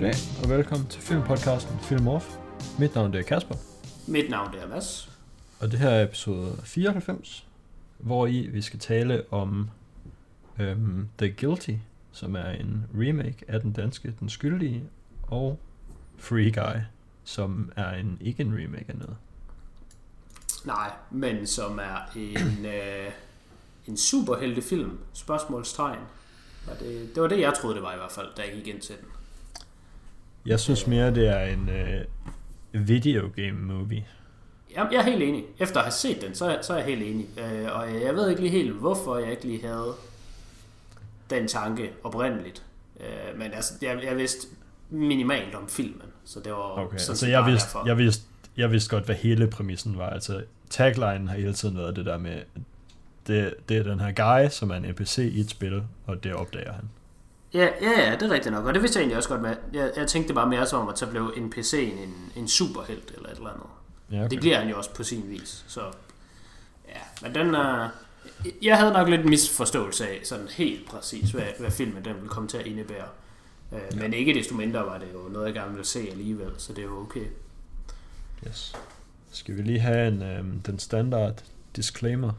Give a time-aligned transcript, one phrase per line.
[0.00, 2.36] Goddag og velkommen til filmpodcasten Film Off.
[2.78, 3.54] Mit navn det er Kasper,
[4.08, 5.10] Mit navn det er Mads.
[5.58, 7.46] og det her er episode 94,
[7.98, 9.70] hvor i vi skal tale om
[10.58, 11.74] øhm, The Guilty,
[12.12, 14.84] som er en remake af den danske Den Skyldige,
[15.22, 15.58] og
[16.18, 16.80] Free Guy,
[17.24, 19.16] som er en ikke en remake af noget.
[20.64, 23.10] Nej, men som er en, øh,
[23.86, 26.00] en superheltefilm, spørgsmålstegn.
[26.66, 28.66] Og det, det var det, jeg troede, det var i hvert fald, da jeg gik
[28.66, 29.06] ind til den.
[30.46, 34.06] Jeg synes mere, det er en øh, video game movie.
[34.76, 35.44] Jeg, jeg er helt enig.
[35.58, 37.26] Efter at have set den, så, er- så er jeg helt enig.
[37.38, 39.92] Øh, og jeg ved ikke lige helt, hvorfor jeg ikke lige havde
[41.30, 42.62] den tanke oprindeligt.
[43.00, 44.46] Øh, men altså, jeg, jeg vidste
[44.90, 47.86] minimalt om filmen, så det var Okay, sådan altså jeg vidste, derfor.
[47.88, 48.24] jeg, vidste,
[48.56, 50.10] jeg vidste godt, hvad hele præmissen var.
[50.10, 52.42] Altså tagline har hele tiden været det der med,
[53.26, 56.34] det, det er den her guy, som er en NPC i et spil, og det
[56.34, 56.84] opdager han.
[57.54, 59.56] Ja, ja, ja, det er rigtigt nok, og det vidste jeg egentlig også godt med.
[59.72, 63.36] Jeg, jeg tænkte bare mere som, at så blev NPC'en en, en superhelt eller et
[63.36, 63.66] eller andet.
[64.10, 64.30] Ja, Okay.
[64.30, 65.64] Det bliver han jo også på sin vis.
[65.68, 65.80] Så
[66.88, 67.88] ja, men den er...
[68.62, 72.48] Jeg havde nok lidt misforståelse af sådan helt præcis, hvad, hvad filmen den ville komme
[72.48, 73.04] til at indebære.
[73.72, 76.72] Øh, Men ikke desto mindre var det jo noget, jeg gerne ville se alligevel, så
[76.72, 77.24] det er jo okay.
[78.48, 78.74] Yes.
[79.32, 81.42] Skal vi lige have en, øhm, den standard
[81.76, 82.32] disclaimer?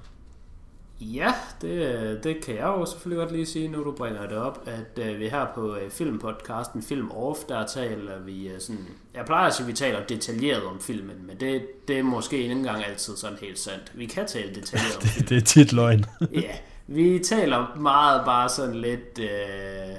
[1.01, 4.63] Ja, det, det kan jeg jo selvfølgelig godt lige sige, nu du bringer det op,
[4.65, 8.87] at øh, vi her på øh, filmpodcasten Film Off, der taler vi øh, sådan...
[9.13, 12.37] Jeg plejer at sige, at vi taler detaljeret om filmen, men det, det er måske
[12.37, 13.91] ikke engang altid sådan helt sandt.
[13.95, 15.29] Vi kan tale detaljeret om filmen.
[15.29, 16.05] Det er tit løgn.
[16.33, 16.55] Ja,
[16.87, 19.95] vi taler meget bare sådan lidt, øh,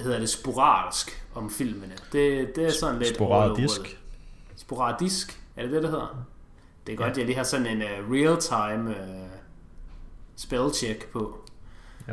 [0.00, 1.94] hedder det sporadisk om filmene.
[2.12, 3.14] Det, det er sådan lidt...
[3.14, 4.00] Sporadisk.
[4.56, 6.26] Sporadisk, er det det, det hedder?
[6.86, 9.25] Det er godt, jeg lige har sådan en uh, real-time uh,
[10.36, 11.38] spellcheck på.
[12.08, 12.12] Ja.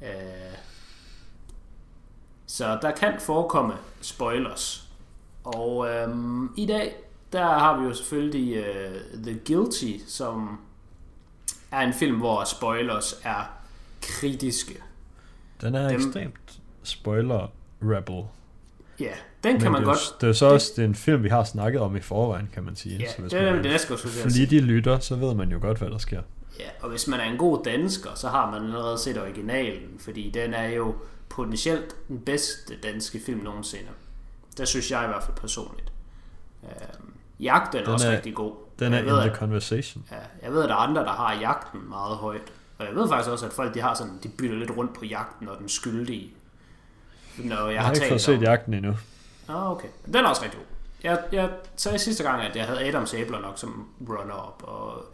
[0.00, 0.56] Uh,
[2.46, 4.88] så der kan forekomme spoilers.
[5.44, 6.94] Og øhm, i dag,
[7.32, 10.60] der har vi jo selvfølgelig uh, The Guilty, som
[11.70, 13.50] er en film, hvor spoilers er
[14.02, 14.82] kritiske.
[15.60, 17.52] Den er Dem- ekstremt spoiler
[17.82, 18.24] rebel.
[19.00, 19.12] Ja,
[19.44, 20.20] den kan Men man det, godt...
[20.20, 22.64] det er så også det er en film, vi har snakket om i forvejen, kan
[22.64, 22.98] man sige.
[22.98, 24.30] Ja, så hvis det er man nemlig det, jeg skulle sige.
[24.30, 26.22] flittig lytter, så ved man jo godt, hvad der sker.
[26.58, 30.30] Ja, og hvis man er en god dansker, så har man allerede set originalen, fordi
[30.30, 30.94] den er jo
[31.28, 33.88] potentielt den bedste danske film nogensinde.
[34.58, 35.92] Det synes jeg i hvert fald personligt.
[36.64, 38.54] Øhm, jagten er Den også er- rigtig god.
[38.78, 40.04] Den er jeg in ved, the at, conversation.
[40.10, 42.52] ja, jeg ved, at der er andre, der har jagten meget højt.
[42.78, 45.04] Og jeg ved faktisk også, at folk de har sådan, de bytter lidt rundt på
[45.04, 46.32] jagten og den skyldige.
[47.38, 48.96] Når jeg, Jeg har ikke talt fået set om- jagten endnu.
[49.48, 49.88] Ah, okay.
[50.06, 50.66] Den er også rigtig god.
[51.02, 55.04] Jeg, jeg sagde sidste gang, at jeg havde Adams æbler nok som runner-up, og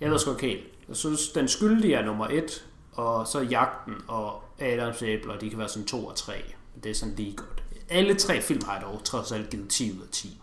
[0.00, 0.64] jeg ved sgu ikke helt.
[0.88, 5.58] Jeg synes, den skyldige er nummer et, og så jagten og Adams æbler, de kan
[5.58, 6.34] være sådan to og tre.
[6.82, 7.62] Det er sådan lige godt.
[7.88, 10.40] Alle tre film har jeg dog trods alt givet 10 ud af 10.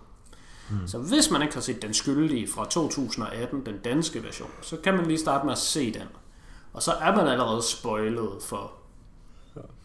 [0.69, 0.87] Mm.
[0.87, 4.93] Så hvis man ikke har set Den Skyldige fra 2018, den danske version, så kan
[4.93, 6.07] man lige starte med at se den.
[6.73, 8.71] Og så er man allerede spoilet for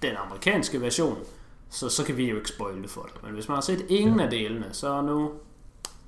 [0.02, 1.18] den amerikanske version,
[1.70, 3.24] så, så kan vi jo ikke spoile det for dig.
[3.24, 4.24] Men hvis man har set ingen ja.
[4.24, 5.32] af delene, så nu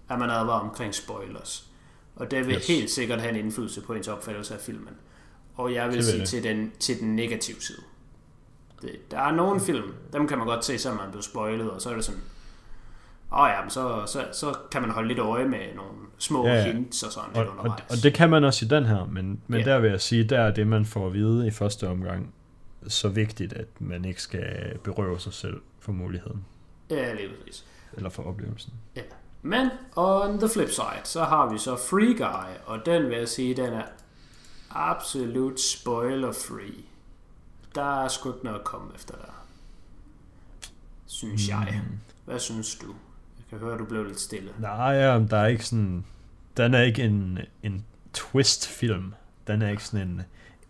[0.08, 1.69] er man advaret omkring spoilers.
[2.20, 2.66] Og det vil Yes.
[2.66, 4.94] helt sikkert have en indflydelse på ens opfattelse af filmen.
[5.54, 6.28] Og jeg vil vil sige det.
[6.28, 7.78] til den, til den negative side.
[8.82, 11.80] Det, der er nogle film, dem kan man godt se, så man bliver spoilet, og
[11.82, 12.20] så er det sådan,
[13.32, 16.54] åh ja, men så, så, så kan man holde lidt øje med nogle små Ja,
[16.54, 17.90] ja, hints og sådan Og, lidt og, undervejs.
[17.90, 19.64] og det kan man også i den her, men, men Ja.
[19.66, 22.34] der vil jeg sige, der er det, man får at vide i første omgang,
[22.88, 26.44] så vigtigt, at man ikke skal berøve sig selv for muligheden,
[26.90, 27.64] Ja, lige præcis.
[27.92, 28.72] eller for oplevelsen.
[28.96, 29.02] Ja.
[29.42, 33.28] Men on the flip side, så har vi så Free Guy, og den vil jeg
[33.28, 33.84] sige, den er
[34.70, 36.84] absolut spoiler free.
[37.74, 39.44] Der er sgu ikke noget at komme efter der.
[41.06, 41.80] Synes jeg.
[42.24, 42.86] Hvad synes du?
[43.50, 44.50] Jeg kan høre, du blev lidt stille.
[44.58, 46.04] Nej, ja, der er ikke sådan...
[46.56, 49.14] Den er ikke en, en twist-film.
[49.46, 50.22] Den er ikke sådan en...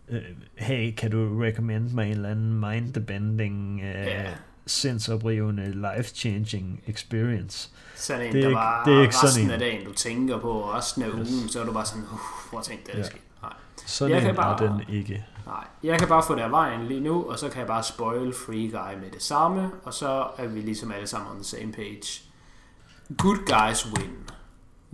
[0.09, 0.21] Øh,
[0.55, 4.33] hey, kan du recommend mig en eller anden mind-bending, øh, Ja.
[4.67, 7.69] Sindsoprivende, life-changing experience?
[7.95, 9.51] Sådan en, Det er der ikke- bare det er ikke sådan resten en.
[9.51, 11.15] af dagen, du tænker på, og resten af Yes.
[11.31, 12.19] ugen, så er du bare sådan, uh,
[12.49, 13.05] prøv at tænke det, der Ja.
[13.05, 13.17] sker.
[13.41, 13.53] Nej.
[13.85, 15.25] Sådan Jeg en kan bare- er den ikke.
[15.45, 17.83] Nej, jeg kan bare få det af vejen lige nu, og så kan jeg bare
[17.83, 21.43] spoil Free Guy med det samme, og så er vi ligesom alle sammen on the
[21.43, 22.23] same page.
[23.17, 24.09] Good guys win.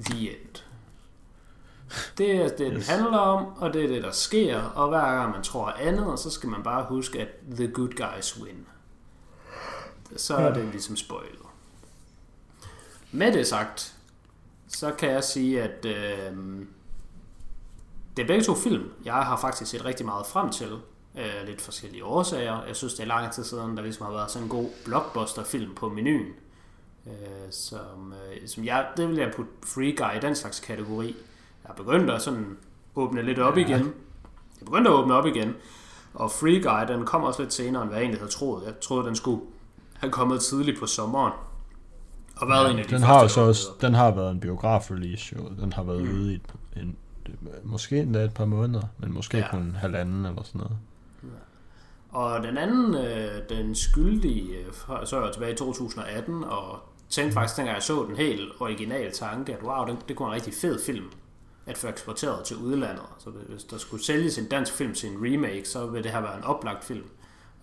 [0.05, 0.61] The end.
[2.17, 2.87] Det er det, den Yes.
[2.89, 6.29] handler om, og det er det, der sker, og hver gang man tror andet, så
[6.29, 8.65] skal man bare huske, at the good guys win.
[10.15, 11.39] Så er det ligesom spoilet.
[13.11, 13.95] Med det sagt,
[14.67, 16.37] så kan jeg sige, at øh,
[18.17, 20.69] det er begge to film, jeg har faktisk set rigtig meget frem til.
[21.15, 22.63] af lidt forskellige årsager.
[22.63, 25.75] Jeg synes, det er lang tid siden, der ligesom har været sådan en god blockbuster-film
[25.75, 26.25] på menuen.
[27.07, 27.13] Øh,
[27.51, 31.15] som, øh, som jeg, det vil jeg putte Free Guy i den slags kategori.
[31.63, 32.57] Jeg er begyndt at sådan
[32.95, 33.61] åbne lidt op Ja.
[33.61, 33.79] igen.
[33.79, 35.55] Jeg er begyndt at åbne op igen.
[36.13, 38.65] Og Free Guy, den kom også lidt senere, end hvad jeg egentlig havde troet.
[38.65, 39.41] Jeg troede, den skulle
[39.99, 41.33] have kommet tidligt på sommeren.
[42.35, 45.35] Og været en af de den har så også, var den har været en biograf-release
[45.35, 45.49] jo.
[45.61, 46.19] Den har været mm.
[46.19, 46.95] ude i et, en,
[47.63, 49.43] måske endda et par måneder, men måske Ja.
[49.43, 49.49] ja.
[49.49, 50.77] kun en halvanden eller sådan noget.
[52.09, 54.73] Og den anden, øh, den skyldige, øh,
[55.05, 56.79] så er jeg tilbage i 2018, og
[57.09, 60.33] tænkte faktisk, dengang jeg så den helt originale tanke, at wow, den, det kunne en
[60.33, 61.05] rigtig fed film
[61.65, 63.05] at få eksporteret til udlandet.
[63.17, 66.21] Så hvis der skulle sælges en dansk film til en remake, så ville det her
[66.21, 67.05] være en oplagt film.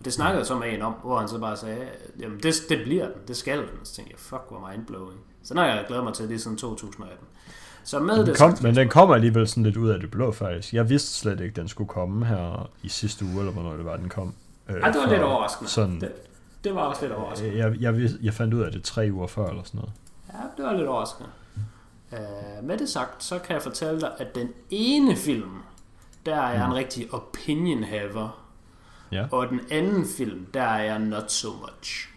[0.05, 1.87] Det snakkede jeg så med en om, hvor han så bare sagde,
[2.19, 3.67] jamen det, det bliver den, det skal den.
[3.83, 5.19] Så tænkte jeg, fuck, hvor mindblowing.
[5.43, 7.27] Så den har jeg glædet mig til lige siden 2018.
[7.83, 10.31] Så med Den det kom, men den kommer alligevel sådan lidt ud af det blå
[10.31, 10.73] faktisk.
[10.73, 13.97] Jeg vidste slet ikke, den skulle komme her i sidste uge, eller hvornår det var,
[13.97, 14.33] den kom.
[14.69, 15.69] Øh, Ej, det var lidt overraskende.
[15.71, 16.11] Sådan, Det,
[16.63, 17.57] det var også lidt overraskende.
[17.57, 19.93] jeg, jeg, vid- jeg fandt ud af det tre uger før, eller sådan noget.
[20.33, 21.29] Ja, det var lidt overraskende.
[22.11, 25.51] Uh, med det sagt, så kan jeg fortælle dig, at den ene film,
[26.25, 28.44] der er jeg en rigtig opinion haver.
[29.11, 29.25] Ja.
[29.31, 32.09] Og den anden film, der er jeg not so much.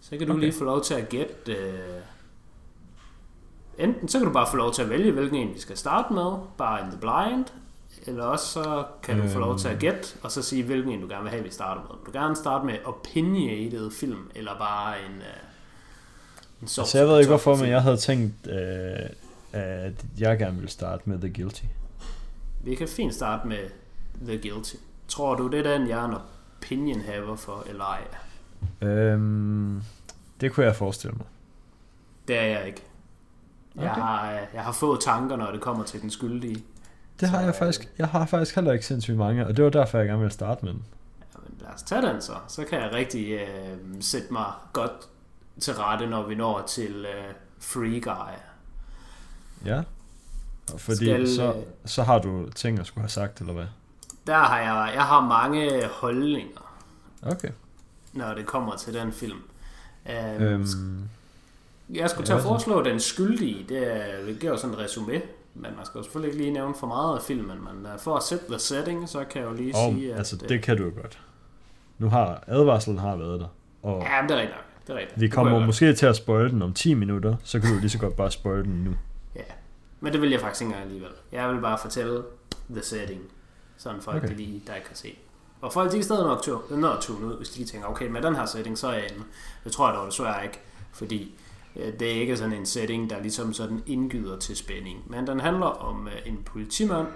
[0.00, 0.40] Så kan du okay.
[0.40, 1.32] Lige få lov til at gætte...
[1.48, 2.02] Uh,
[3.84, 6.14] enten så kan du bare få lov til at vælge, hvilken en vi skal starte
[6.14, 7.44] med, bare in the blind,
[8.06, 11.00] eller også så kan du få lov til at gætte, og så sige, hvilken en
[11.00, 11.90] du gerne vil have, vi starter med.
[12.06, 15.16] Du gerne starte med opinionated film, eller bare en...
[15.16, 15.22] Uh,
[16.62, 19.08] en sovs- Så jeg ved ikke hvorfor, men jeg havde tænkt, øh,
[19.52, 21.64] at jeg gerne ville starte med The Guilty.
[22.64, 23.58] Vi kan fint starte med
[24.26, 24.74] The Guilty.
[25.08, 26.14] Tror du, det er den, jeg er en
[26.60, 28.88] opinion haver for, eller ej?
[28.88, 29.82] Øhm,
[30.40, 31.26] det kunne jeg forestille mig.
[32.28, 32.82] Det er jeg ikke.
[33.76, 34.00] Jeg, Okay.
[34.00, 36.64] har, øh, jeg har få tanker, når det kommer til den skyldige.
[37.20, 39.70] Det har Så, jeg faktisk, jeg har faktisk heller ikke sindssygt mange, og det var
[39.70, 40.84] derfor, jeg gerne ville starte med den.
[41.34, 42.32] Jamen, lad os tage den så.
[42.48, 44.92] Så kan jeg rigtig øh, sætte mig godt
[45.60, 48.34] til rette, når vi når til øh, Free Guy.
[49.64, 49.82] Ja.
[50.78, 53.66] Fordi Skal, så, øh, så har du ting at skulle have sagt, eller hvad?
[54.28, 56.74] Der har jeg, jeg har mange holdninger,
[57.22, 57.48] Okay.
[58.12, 59.38] når det kommer til den film.
[60.10, 60.66] Øh, Øhm,
[61.94, 63.66] Jeg skulle til at foreslå den skyldige.
[63.68, 65.12] Det, det giver jo sådan et resume,
[65.54, 67.58] men man skal jo selvfølgelig ikke lige nævne for meget af filmen.
[67.64, 70.18] Men øh, for at sætte the setting, så kan jeg jo lige og, sige, at...
[70.18, 71.18] altså, øh, det kan du jo godt.
[71.98, 73.46] Nu har advarslen har været der.
[73.82, 74.64] Og Ja, det er rigtigt nok.
[74.86, 75.20] Det er rigtigt.
[75.20, 77.90] vi Det kommer måske til at spoil den om 10 minutter, så kan du lige
[77.90, 78.90] så godt bare spoil den nu.
[79.36, 79.42] Ja,
[80.00, 81.12] men det vil jeg faktisk ikke engang alligevel.
[81.32, 82.22] Jeg vil bare fortælle
[82.70, 83.20] the setting,
[83.78, 84.26] sådan folk Okay.
[84.26, 84.36] okay.
[84.36, 85.18] lige der kan se.
[85.60, 88.08] Og folk de kan stadig nok tu- nå at tune ud, hvis de tænker, okay,
[88.08, 89.24] med den her setting, så er jeg inde.
[89.64, 90.60] Det tror jeg dog desværre ikke,
[90.92, 91.34] fordi
[91.76, 95.10] øh, det er ikke sådan en setting, der ligesom sådan indgyder til spænding.
[95.10, 97.06] Men den handler om øh, en politimand,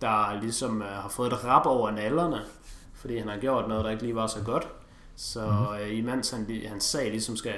[0.00, 2.40] der ligesom øh, har fået et rap over nallerne,
[2.94, 4.68] fordi han har gjort noget, der ikke lige var så godt.
[5.16, 5.76] Så mm.
[5.82, 7.54] øh, imens han, hans sag ligesom skal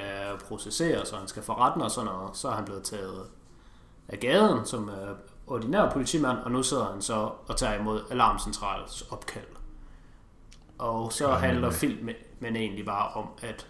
[0.49, 3.23] processeres, og han skal for retten og sådan noget, så er han blevet taget
[4.09, 4.91] af gaden som
[5.53, 9.45] ordinær politimand, og nu sidder han så og tager imod alarmcentralens opkald.
[10.79, 13.67] Og så handler men- filmen men egentlig bare om, at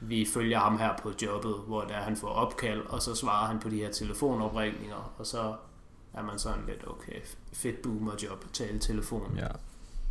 [0.00, 3.58] vi følger ham her på jobbet, hvor der han får opkald, og så svarer han
[3.58, 5.54] på de her telefonopringninger, og så
[6.14, 7.20] er man sådan lidt, okay,
[7.52, 9.34] fedt boomer-job, tale telefon.
[9.36, 9.46] Ja.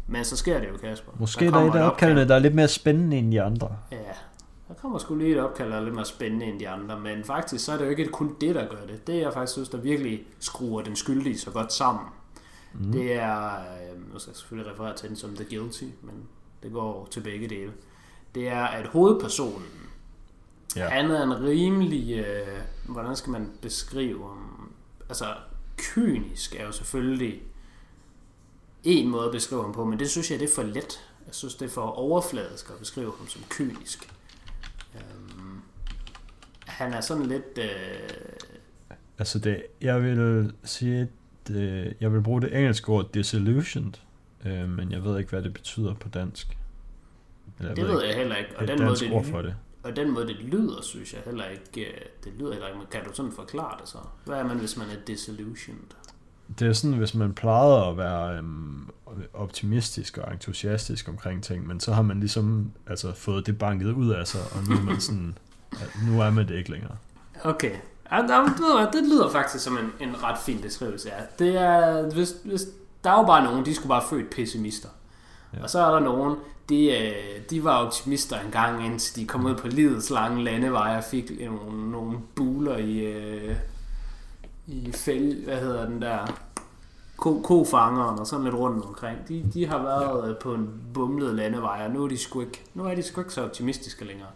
[0.07, 1.11] Men så sker det jo, Kasper.
[1.19, 2.27] Måske der, er et et opkaldene, opkald.
[2.29, 3.77] der er lidt mere spændende end de andre.
[3.91, 3.97] Ja,
[4.69, 7.23] der kommer sgu lige et opkald, der er lidt mere spændende end de andre, men
[7.23, 9.07] faktisk så er det jo ikke kun det, der gør det.
[9.07, 12.05] Det jeg faktisk synes, der virkelig skruer den skyldige så godt sammen.
[12.73, 12.91] Mm.
[12.91, 16.23] Det er, øh, nu skal jeg selvfølgelig referere til den som The Guilty, men
[16.63, 17.73] det går til begge dele.
[18.35, 19.65] Det er, at hovedpersonen,
[20.75, 20.87] Ja.
[20.89, 24.71] han er en rimelig, øh, hvordan skal man beskrive ham?
[25.09, 25.25] Altså,
[25.77, 27.41] kynisk er jo selvfølgelig
[28.83, 31.09] en måde at beskrive ham på, men det synes jeg, det er for let.
[31.27, 34.13] Jeg synes, det er for overfladisk at beskrive ham som kynisk.
[36.79, 37.57] Han er sådan lidt...
[37.57, 37.65] Øh,
[39.19, 41.01] Altså det, jeg vil sige,
[41.45, 43.93] at øh, jeg vil bruge det engelske ord disillusioned,
[44.45, 46.57] øh, men jeg ved ikke, hvad det betyder på dansk.
[47.59, 48.49] Eller, det ved jeg heller ikke.
[48.57, 49.55] Og den, måde, det, ord for det.
[49.83, 51.91] og den måde, det lyder, synes jeg heller ikke...
[51.91, 53.97] øh, Det lyder heller ikke, men kan du sådan forklare det så?
[54.25, 55.81] Hvad er man, hvis man er disillusioned?
[56.59, 58.89] Det er sådan, hvis man plejede at være øhm,
[59.33, 64.09] optimistisk og entusiastisk omkring ting, men så har man ligesom altså, fået det banket ud
[64.09, 65.37] af sig, og nu er man sådan,
[66.07, 66.95] nu er man det ikke længere.
[67.43, 67.71] Okay.
[68.11, 71.09] Ja, der, ved du hvad, det lyder faktisk som en, en ret fin beskrivelse.
[71.09, 71.45] Ja.
[71.45, 72.61] Det er, hvis, hvis,
[73.03, 74.89] der er jo bare nogen, de skulle bare født pessimister.
[75.53, 75.63] Ja.
[75.63, 76.35] Og så er der nogen,
[76.69, 80.97] de, øh, de var optimister en gang, indtil de kom ud på livets lange landevej
[80.97, 83.55] og fik øh, nogle, nogle buler i, øh,
[84.67, 86.39] i fæld, hvad hedder den der,
[87.17, 90.33] ko, kofangeren og sådan lidt rundt omkring, de, de har været ja.
[90.33, 93.33] på en bumlet landevej, og nu er de sgu ikke, nu er de sgu ikke
[93.33, 94.29] så optimistiske længere.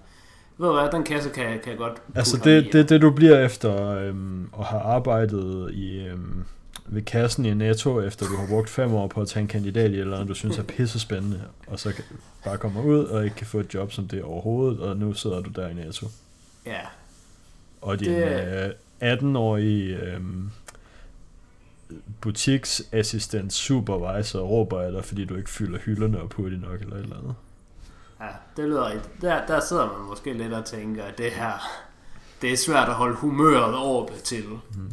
[0.58, 3.40] Ved du hvad, den kasse kan, kan jeg godt Altså det, det, det du bliver
[3.46, 6.44] efter øhm, at have arbejdet i, øhm,
[6.86, 9.92] ved kassen i Netto, efter du har brugt fem år på at tage en kandidat
[9.92, 11.94] i eller andet, du synes er pisse spændende, og så
[12.44, 15.42] bare kommer ud og ikke kan få et job som det overhovedet, og nu sidder
[15.42, 16.08] du der i Netto.
[16.66, 16.80] Ja.
[17.82, 18.74] Og din det...
[19.02, 20.50] øh, 18-årige øhm,
[22.22, 27.04] butiksassistent supervisor råber af dig, fordi du ikke fylder hylderne op hurtigt nok eller et
[27.04, 27.36] eller andet.
[28.24, 29.22] Ja, det lyder rigtigt.
[29.22, 31.54] Der, der sidder man måske lidt og tænker, at det her,
[32.42, 34.46] det er svært at holde humøret oppe til.
[34.50, 34.92] Mm.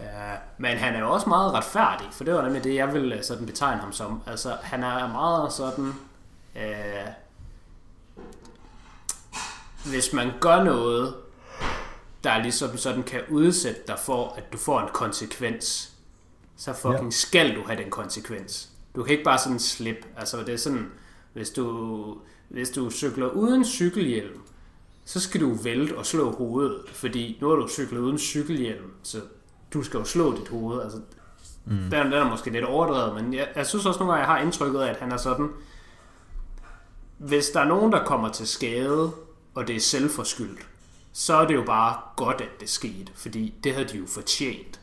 [0.00, 3.18] Ja, men han er jo også meget retfærdig, for det var nemlig det, jeg vil
[3.22, 4.22] sådan betegne ham som.
[4.26, 5.94] Altså, han er meget sådan...
[6.56, 7.06] Øh,
[9.84, 11.14] hvis man gør noget,
[12.24, 15.92] der ligesom sådan kan udsætte dig for, at du får en konsekvens,
[16.56, 17.10] så fucking ja.
[17.10, 18.68] skal du have den konsekvens.
[18.94, 20.02] Du kan ikke bare sådan slippe.
[20.16, 20.90] Altså, det er sådan,
[21.38, 22.16] hvis du,
[22.48, 24.40] hvis du cykler uden cykelhjelm,
[25.04, 29.18] så skal du vælte og slå hovedet, fordi nu har du cyklet uden cykelhjelm, så
[29.72, 30.82] du skal jo slå dit hoved.
[30.82, 30.98] Altså,
[31.64, 31.76] mm.
[31.76, 34.44] den, den er måske lidt overdrevet, men jeg, jeg synes også nogle gange, jeg har
[34.44, 35.48] indtrykket af, at han er sådan,
[37.18, 39.10] hvis der er nogen, der kommer til skade,
[39.54, 40.68] og det er selvforskyldt,
[41.12, 44.80] så er det jo bare godt, at det skete, fordi det havde de jo fortjent.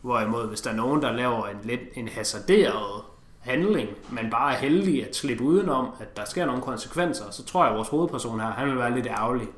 [0.00, 3.02] Hvorimod, hvis der er nogen, der laver en lidt en hasarderet
[3.38, 7.64] handling, men bare er heldig at slippe udenom, at der sker nogle konsekvenser, så tror
[7.64, 9.48] jeg, at vores hovedperson her, han vil være lidt ærgerlig.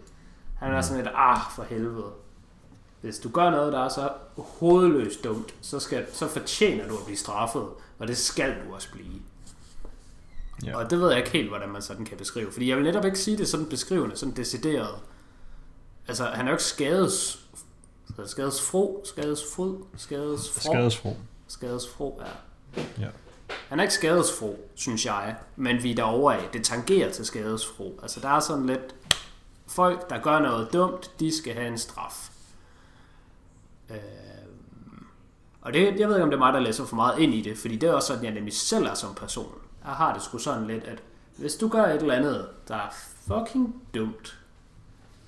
[0.58, 2.06] Han vil være sådan lidt, ah, for helvede.
[3.00, 7.04] Hvis du gør noget, der er så hovedløst dumt, så, skal, så fortjener du at
[7.04, 7.66] blive straffet,
[7.98, 9.20] og det skal du også blive.
[10.66, 10.76] Ja.
[10.76, 12.52] Og det ved jeg ikke helt, hvordan man sådan kan beskrive.
[12.52, 14.94] Fordi jeg vil netop ikke sige det sådan beskrivende, sådan decideret.
[16.08, 17.46] Altså, han er jo ikke skades...
[18.26, 19.04] Skadesfro?
[19.04, 19.84] Skadesfod?
[19.96, 20.60] Skadesfro?
[20.60, 21.16] Skadesfro.
[21.48, 22.22] Skadesfro,
[22.76, 22.82] ja.
[22.98, 23.08] Ja.
[23.68, 26.48] Han er ikke skadesfro, synes jeg, men vi er derovre af.
[26.52, 27.98] Det tangerer til skadesfro.
[28.02, 28.94] Altså, der er sådan lidt...
[29.66, 32.30] Folk, der gør noget dumt, de skal have en straf.
[33.90, 33.96] Øh,
[35.60, 37.42] og det, jeg ved ikke, om det er mig, der læser for meget ind i
[37.42, 39.52] det, fordi det er også sådan, jeg nemlig selv er som person.
[39.84, 41.02] Jeg har det sgu sådan lidt, at
[41.36, 42.88] hvis du gør et eller andet, der er
[43.26, 44.38] fucking dumt,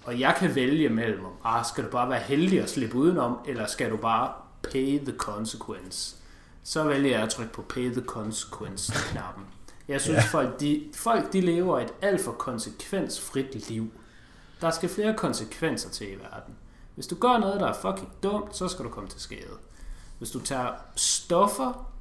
[0.04, 3.66] og jeg kan vælge mellem, ah, skal du bare være heldig at slippe udenom, eller
[3.66, 4.32] skal du bare
[4.72, 6.16] pay the consequence,
[6.62, 9.44] så vælger jeg at trykke på pay the consequence-knappen.
[9.88, 10.30] Jeg synes, yeah.
[10.30, 13.92] folk, de, folk de lever et alt for konsekvensfrit liv.
[14.60, 16.54] Der skal flere konsekvenser til i verden.
[16.94, 19.58] Hvis du gør noget, der er fucking dumt, så skal du komme til skade.
[20.18, 21.92] Hvis du tager stoffer,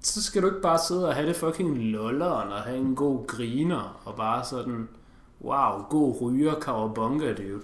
[0.00, 3.26] så skal du ikke bare sidde og have det fucking lolleren og have en god
[3.26, 4.88] griner og bare sådan,
[5.40, 7.62] wow, god ryger, kawabunga, dude.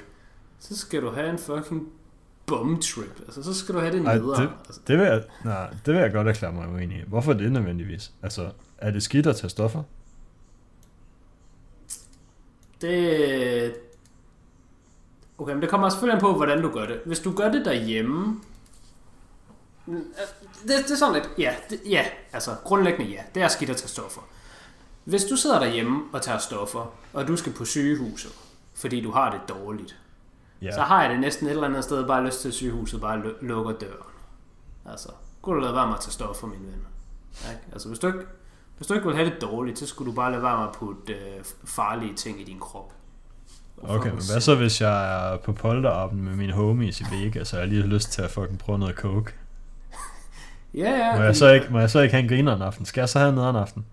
[0.58, 1.88] Så skal du have en fucking
[2.52, 3.20] bum trip.
[3.20, 4.42] Altså, så skal du have det nedere.
[4.42, 4.80] det, altså.
[4.86, 7.02] det, vil jeg, nej, det vil jeg godt erklære mig uenig i.
[7.06, 8.12] Hvorfor er det nødvendigvis?
[8.22, 9.82] Altså, er det skidt at tage stoffer?
[12.80, 13.74] Det...
[15.38, 17.00] Okay, men det kommer selvfølgelig an på, hvordan du gør det.
[17.06, 18.40] Hvis du gør det derhjemme...
[19.86, 20.04] Det,
[20.62, 21.30] det er sådan lidt...
[21.38, 23.22] Ja, det, ja, altså grundlæggende ja.
[23.34, 24.20] Det er skidt at tage stoffer.
[25.04, 28.32] Hvis du sidder derhjemme og tager stoffer, og du skal på sygehuset,
[28.74, 29.96] fordi du har det dårligt,
[30.62, 30.74] yeah.
[30.74, 33.22] så har jeg det næsten et eller andet sted bare lyst til, at sygehuset bare
[33.40, 34.12] lukker døren.
[34.86, 35.08] Altså,
[35.42, 37.50] kunne du lade være med at tage stoffer, mine venner.
[37.50, 37.62] Ikke?
[37.72, 38.18] Altså, hvis du, ikke,
[38.76, 40.72] hvis du ikke vil have det dårligt, så skulle du bare lade være med at
[40.72, 42.92] putte øh, farlige ting i din krop.
[43.82, 47.58] Okay, men hvad så hvis jeg er på polterappen med mine homies i Vegas, så
[47.58, 49.32] jeg lige har lyst til at fucking prøve noget coke?
[50.74, 51.16] ja, ja.
[51.16, 52.84] Må jeg, så ikke, må jeg så ikke have en griner en aften?
[52.84, 53.86] Skal jeg så have noget en aften?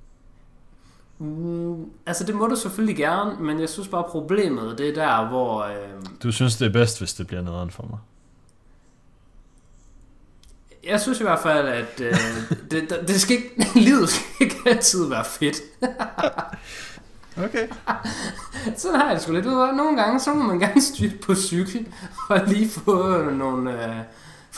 [1.20, 5.28] Mm, altså det må du selvfølgelig gerne, men jeg synes bare problemet, det er der,
[5.28, 5.64] hvor...
[5.64, 6.06] Øh...
[6.24, 8.00] Du synes det er bedst, hvis det bliver nederen for mig?
[10.88, 12.14] Jeg synes i hvert fald, at øh,
[12.72, 15.58] det, det, det skal ikke, livet skal ikke altid være fedt.
[17.46, 17.68] okay.
[18.78, 19.46] Sådan har jeg det sgu lidt.
[19.46, 21.88] Nogle gange, så må man gerne styre på cykel,
[22.30, 23.86] og lige få nogle...
[23.86, 23.96] Øh,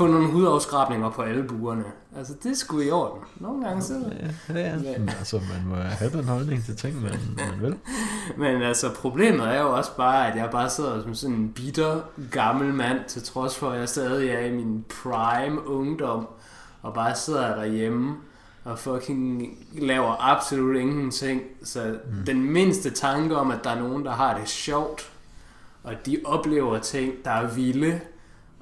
[0.01, 1.84] få nogle hudafskrabninger på alle buerne.
[2.17, 3.24] Altså, det skulle i orden.
[3.39, 3.93] Nogle gange så...
[4.50, 4.98] Ja, ja, ja.
[4.98, 7.75] Men, altså, man må have den holdning til ting, man, man vil.
[8.43, 12.01] Men altså, problemet er jo også bare, at jeg bare sidder som sådan en bitter,
[12.31, 16.27] gammel mand, til trods for, at jeg stadig er i min prime ungdom,
[16.81, 18.15] og bare sidder derhjemme
[18.63, 21.41] og fucking laver absolut ingenting.
[21.63, 22.25] Så mm.
[22.25, 25.12] den mindste tanke om, at der er nogen, der har det sjovt,
[25.84, 28.00] og de oplever ting, der er vilde,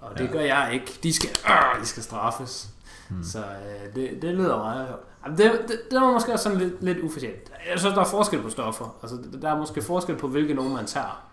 [0.02, 0.32] og det ja.
[0.32, 1.00] gør jeg ikke.
[1.04, 2.70] De skal, øh, de skal straffes.
[3.10, 3.24] Hmm.
[3.24, 4.96] Så øh, det, det lyder meget...
[5.38, 7.52] Det, det, det var måske også sådan lidt, lidt ufortjent.
[7.72, 8.96] Jeg synes, der er forskel på stoffer.
[9.02, 11.24] Altså, der er måske forskel på, hvilke nogen man tager.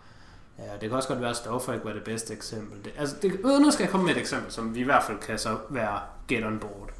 [0.58, 2.84] Ja, det kan også godt være, at stoffer ikke var det bedste eksempel.
[2.84, 5.02] Det, altså, det, øh, nu skal jeg komme med et eksempel, som vi i hvert
[5.02, 6.90] fald kan så være get on board.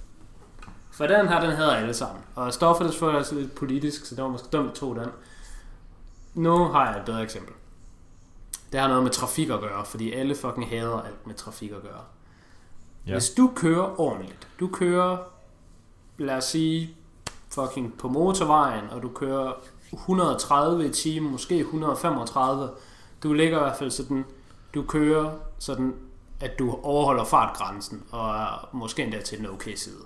[0.91, 2.23] For den her, den hedder alle sammen.
[2.35, 5.09] Og stoffet er selvfølgelig også lidt politisk, så det var måske dumt at tro den.
[6.35, 7.55] Nu har jeg et bedre eksempel.
[8.73, 11.83] Det har noget med trafik at gøre, fordi alle fucking hader alt med trafik at
[11.83, 12.01] gøre.
[13.07, 13.13] Ja.
[13.13, 15.17] Hvis du kører ordentligt, du kører,
[16.19, 16.97] lad os sige,
[17.49, 19.53] fucking på motorvejen, og du kører
[19.93, 22.71] 130 i timen, måske 135,
[23.23, 24.25] du ligger i hvert fald sådan,
[24.75, 25.95] du kører sådan,
[26.41, 29.97] at du overholder fartgrænsen, og er måske endda til den okay side.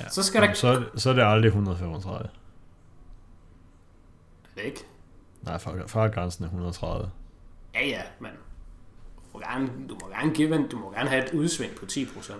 [0.00, 0.08] Ja.
[0.08, 2.28] Så skal der Jamen, så, er det- så er det aldrig 135.
[4.54, 4.84] det ikke.
[5.42, 7.10] Nej, far- fartgrænsen er 130.
[7.80, 8.30] Ja, ja, men
[9.16, 11.84] du må gerne, du må gerne, give, en- du må gerne have et udsving på
[11.86, 12.32] 10%.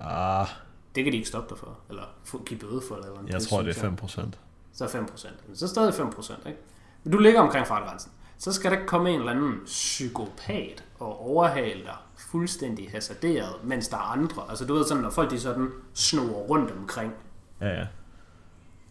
[0.00, 0.46] Ah,
[0.94, 2.94] Det kan de ikke stoppe dig for, eller få, give bøde for.
[2.94, 4.38] Eller jeg tror, det er 5 procent.
[4.72, 5.28] Så er 5%.
[5.46, 6.58] Men så er stadig 5%, ikke?
[7.04, 8.12] Men du ligger omkring fartgrænsen.
[8.38, 13.96] Så skal der komme en eller anden psykopat og overhale dig fuldstændig hasarderet, mens der
[13.96, 14.42] er andre.
[14.48, 17.12] Altså du ved sådan, når folk de sådan snor rundt omkring.
[17.60, 17.86] Ja, ja.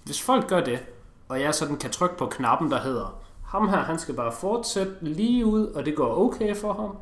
[0.05, 0.85] Hvis folk gør det,
[1.29, 4.91] og jeg sådan kan trykke på knappen, der hedder, ham her, han skal bare fortsætte
[5.01, 6.97] lige ud, og det går okay for ham.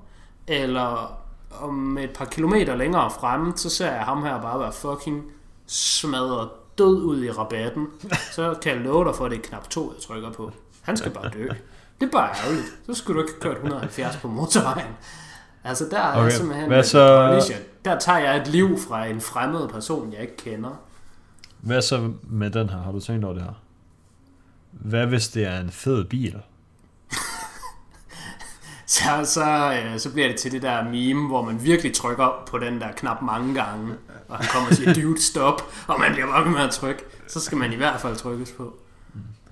[0.48, 1.18] Eller
[1.62, 5.24] om et par kilometer længere fremme, så ser jeg ham her bare være fucking
[5.68, 7.88] smadret død ud i rabatten.
[8.32, 10.52] Så kan jeg love dig for, at det er knap to, jeg trykker på.
[10.82, 11.48] Han skal bare dø.
[12.02, 12.66] Det er bare ærgerligt.
[12.86, 14.88] Så skulle du ikke kørt 170 på motorvejen.
[15.64, 16.68] Altså der er Okay, simpelthen...
[16.68, 17.56] hvad så- Punisher.
[17.86, 20.70] Der tager jeg et liv fra en fremmed person, jeg ikke kender.
[21.62, 22.78] Hvad så med den her?
[22.78, 23.54] Har du tænkt over det her?
[24.74, 26.42] Hvad hvis det er en fed bil?
[28.86, 32.60] så, så, øh, så bliver det til det der meme, hvor man virkelig trykker på
[32.60, 33.96] den der knap mange gange,
[34.28, 37.04] og han kommer og siger, dude, stop, og man bliver bare med at trykke.
[37.28, 38.76] Så skal man i hvert fald trykkes på.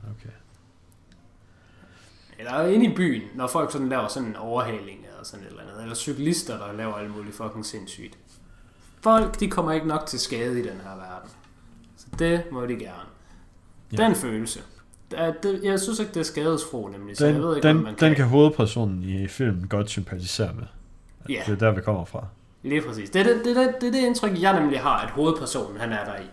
[0.04, 0.36] Okay.
[2.40, 5.62] Eller inde i byen, når folk sådan laver sådan en overhaling eller sådan et eller
[5.64, 5.82] andet.
[5.82, 8.18] Eller cyklister, der laver alt muligt fucking sindssygt.
[9.02, 11.30] Folk, de kommer ikke nok til skade i den her verden.
[11.98, 13.10] Så det må de gerne.
[13.92, 13.98] Ja.
[13.98, 14.62] Den følelse.
[15.12, 17.18] Der- det, jeg synes ikke, det er skadesfro, nemlig.
[17.18, 20.64] Så jeg ved Den, ikke, den, man den kan hovedpersonen i filmen godt sympatisere med.
[21.30, 21.42] Ja.
[21.46, 22.26] Det er der, vi kommer fra.
[22.64, 23.10] Lige præcis.
[23.10, 26.06] Det er det, det, det, det, det indtryk, jeg nemlig har, at hovedpersonen han er
[26.06, 26.26] der i.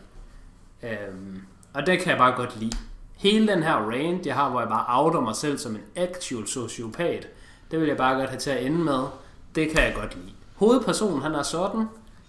[0.87, 1.41] Øhm,
[1.75, 2.77] og det kan jeg bare godt lide.
[3.17, 6.47] Hele den her rant, jeg har, hvor jeg bare outer mig selv som en actual
[6.47, 7.29] sociopat,
[7.71, 9.05] det vil jeg bare godt have til at ende med.
[9.55, 10.33] Det kan jeg godt lide.
[10.57, 11.85] Hovedpersonen, han er sådan.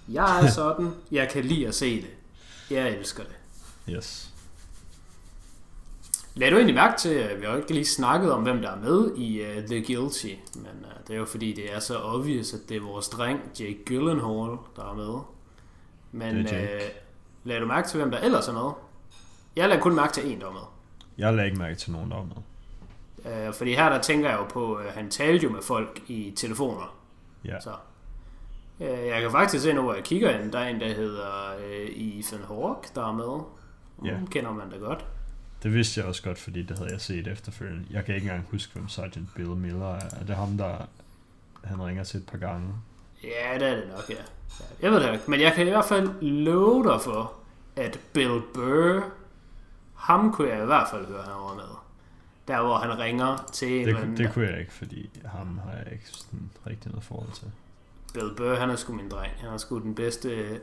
[0.10, 0.90] Jeg er sådan.
[1.12, 2.10] Jeg kan lide at se det.
[2.72, 3.36] Jeg elsker det.
[3.96, 4.29] Yes.
[6.36, 8.80] Lad du egentlig mærke til, at vi har ikke lige snakket om, hvem der er
[8.80, 12.54] med i uh, The Guilty, men uh, det er jo fordi, det er så obvious,
[12.54, 15.20] at det er vores dreng, Jake Gyllenhaal, der er med.
[16.12, 16.76] Men Det er Jake.
[16.76, 18.72] uh, lad du mærke til, hvem der ellers er med?
[19.56, 20.62] Jeg lader kun mærke til en, der er med.
[21.18, 23.48] Jeg lagde ikke mærke til nogen der var med.
[23.48, 26.34] Uh, fordi her der tænker jeg jo på, at han talte jo med folk i
[26.36, 26.96] telefoner.
[27.46, 27.60] Ja.
[27.60, 27.72] Så.
[28.80, 31.56] Uh, jeg kan faktisk se nu, hvor jeg kigger ind, der er en, der hedder
[31.58, 33.44] uh, Ethan Hawke, der er med.
[34.06, 34.18] Ja.
[34.18, 34.28] Yeah.
[34.28, 35.06] kender man da godt.
[35.64, 37.86] Det vidste jeg også godt, fordi det havde jeg set efterfølgende.
[37.92, 40.06] Jeg kan ikke engang huske, hvem Sergeant Bill Miller er.
[40.20, 40.76] Er det ham, der
[41.64, 42.68] han ringer til et par gange?
[43.24, 44.16] Ja, det er det nok, ja.
[44.82, 47.34] Jeg ved det ikke, men jeg kan i hvert fald love dig for,
[47.76, 49.04] at Bill Burr,
[49.96, 51.76] ham kunne jeg i hvert fald høre, han var med.
[52.48, 55.92] Der, hvor han ringer til Det, anden- det kunne jeg ikke, fordi ham har jeg
[55.92, 57.52] ikke sådan rigtig noget forhold til.
[58.14, 59.32] Bill Burr, han er sgu min dreng.
[59.38, 60.60] Han er sgu den bedste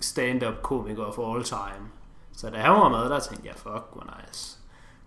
[0.00, 1.88] stand-up komiker of all time.
[2.40, 4.58] Så da han var med, der tænkte jeg, fuck, hvor nice.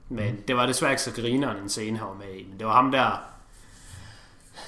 [0.09, 2.47] Men det var desværre ikke så grineren en scene, han var med i.
[2.49, 3.21] Men det var ham der,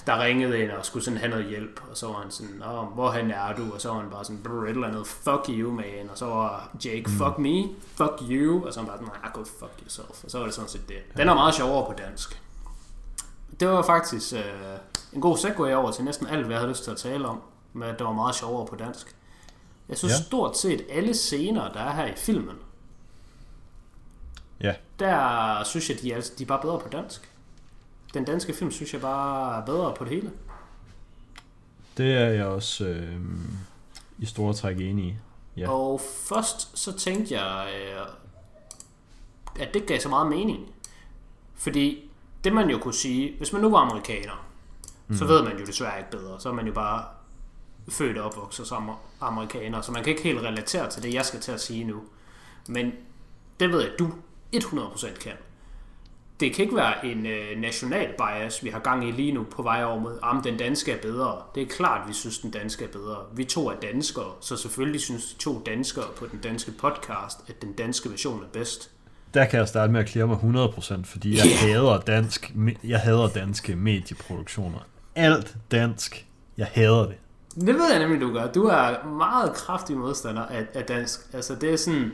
[0.08, 1.82] der ringede ind og skulle sådan have noget hjælp.
[1.91, 3.73] Og så var han sådan, Åh, hvor han er du?
[3.73, 6.10] Og så var han bare sådan, brr, et eller andet, fuck you, man.
[6.12, 7.63] Og så var Jake, fuck me,
[7.95, 8.65] fuck you.
[8.65, 10.23] Og så var han bare sådan, nah, go fuck yourself.
[10.23, 11.17] Og så var det sådan set det.
[11.17, 12.41] Den er meget sjovere på dansk.
[13.60, 14.78] Det var faktisk øh,
[15.13, 17.41] en god segue over til næsten alt, hvad jeg havde lyst til at tale om.
[17.73, 19.14] Men det var meget sjovere på dansk.
[19.89, 20.24] Jeg synes Ja.
[20.24, 22.56] stort set alle scener, der er her i filmen,
[24.62, 24.74] Ja.
[25.00, 27.32] der synes jeg, de er, de er bare bedre på dansk.
[28.13, 30.32] Den danske film synes jeg bare er bedre på det hele.
[31.98, 33.19] Det er jeg også øh,
[34.19, 35.15] i store træk enig i.
[35.58, 35.69] Ja.
[35.69, 38.06] Og først så tænkte jeg, øh,
[39.60, 40.74] at det gav så meget mening.
[41.56, 42.10] Fordi
[42.43, 44.45] det man jo kunne sige, hvis man nu var amerikaner,
[45.08, 45.15] mm.
[45.15, 46.39] så ved man jo desværre ikke bedre.
[46.39, 47.06] Så er man jo bare
[47.89, 51.39] født og opvokset som amerikaner, så man kan ikke helt relatere til det, jeg skal
[51.39, 52.02] til at sige nu.
[52.67, 52.91] Men
[53.60, 54.10] det ved jeg, at du
[54.56, 55.32] 100% kan.
[56.39, 59.62] Det kan ikke være en øh, national bias, vi har gang i lige nu på
[59.62, 61.41] vej over mod, om den danske er bedre.
[61.56, 63.17] Det er klart, vi synes, den danske er bedre.
[63.34, 67.62] Vi to er danskere, så selvfølgelig synes de to danskere på den danske podcast, at
[67.62, 68.91] den danske version er bedst.
[69.34, 71.67] Der kan jeg starte med at klare mig 100%, fordi jeg Ja.
[71.67, 74.80] hader dansk, jeg hader danske medieproduktioner.
[75.15, 76.26] Alt dansk,
[76.58, 77.15] jeg hader det.
[77.56, 78.48] Det ved jeg nemlig, du gør.
[78.48, 81.20] Du er meget kraftig modstander af, af dansk.
[81.34, 82.13] Altså, det er sådan...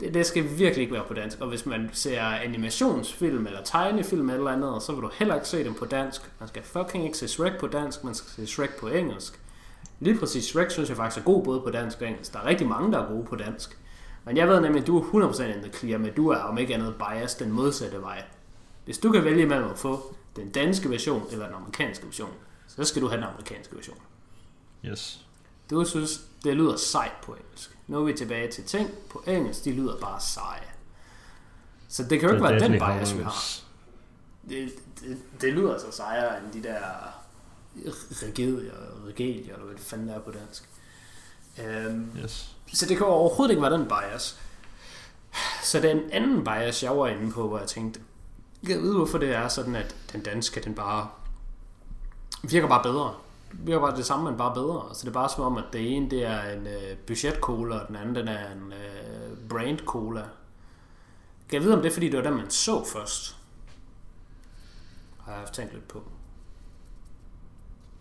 [0.00, 1.40] Det, det skal virkelig ikke være på dansk.
[1.40, 5.64] Og hvis man ser animationsfilm eller tegnefilm eller andet, så vil du heller ikke se
[5.64, 6.30] dem på dansk.
[6.38, 9.40] Man skal fucking ikke se Shrek på dansk, man skal se Shrek på engelsk.
[10.00, 12.32] Lige præcis Shrek synes jeg faktisk er god både på dansk og engelsk.
[12.32, 13.78] Der er rigtig mange, der er gode på dansk.
[14.24, 16.58] Men jeg ved nemlig, at du er 100% in the clear med, du er om
[16.58, 18.22] ikke andet bias den modsatte vej.
[18.84, 22.30] Hvis du kan vælge mellem at få den danske version eller den amerikanske version,
[22.66, 23.98] så skal du have den amerikanske version.
[24.84, 25.26] Yes.
[25.70, 27.78] Du synes, det lyder sejt på engelsk.
[27.86, 28.90] Nu er vi tilbage til ting.
[29.10, 30.68] På engelsk, de lyder bare seje.
[31.88, 33.44] Så det kan jo ikke være den bias, vi har.
[34.48, 36.78] Det, det, det lyder så sejere end de der
[38.22, 38.72] regedier,
[39.06, 40.68] regedier, eller hvad det fanden er på dansk.
[41.58, 42.56] Um, yes.
[42.72, 44.40] Så det kan overhovedet ikke være den bias.
[45.62, 48.00] Så den anden bias, jeg var inde på, hvor jeg tænkte,
[48.68, 51.08] jeg ved hvorfor det er sådan, at den danske, den bare
[52.42, 53.14] virker bare bedre.
[53.52, 54.94] Virker bare det samme, men bare bedre.
[54.94, 57.78] Så det er bare som om, at det ene, det er en uh, budget cola,
[57.78, 60.20] og den anden, den er en uh, brand cola.
[61.48, 63.36] Kan jeg vide, om det er, fordi det var den, man så først?
[65.18, 66.02] Har jeg tænkt lidt på.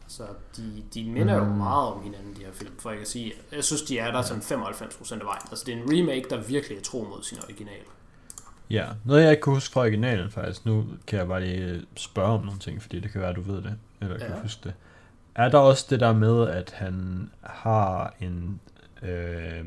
[0.07, 0.23] Så
[0.57, 3.33] de, de minder jo meget om hinanden, de her film, for jeg kan sige.
[3.51, 5.41] Jeg synes, de er der sådan 95% af vejen.
[5.49, 7.81] Altså, det er en remake, der virkelig er tro mod sin original.
[8.69, 10.65] Ja, noget jeg ikke kunne huske fra originalen faktisk.
[10.65, 13.41] Nu kan jeg bare lige spørge om nogle ting, fordi det kan være, at du
[13.41, 14.41] ved det, eller kan Ja.
[14.41, 14.73] huske det.
[15.37, 18.59] Er der også det der med, at han har en
[19.01, 19.65] øh,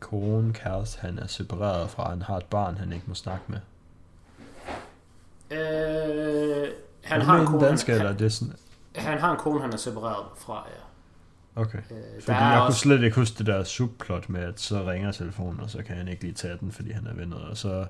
[0.00, 3.58] kone, kæreste, han er separeret fra, han har et barn, han ikke må snakke med?
[5.50, 6.68] Øh,
[7.04, 8.54] han, har en kone, danske, han, eller er det sådan...
[8.96, 11.60] han har en kone, han er separeret fra, ja.
[11.60, 11.78] Okay.
[11.78, 15.60] Øh, Fordi jeg kunne slet ikke huske det der subplot med, at så ringer telefonen,
[15.60, 17.86] og så kan han ikke lige tage den, fordi han er venner, og så,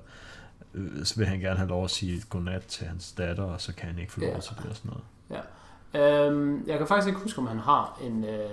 [0.73, 3.73] øh, så vil han gerne have lov at sige godnat til hans datter, og så
[3.73, 4.39] kan han ikke få lov Ja.
[4.39, 5.03] til det og sådan noget.
[5.95, 8.49] Øhm, jeg kan faktisk ikke huske, om han har en øh,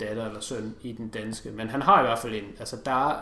[0.00, 2.44] datter eller søn i den danske, men han har i hvert fald en.
[2.58, 3.20] Altså, der er,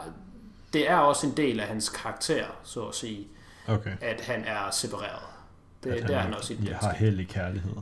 [0.73, 3.29] det er også en del af hans karakter, så at sige,
[3.69, 3.93] Okay.
[4.01, 5.23] at han er separeret.
[5.85, 6.87] Det, At det er han også i den danske.
[6.87, 7.73] har heldig kærlighed.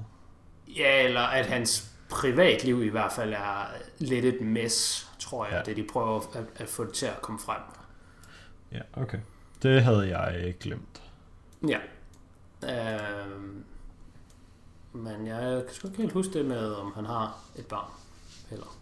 [0.77, 3.67] Ja, eller at hans privatliv i hvert fald er
[3.99, 5.63] lidt et mess, tror jeg, Ja.
[5.63, 7.61] det de prøver at, at få det til at komme frem.
[8.73, 9.19] Ja, okay.
[9.63, 11.03] Det havde jeg ikke glemt.
[11.69, 11.79] Ja.
[12.65, 13.65] Øhm,
[14.93, 17.91] men jeg kan sgu ikke helt huske det med, om han har et barn
[18.51, 18.77] heller.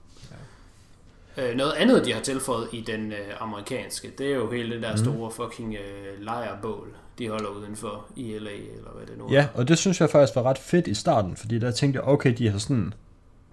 [1.37, 1.51] Ja.
[1.51, 4.83] Øh, noget andet, de har tilføjet i den øh, amerikanske, det er jo hele det
[4.83, 5.05] der Mhm.
[5.05, 6.89] store fucking øh, lejrbål,
[7.19, 9.47] de holder udenfor i LA, eller hvad det nu Ja, er.
[9.55, 12.35] og det synes jeg faktisk var ret fedt i starten, fordi der tænkte jeg, okay,
[12.39, 12.95] de har sådan,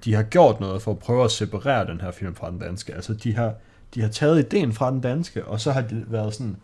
[0.06, 2.94] de har gjort noget for at prøve at separere den her film fra den danske.
[2.94, 3.54] Altså, de har,
[3.96, 6.58] de har taget ideen fra den danske, og så har de været sådan,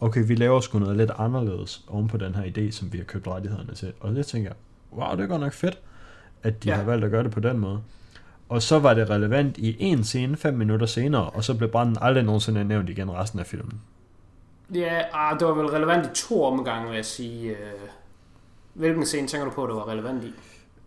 [0.00, 3.04] okay, vi laver sgu noget lidt anderledes oven på den her idé, som vi har
[3.04, 3.92] købt rettighederne til.
[4.00, 4.56] Og det tænker jeg,
[4.96, 5.78] wow, det er godt nok fedt,
[6.42, 6.74] at de Ja.
[6.74, 7.80] har valgt at gøre det på den måde.
[8.48, 11.96] Og så var det relevant i en scene, fem minutter senere, og så blev branden
[12.00, 13.80] aldrig nogensinde nævnt igen resten af filmen.
[14.74, 17.50] Ja, ah, det var vel relevant i to omgange, vil jeg sige.
[17.50, 17.56] Øh,
[18.74, 20.32] hvilken scene tænker du på, det var relevant i?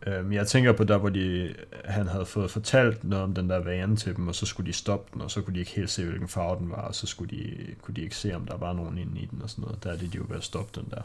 [0.07, 1.53] Øhm, jeg tænker på der, hvor de,
[1.85, 4.73] han havde fået fortalt noget om den der vane til dem, og så skulle de
[4.73, 7.07] stoppe den, og så kunne de ikke helt se, hvilken farve den var, og så
[7.07, 9.61] skulle de, kunne de ikke se, om der var nogen inde i den og sådan
[9.61, 9.83] noget.
[9.83, 11.01] Der er det de jo ved at stoppe den der.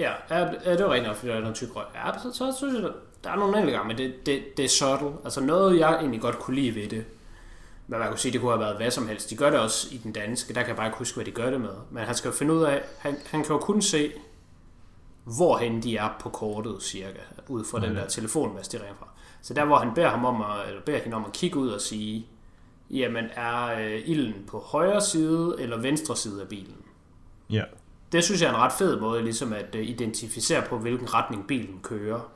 [0.00, 1.84] Ja, ja, ja, det var rent nok, fordi der er noget tyk røg.
[1.94, 2.90] Ja, så, så synes jeg,
[3.24, 5.10] der, er nogle enkelte gange, men det, det, det er subtle.
[5.24, 7.04] Altså noget, jeg egentlig godt kunne lide ved det,
[7.86, 9.30] men man kunne sige, det kunne have været hvad som helst.
[9.30, 11.30] De gør det også i den danske, der kan jeg bare ikke huske, hvad de
[11.30, 11.74] gør det med.
[11.90, 14.12] Men han skal jo finde ud af, han, han kan jo kun se,
[15.24, 18.00] hvorhen de er på kortet cirka, ud fra den Ja.
[18.00, 19.08] der telefonmast, de ringer fra.
[19.42, 21.68] Så der, hvor han beder, ham om at, eller beder hende om at kigge ud
[21.68, 22.26] og sige,
[22.90, 26.76] jamen er øh, ilden på højre side eller venstre side af bilen?
[27.50, 27.62] Ja,
[28.12, 31.46] Det synes jeg er en ret fed måde ligesom at øh, identificere på, hvilken retning
[31.46, 32.14] bilen kører.
[32.14, 32.28] Og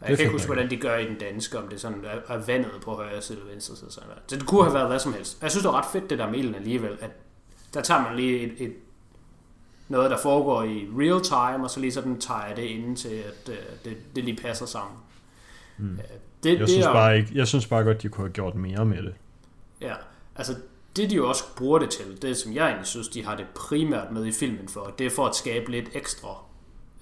[0.00, 2.34] jeg er kan ikke huske, hvordan de gør i den danske, om det sådan er,
[2.34, 3.92] er vandet på højre side eller venstre side.
[3.92, 4.22] Sådan noget.
[4.26, 5.42] Så det kunne have været hvad som helst.
[5.42, 7.10] Jeg synes, det var ret fedt, det der med ilden alligevel, at
[7.74, 8.72] der tager man lige et, et
[9.88, 13.08] noget, der foregår i real time, og så lige sådan tager jeg det ind til,
[13.08, 14.96] at øh, det, det lige passer sammen.
[15.78, 15.92] Mm.
[15.92, 15.98] Øh,
[16.42, 18.54] Det, jeg det synes, er, bare ikke, jeg synes bare godt, de kunne have gjort
[18.54, 19.14] mere med det.
[19.80, 19.94] Ja,
[20.36, 20.54] altså
[20.96, 23.46] det de jo også bruger det til, det som jeg egentlig synes, de har det
[23.54, 26.36] primært med i filmen for, det er for at skabe lidt ekstra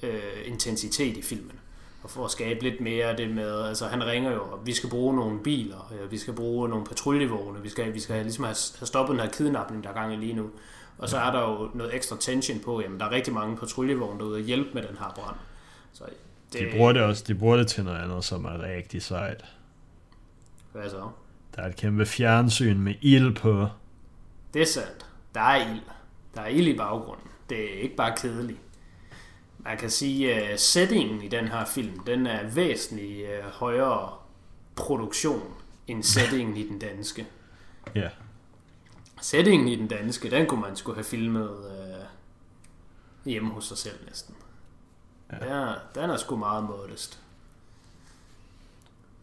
[0.02, 1.58] øh, intensitet i filmen.
[2.02, 4.90] Og for at skabe lidt mere det med, altså han ringer jo, og vi skal
[4.90, 8.56] bruge nogle biler, øh, vi skal bruge nogle patruljevogne, vi skal, vi skal ligesom have,
[8.78, 10.50] have stoppet den her kidnapning, der er gang i lige nu.
[10.98, 14.20] Og så er der jo noget ekstra tension på, jamen der er rigtig mange patruljevogne
[14.20, 15.36] derude at hjælpe med den her brand.
[15.92, 16.04] Så
[16.52, 19.44] det, De bruger det også, de bruger det til noget andet, som er rigtig sejt.
[20.72, 21.08] Hvad så?
[21.56, 23.66] Der er et kæmpe fjernsyn med ild på.
[24.54, 25.06] Det er sandt.
[25.34, 25.80] Der er ild.
[26.34, 27.28] Der er ild i baggrunden.
[27.50, 28.60] Det er ikke bare kedeligt.
[29.58, 34.12] Man kan sige, at settingen i den her film, den er væsentligt øh, højere
[34.76, 35.54] produktion
[35.86, 37.26] end settingen i den danske.
[37.94, 38.08] Ja.
[39.20, 42.04] Settingen i den danske, den kunne man skulle have filmet øh,
[43.24, 44.34] hjemme hos sig selv næsten.
[45.32, 45.66] Ja.
[45.66, 45.74] Ja.
[45.94, 47.21] Den er sgu meget modest.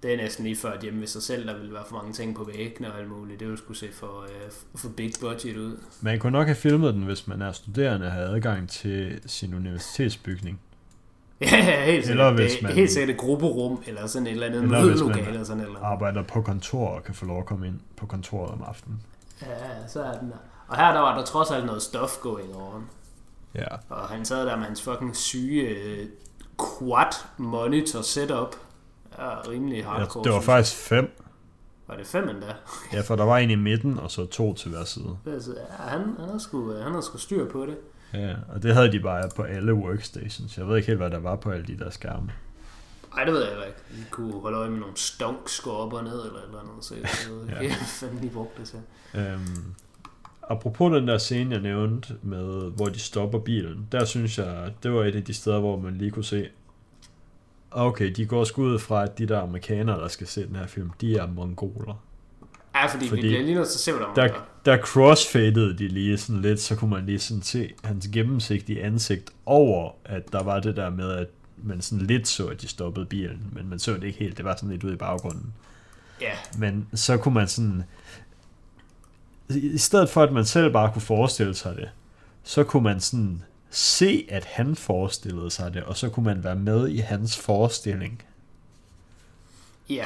[0.03, 2.13] Det er næsten lige før, at hjemme ved sig selv, der vil være for mange
[2.13, 3.39] ting på væggene og alt muligt.
[3.39, 5.77] Det ville skulle se for, øh, for big budget ud.
[6.01, 9.53] Man kunne nok have filmet den, hvis man er studerende og har adgang til sin
[9.53, 10.59] universitetsbygning.
[11.41, 12.09] Ja, helt sikkert.
[12.27, 15.43] Eller hvis man- helt sikkert et grupperum, eller sådan et eller andet Eller mødelokale, eller
[15.43, 15.79] sådan eller.
[15.79, 19.01] Arbejder på kontor og kan få lov at komme ind på kontoret om aftenen.
[19.41, 19.47] Ja,
[19.87, 20.35] så er den der.
[20.67, 22.85] Og her der var der trods alt noget stuff going on.
[23.55, 23.65] Ja.
[23.89, 26.07] Og han sad der med hans fucking syge øh,
[26.79, 28.55] quad monitor setup.
[29.19, 30.23] Ja, rimelig ja hardcore.
[30.23, 31.11] det var faktisk fem.
[31.87, 32.53] Var det fem endda?
[32.93, 35.17] Ja, for der var en i midten, og så to til hver side.
[35.33, 37.77] Altså, ja, han, han, har sgu, øh, han har sgu styr på det.
[38.13, 40.57] Ja, og det havde de bare på alle workstations.
[40.57, 42.31] Jeg ved ikke helt, hvad der var på alle de der skærme.
[43.17, 43.79] Ej, det ved jeg ikke.
[43.89, 46.85] Vi kunne holde øje med nogle stonks gå op og ned, eller eller andet.
[46.85, 47.63] Så jeg ved ikke, Ja.
[47.63, 47.75] ja.
[47.85, 48.79] fanden de brugte det til.
[49.15, 49.73] Øhm,
[50.49, 54.93] apropos den der scene, jeg nævnte, med, hvor de stopper bilen, der synes jeg, det
[54.93, 56.47] var et af de steder, hvor man lige kunne se,
[57.71, 60.67] okay, de går sgu ud fra, at de der amerikanere, der skal se den her
[60.67, 62.03] film, de er mongoler.
[62.75, 64.33] Ja, fordi, fordi vi bliver lige nødt til at se, hvad der, Der,
[64.65, 64.77] der.
[64.77, 69.91] crossfadede de lige sådan lidt, så kunne man lige sådan se hans gennemsigtige ansigt over,
[70.05, 71.27] at der var det der med, at
[71.63, 74.45] man sådan lidt så, at de stoppede bilen, men man så det ikke helt, det
[74.45, 75.53] var sådan lidt ude i baggrunden.
[76.21, 77.83] Ja, Men så kunne man sådan...
[79.49, 81.89] I stedet for, at man selv bare kunne forestille sig det,
[82.43, 86.55] så kunne man sådan se, at han forestillede sig det, og så kunne man være
[86.55, 88.23] med i hans forestilling.
[89.89, 90.05] ja.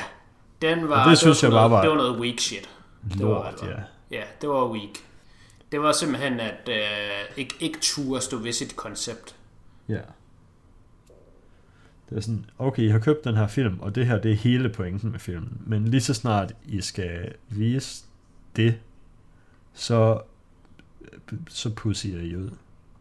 [0.61, 2.69] Den var, Og det synes var jeg noget, bare var- Det var noget weak shit.
[3.09, 3.75] Det var Lort, altså- ja.
[4.11, 4.89] Ja, det var weak.
[5.71, 9.35] Det var simpelthen, at øh, ikke, ikke turde stå ved sit koncept.
[9.89, 9.99] Ja.
[12.09, 14.35] Det er sådan, okay, I har købt den her film, og det her, det er
[14.35, 15.61] hele pointen med filmen.
[15.65, 18.03] Men lige så snart I skal vise
[18.55, 18.79] det,
[19.73, 20.21] så,
[21.49, 22.49] så pusser I ud.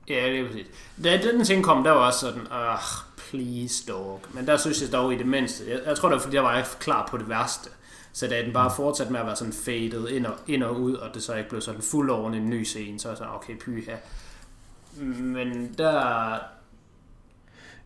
[0.08, 0.66] Ja, det er præcis.
[1.04, 2.78] Da den ting kom, der var også sådan, ah,
[3.16, 4.20] please dog.
[4.34, 6.44] Men der synes jeg dog i det mindste, jeg, jeg tror det var fordi, jeg
[6.44, 7.70] var ikke klar på det værste.
[8.12, 10.94] Så da den bare fortsatte med at være sådan faded ind og, ind og ud,
[10.94, 13.32] og det så ikke blev sådan fuld over en ny scene, så er jeg sådan,
[13.34, 13.96] okay, pyha.
[15.20, 16.38] Men der,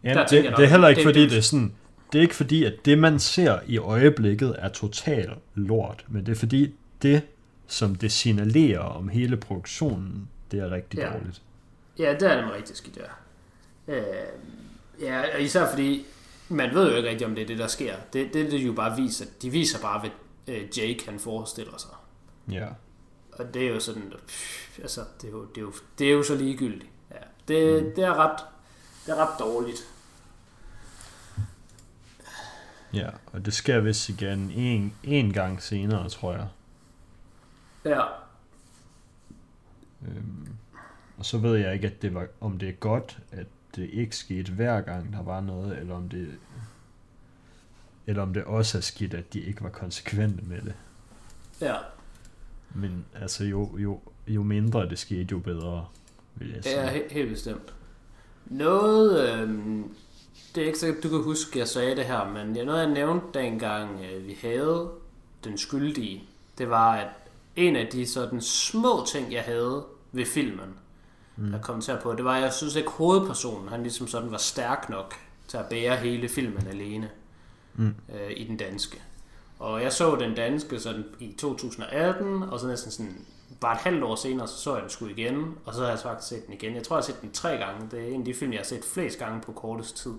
[0.04, 1.42] Ja, Der det, tænker jeg det er nok, heller ikke det- fordi, det- det er
[1.42, 1.72] sådan,
[2.12, 6.32] det er ikke fordi, at det man ser i øjeblikket er total lort, men det
[6.32, 7.22] er fordi, det
[7.66, 11.06] som det signalerer om hele produktionen, det er rigtig Ja.
[11.12, 11.42] dårligt.
[11.98, 13.02] Ja, der er det rigtig skidt, ja.
[13.94, 14.28] Øh,
[15.00, 16.06] ja, og især fordi,
[16.48, 17.96] man ved jo ikke rigtigt, om det er det, der sker.
[18.12, 20.10] Det, det, det jo bare viser, de viser bare, hvad
[20.46, 21.90] øh, Jake han forestiller sig.
[22.50, 22.68] Ja.
[23.32, 26.12] Og det er jo sådan, pff, altså, det er jo, det er jo, det er
[26.12, 26.90] jo så ligegyldigt.
[27.10, 27.16] Ja,
[27.48, 27.90] det, mm.
[27.94, 28.40] det, er ret,
[29.06, 29.88] det er ret dårligt.
[32.92, 36.48] ja, og det sker vist igen en, en gang senere, tror jeg.
[37.84, 38.02] Ja,
[40.02, 40.55] Øhm,
[41.18, 44.16] og så ved jeg ikke, at det var, om det er godt, at det ikke
[44.16, 46.38] skete hver gang, der var noget, eller om det
[48.06, 50.74] eller om det også er skidt, at de ikke var konsekvente med det.
[51.60, 51.74] ja,
[52.74, 55.86] Men altså, jo, jo, jo mindre det skete, jo bedre,
[56.34, 56.80] vil jeg sige.
[56.80, 57.74] ja he, helt bestemt.
[58.46, 59.94] Noget, øhm,
[60.54, 63.26] det er ikke sikkert, du kan huske, jeg sagde det her, men noget jeg nævnte
[63.34, 64.90] dengang øh, vi havde
[65.44, 66.22] den skyldige,
[66.58, 67.08] det var, at
[67.56, 70.74] en af de sådan små ting, jeg havde ved filmen,
[71.36, 71.54] mm.
[71.54, 74.88] at kommentere på, det var, at jeg synes ikke hovedpersonen, han ligesom sådan var stærk
[74.90, 75.14] nok
[75.48, 77.10] til at bære hele filmen alene
[77.78, 77.94] Mm.
[78.14, 79.02] øh, i den danske.
[79.58, 83.24] Og jeg så den danske sådan i 2018, og så næsten sådan
[83.60, 85.98] bare et halvt år senere, så så jeg den sgu igen, og så har jeg
[85.98, 86.74] faktisk set den igen.
[86.74, 87.88] Jeg tror, jeg har set den tre gange.
[87.90, 90.14] Det er en af de film, jeg har set flest gange på kortest tid.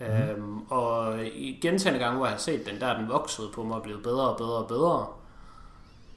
[0.00, 0.06] Mm.
[0.06, 3.62] Øhm, og i gentagende gange, hvor jeg har set den, der er den vokset på
[3.62, 5.06] mig og blevet bedre og bedre og bedre.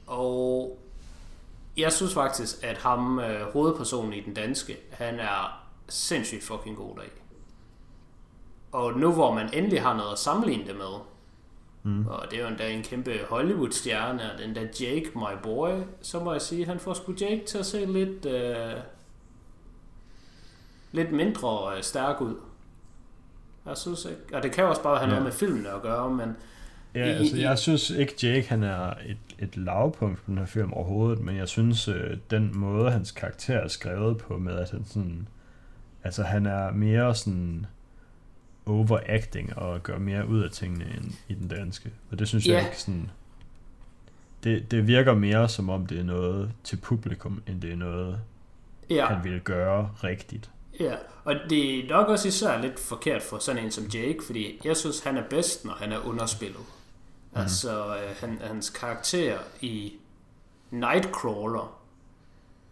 [0.06, 0.78] Og
[1.78, 6.96] jeg synes faktisk, at ham, øh, hovedpersonen i den danske, han er sindssygt fucking god
[6.96, 7.06] deri.
[8.72, 10.94] Og nu hvor man endelig har noget at sammenligne det med,
[11.82, 12.06] mm.
[12.06, 15.70] og det er jo endda en kæmpe Hollywood-stjerne, og den der Jake, my boy,
[16.02, 18.72] så må jeg sige, at han får sgu Jake til at se lidt, øh,
[20.92, 22.34] lidt mindre øh, stærk ud.
[23.66, 25.10] Jeg synes ikke, og det kan også bare have Ja.
[25.10, 26.36] noget med filmen at gøre, men
[26.98, 30.46] Ja, I- altså jeg synes ikke, Jake han er et, et lavpunkt på den her
[30.46, 34.70] film overhovedet, men jeg synes, øh, den måde, hans karakter er skrevet på, med at
[34.70, 35.28] han sådan,
[36.04, 37.66] altså han er mere sådan
[38.66, 41.90] overacting og gør mere ud af tingene end i den danske.
[42.10, 42.52] Og det synes Ja.
[42.54, 43.10] jeg ikke sådan,
[44.44, 48.20] det, det virker mere som om det er noget til publikum, end det er noget,
[48.90, 49.06] ja.
[49.06, 50.50] han ville gøre rigtigt.
[50.80, 54.60] Ja, og det er nok også især lidt forkert for sådan en som Jake, fordi
[54.64, 56.60] jeg synes, han er bedst, når han er underspillet.
[57.38, 57.42] Mm.
[57.42, 59.92] Altså, øh, han, hans karakter i
[60.70, 61.78] Nightcrawler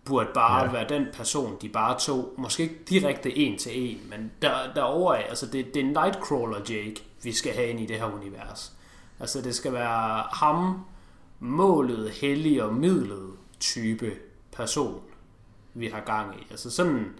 [0.04, 0.72] burde bare ja.
[0.72, 5.14] være den person, de bare tog, måske ikke direkte en til en, men der, derover
[5.14, 8.72] af, altså det, det er Nightcrawler Jake, vi skal have ind i det her univers.
[9.20, 10.84] Altså det skal være ham,
[11.40, 14.12] målet, hellig og midlet type
[14.52, 15.00] person,
[15.74, 16.46] vi har gang i.
[16.50, 17.14] Altså sådan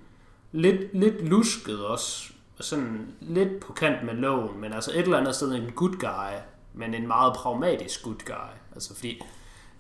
[0.53, 5.35] lidt, lidt lusket også, sådan lidt på kant med loven, men altså et eller andet
[5.35, 6.39] sted en good guy,
[6.77, 8.53] men en meget pragmatisk good guy.
[8.75, 9.23] Altså fordi,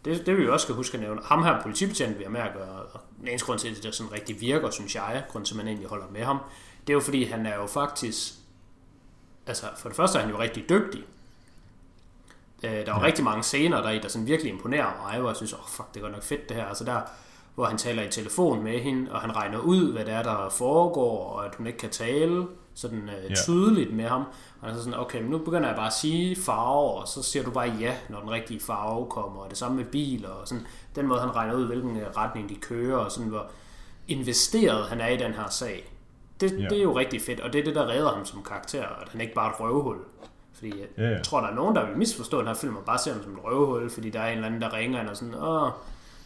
[0.04, 2.54] det, det vi også skal huske at nævne, ham her politibetjent vi har med at
[2.54, 5.54] gøre, og den eneste grund til, at det sådan rigtig virker, synes jeg, grund til,
[5.54, 6.38] at man egentlig holder med ham,
[6.86, 8.32] det er jo fordi, han er jo faktisk,
[9.46, 11.04] altså for det første er han jo rigtig dygtig,
[12.64, 13.06] Øh, der var ja.
[13.06, 15.66] rigtig mange scener der i, der sådan virkelig imponerer mig, hvor jeg synes, åh oh,
[15.68, 16.64] fuck, det er godt nok fedt det her.
[16.64, 17.00] Altså der,
[17.54, 20.48] hvor han taler i telefon med hende, og han regner ud, hvad det er, der
[20.48, 23.34] foregår, og at hun ikke kan tale sådan øh, ja.
[23.34, 24.24] tydeligt med ham.
[24.60, 27.42] Og er sådan, okay, men nu begynder jeg bare at sige farve, og så siger
[27.42, 30.66] du bare ja, når den rigtige farve kommer, og det samme med biler, og sådan
[30.96, 33.46] den måde, han regner ud, hvilken øh, retning de kører, og sådan hvor
[34.08, 35.92] investeret han er i den her sag.
[36.40, 36.68] Det, ja.
[36.68, 39.08] det er jo rigtig fedt, og det er det, der redder ham som karakter, at
[39.08, 39.96] han ikke bare er et røvhul.
[40.52, 41.22] Fordi jeg ja, ja.
[41.22, 43.32] tror, der er nogen, der vil misforstå den her film og bare ser den som
[43.32, 45.70] et røvhul, fordi der er en eller anden, der ringer ind og sådan, åh,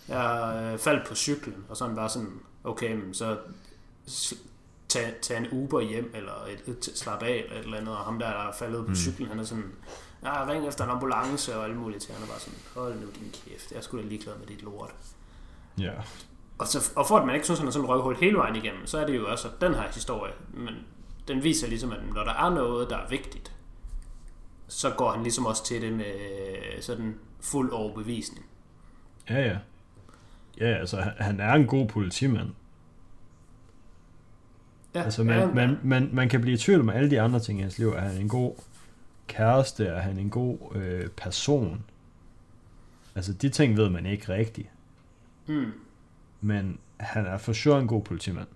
[0.09, 3.37] jeg faldt på cyklen, og sådan bare sådan, okay, men så
[4.91, 7.97] tag, tag en Uber hjem, eller et, et, et slap af, eller et eller andet,
[7.97, 8.95] og ham der, der er faldet på mm.
[8.95, 9.73] cyklen, han er sådan,
[10.23, 12.15] ja, ring efter en ambulance og alt muligt til.
[12.15, 14.95] Han er bare sådan, hold nu din kæft, jeg skulle da ligeglad med dit lort.
[15.81, 15.93] Ja.
[16.59, 18.87] Og, så, og for at man ikke synes, han er sådan røvhul hele vejen igennem,
[18.87, 20.75] så er det jo også den her historie, men
[21.29, 23.53] den viser ligesom, at når der er noget, der er vigtigt,
[24.69, 26.15] så går han ligesom også til det med
[26.81, 28.47] sådan fuld overbevisning.
[29.31, 29.59] Ja, ja.
[30.61, 32.51] Ja, altså han er en god politimand.
[34.95, 37.41] Ja, altså man, ja, man, man, man kan blive i tvivl om alle de andre
[37.41, 37.89] ting i hans liv.
[37.89, 38.55] Er han en god
[39.27, 39.87] kæreste?
[39.87, 41.85] Er han en god øh, person?
[43.15, 44.69] Altså de ting ved man ikke rigtigt.
[45.47, 45.73] Mm.
[46.41, 48.47] Men han er for sure en god politimand.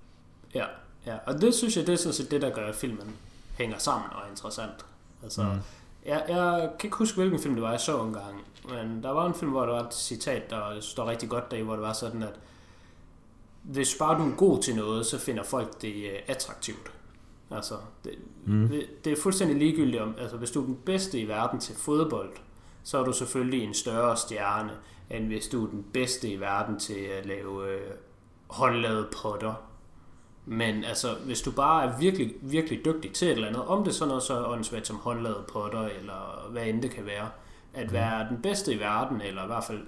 [0.55, 0.65] Ja,
[1.07, 3.17] ja, og det synes jeg, det er sådan set det, der gør, at filmen
[3.59, 4.87] hænger sammen og er interessant.
[5.23, 5.59] Altså, mm.
[6.07, 8.41] Jeg, jeg kan ikke huske, hvilken film det var, jeg så engang.
[8.69, 11.63] Men der var en film, hvor der var et citat, der står rigtig godt der,
[11.63, 12.35] hvor det var sådan, at
[13.65, 16.93] hvis bare du er god til noget, så finder folk det øh, attraktivt.
[17.51, 17.75] Altså,
[18.05, 18.13] det,
[18.47, 18.69] mm.
[18.69, 21.75] det, det er fuldstændig ligegyldigt om, altså hvis du er den bedste i verden til
[21.75, 22.31] fodbold,
[22.83, 24.73] så er du selvfølgelig en større stjerne,
[25.11, 27.91] end hvis du er den bedste i verden til at lave øh,
[28.47, 29.55] håndlavet potter
[30.47, 33.91] men altså, hvis du bare er virkelig, virkelig dygtig til et eller andet, om det
[33.91, 37.29] er sådan noget så åndssvagt som håndlavet potter, eller hvad end det kan være,
[37.75, 39.81] at være den bedste i verden, eller i hvert fald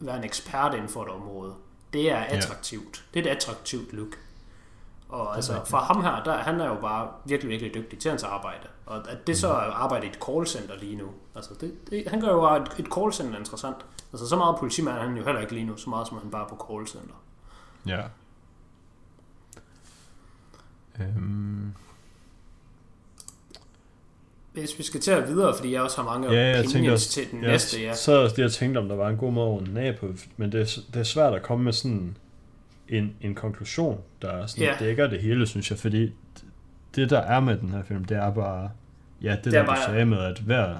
[0.00, 1.54] være en ekspert inden for et område,
[1.94, 3.04] det er attraktivt.
[3.14, 3.20] Ja.
[3.20, 4.16] Det er et attraktivt look.
[5.08, 8.22] Og altså, for ham her, der, han er jo bare virkelig, virkelig dygtig til hans
[8.22, 8.68] arbejde.
[8.86, 11.10] Og at det så er arbejde i et callcenter lige nu.
[11.34, 13.76] Altså, det, det, han gør jo bare et, et callcenter interessant.
[14.12, 16.30] Altså, så meget politimand er han jo heller ikke lige nu, så meget som han
[16.30, 17.14] bare er på callcenter.
[17.86, 18.02] Ja,
[21.00, 21.74] Øhm.
[24.54, 27.08] Hvis vi skal til at videre, fordi jeg også har mange ja, jeg tænker også,
[27.08, 27.82] til den jeg, næste.
[27.82, 27.94] Ja.
[27.94, 30.60] Så det, jeg tænkte, om der var en god måde at runde på, men det
[30.60, 32.16] er, det er svært at komme med sådan
[32.88, 34.74] en, en konklusion, der sådan ja.
[34.84, 36.12] dækker det hele, synes jeg, fordi
[36.94, 38.70] det, der er med den her film, det er bare,
[39.22, 40.76] ja, det, det der bare, du sagde med, at hver,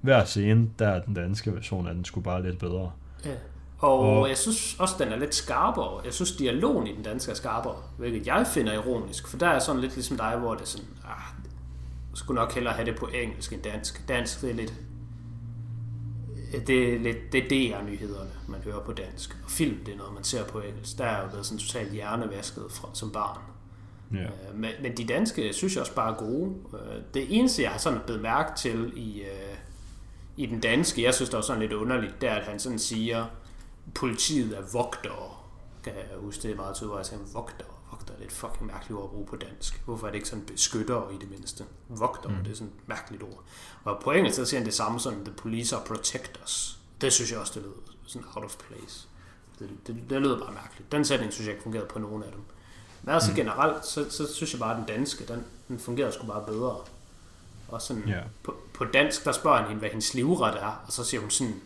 [0.00, 2.90] hver scene, der er den danske version af den, skulle bare lidt bedre.
[3.24, 3.30] Ja.
[3.78, 6.00] Og, og jeg synes også, den er lidt skarpere.
[6.04, 9.58] Jeg synes, dialogen i den danske er skarpere, hvilket jeg finder ironisk, for der er
[9.58, 11.43] sådan lidt ligesom dig, hvor det er sådan, ah,
[12.14, 14.08] skulle nok hellere have det på engelsk end dansk.
[14.08, 14.74] Dansk, det er lidt,
[16.66, 19.36] det er lidt, det er DR-nyhederne, man hører på dansk.
[19.44, 20.98] Og film, det er noget, man ser på engelsk.
[20.98, 23.38] Der er jo været sådan totalt hjernevasket fra, som barn.
[24.12, 24.22] Ja.
[24.24, 26.54] Øh, men, men de danske synes jeg også bare er gode.
[26.72, 29.56] Øh, det eneste, jeg har sådan blevet mærke til i, øh,
[30.36, 32.78] i den danske, jeg synes, der er sådan lidt underligt, det er, at han sådan
[32.78, 33.26] siger,
[33.94, 35.30] politiet er vogtere.
[35.84, 37.68] Kan jeg huske det meget tydeligt, jeg sagde, vogtere.
[38.04, 39.82] Vogtere, det er et fucking mærkeligt ord at bruge på dansk.
[39.84, 41.64] Hvorfor er det ikke sådan beskytter i det mindste?
[41.88, 42.44] Vogtere, mm.
[42.44, 43.42] det er sådan et mærkeligt ord.
[43.84, 46.78] Og på engelsk, så siger han det samme som, the police are protectors.
[47.00, 49.08] Det synes jeg også, det lyder sådan out of place.
[49.58, 50.92] Det, det, det lyder bare mærkeligt.
[50.92, 52.40] Den sætning synes jeg ikke fungerede på nogen af dem.
[53.02, 53.36] Men altså mm.
[53.36, 56.76] generelt, så, så synes jeg bare, at den danske, den, den fungerer sgu bare bedre.
[57.68, 58.24] Og sådan, yeah.
[58.42, 61.30] på, på dansk, der spørger han hende, hvad hendes livret er, og så siger hun
[61.30, 61.60] sådan,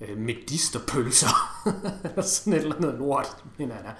[0.00, 1.62] øh, medisterpølser.
[2.04, 3.92] eller sådan et eller andet lort, mener han er.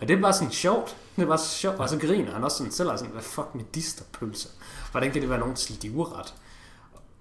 [0.00, 0.96] Og det bare sådan sjovt.
[1.16, 1.76] Det så sjovt.
[1.76, 4.48] Og så griner han også sådan selv, sådan, hvad fuck medisterpølser?
[4.90, 6.34] Hvordan kan det være nogen livret?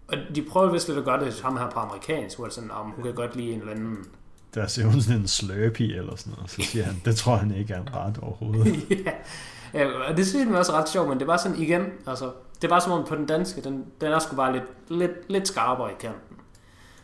[0.08, 2.72] Og de prøver vist lidt at gøre det ham her på amerikansk, hvor det sådan,
[2.72, 4.06] om hun kan godt lide en eller anden
[4.58, 7.52] der ser hun sådan en slurpee eller sådan noget, så siger han, det tror han
[7.52, 8.86] ikke er en ret overhovedet.
[9.06, 9.12] ja.
[9.74, 12.70] ja, og det synes jeg også ret sjovt, men det var sådan igen, altså, det
[12.70, 15.92] var som om på den danske, den, den er sgu bare lidt, lidt, lidt skarpere
[15.92, 16.27] i kanten.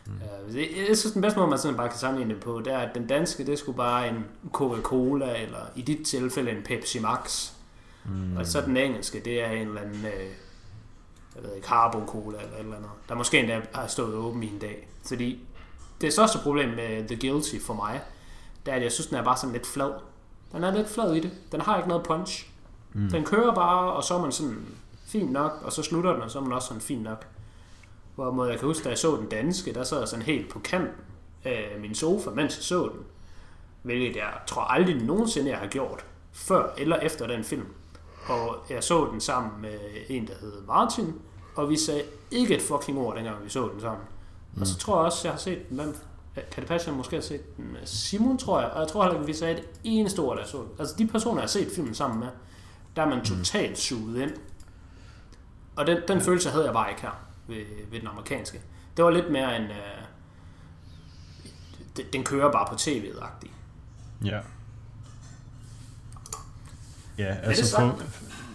[0.06, 0.12] Mm.
[0.54, 2.78] Jeg, jeg synes, den bedste måde, man sådan bare kan sammenligne det på, det er,
[2.78, 7.52] at den danske, det skulle bare en Coca-Cola, eller i dit tilfælde en Pepsi Max.
[8.04, 8.36] Mm.
[8.36, 10.30] Og så den engelske, det er en eller anden, øh,
[11.34, 14.42] jeg ved ikke, Harbo Cola eller et eller andet, der måske endda har stået åben
[14.42, 14.88] i en dag.
[15.06, 15.40] Fordi
[16.00, 18.00] det største problem med The Guilty for mig,
[18.66, 19.92] det er, at jeg synes, den er bare sådan lidt flad.
[20.52, 21.30] Den er lidt flad i det.
[21.52, 22.50] Den har ikke noget punch.
[22.92, 23.10] Mm.
[23.10, 24.66] Den kører bare, og så er man sådan
[25.06, 27.26] fint nok, og så slutter den, og så er man også sådan fint nok.
[28.14, 30.58] Hvorimod jeg kan huske, da jeg så den danske, der sad jeg sådan helt på
[30.58, 31.00] kanten
[31.44, 33.00] af min sofa, mens jeg så den.
[33.82, 37.66] Hvilket jeg tror aldrig nogensinde, jeg har gjort, før eller efter den film.
[38.28, 41.14] Og jeg så den sammen med en, der hed Martin,
[41.54, 44.04] og vi sagde ikke et fucking ord, dengang vi så den sammen.
[44.54, 44.60] Mm.
[44.60, 45.96] Og så tror jeg også, jeg har set den, hvem,
[46.34, 48.88] kan det passe, at jeg måske har set den med Simon, tror jeg, og jeg
[48.88, 50.68] tror heller ikke, vi sagde et eneste ord, der så den.
[50.78, 52.28] Altså de personer, jeg har set filmen sammen med,
[52.96, 53.24] der er man mm.
[53.24, 54.32] totalt suget ind.
[55.76, 58.60] Og den, den følelse havde jeg bare ikke her ved, ved den amerikanske.
[58.96, 59.62] Det var lidt mere en...
[59.62, 60.02] Øh,
[62.12, 63.50] den kører bare på tv-agtig.
[64.24, 64.40] Ja.
[67.18, 68.02] Ja, altså for,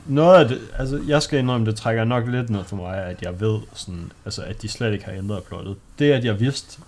[0.06, 3.22] noget af det, altså jeg skal indrømme, det trækker nok lidt noget for mig, at
[3.22, 5.78] jeg ved sådan, altså at de slet ikke har ændret plottet.
[6.00, 6.82] Det at jeg vidste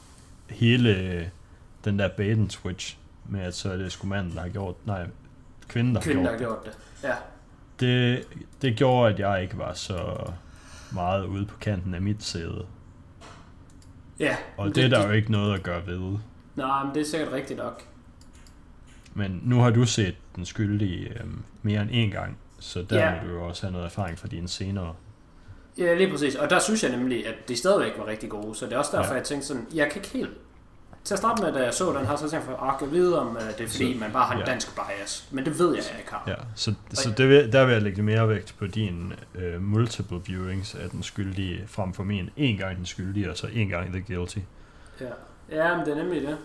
[0.50, 1.32] hele
[1.86, 4.76] den der bait and switch, med at så er det sgu manden, der har gjort,
[4.86, 5.08] nej,
[5.68, 7.08] kvinden, der, kvinden, har, gjort der har gjort det.
[7.08, 7.16] Ja.
[7.80, 8.24] Det,
[8.62, 10.32] det gjorde, at jeg ikke var så
[10.94, 12.66] meget ude på kanten af mit sæde.
[14.20, 14.38] Ja.
[14.58, 16.18] Og det, det er der jo ikke noget at gøre ved.
[16.56, 17.84] Nej, men det er sikkert rigtigt nok.
[19.14, 21.26] Men nu har du set den skyldige øh,
[21.62, 23.22] mere end en gang, så der ja.
[23.22, 24.96] vil du jo også have noget erfaring fra dine senere.
[25.78, 26.36] Ja, lige præcis.
[26.36, 28.56] Og der synes jeg nemlig, at de stadigvæk var rigtig gode.
[28.56, 29.18] Så det er også derfor, ja.
[29.18, 30.38] jeg tænkte sådan, jeg kan ikke helt
[31.04, 33.20] til at starte med, da jeg så den her, så tænkte jeg, at jeg vide,
[33.20, 34.46] om det er fordi, så, man bare har en ja.
[34.46, 35.28] dansk bias.
[35.32, 36.24] Men det ved jeg, jeg ikke har.
[36.28, 40.22] Ja, så, så det vil, der vil jeg lægge mere vægt på din uh, multiple
[40.26, 43.94] viewings af den skyldige, frem for min en gang den skyldige, og så en gang
[43.94, 44.38] the guilty.
[45.00, 45.06] Ja,
[45.50, 46.38] ja men det er nemlig det.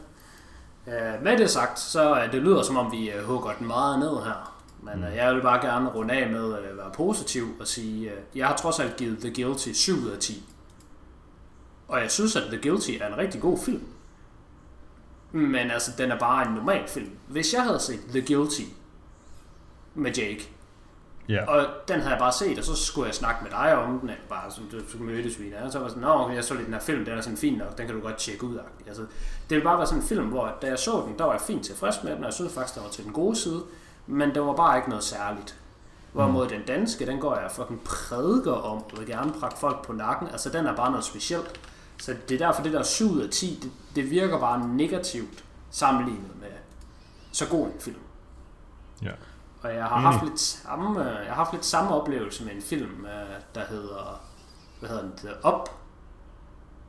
[0.86, 3.98] Uh, med det sagt, så uh, det lyder som om, vi uh, hugger den meget
[3.98, 4.62] ned her.
[4.82, 8.38] Men uh, jeg vil bare gerne runde af med at være positiv og sige, uh,
[8.38, 10.44] jeg har trods alt givet The Guilty 7 ud af 10.
[11.88, 13.82] Og jeg synes, at The Guilty er en rigtig god film.
[15.32, 17.10] Men altså, den er bare en normal film.
[17.28, 18.62] Hvis jeg havde set The Guilty
[19.94, 20.48] med Jake,
[21.30, 21.48] yeah.
[21.48, 24.08] og den havde jeg bare set, og så skulle jeg snakke med dig om den,
[24.08, 26.66] eller bare som du skulle mødes vi og så var sådan, nå, jeg så lidt
[26.66, 28.58] den her film, den er sådan fin nok, den kan du godt tjekke ud.
[28.86, 31.32] Altså, det ville bare være sådan en film, hvor da jeg så den, der var
[31.32, 33.62] jeg fint tilfreds med den, og jeg synes faktisk, der var til den gode side,
[34.06, 35.56] men det var bare ikke noget særligt.
[36.12, 36.50] Hvorimod mm.
[36.50, 40.28] den danske, den går jeg fucking prædiker om, du vil gerne prakke folk på nakken,
[40.28, 41.60] altså den er bare noget specielt.
[41.98, 45.44] Så det er derfor, det der 7 ud af 10, det, det virker bare negativt
[45.70, 46.48] sammenlignet med
[47.32, 48.00] så god en film.
[49.02, 49.10] Ja.
[49.62, 53.06] Og jeg har haft lidt samme, jeg har haft lidt samme oplevelse med en film,
[53.06, 54.20] øh, der hedder,
[54.80, 55.68] hvad hedder den, The Up,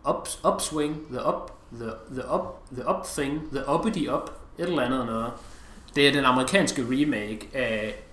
[0.10, 2.42] Up Upswing, The Up, The, the Up,
[2.72, 5.32] The Up Thing, The Uppity Up, et eller andet noget.
[5.96, 8.04] Det er den amerikanske remake af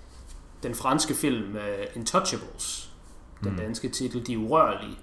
[0.62, 2.90] den franske film uh, Intouchables.
[3.42, 3.56] Den mm.
[3.56, 4.98] danske titel, De Urørlige.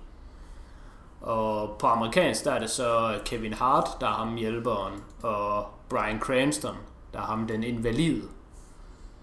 [1.21, 6.19] Og på amerikansk, der er det så Kevin Hart, der er ham hjælperen, og Brian
[6.19, 6.75] Cranston,
[7.13, 8.21] der er ham den invalide.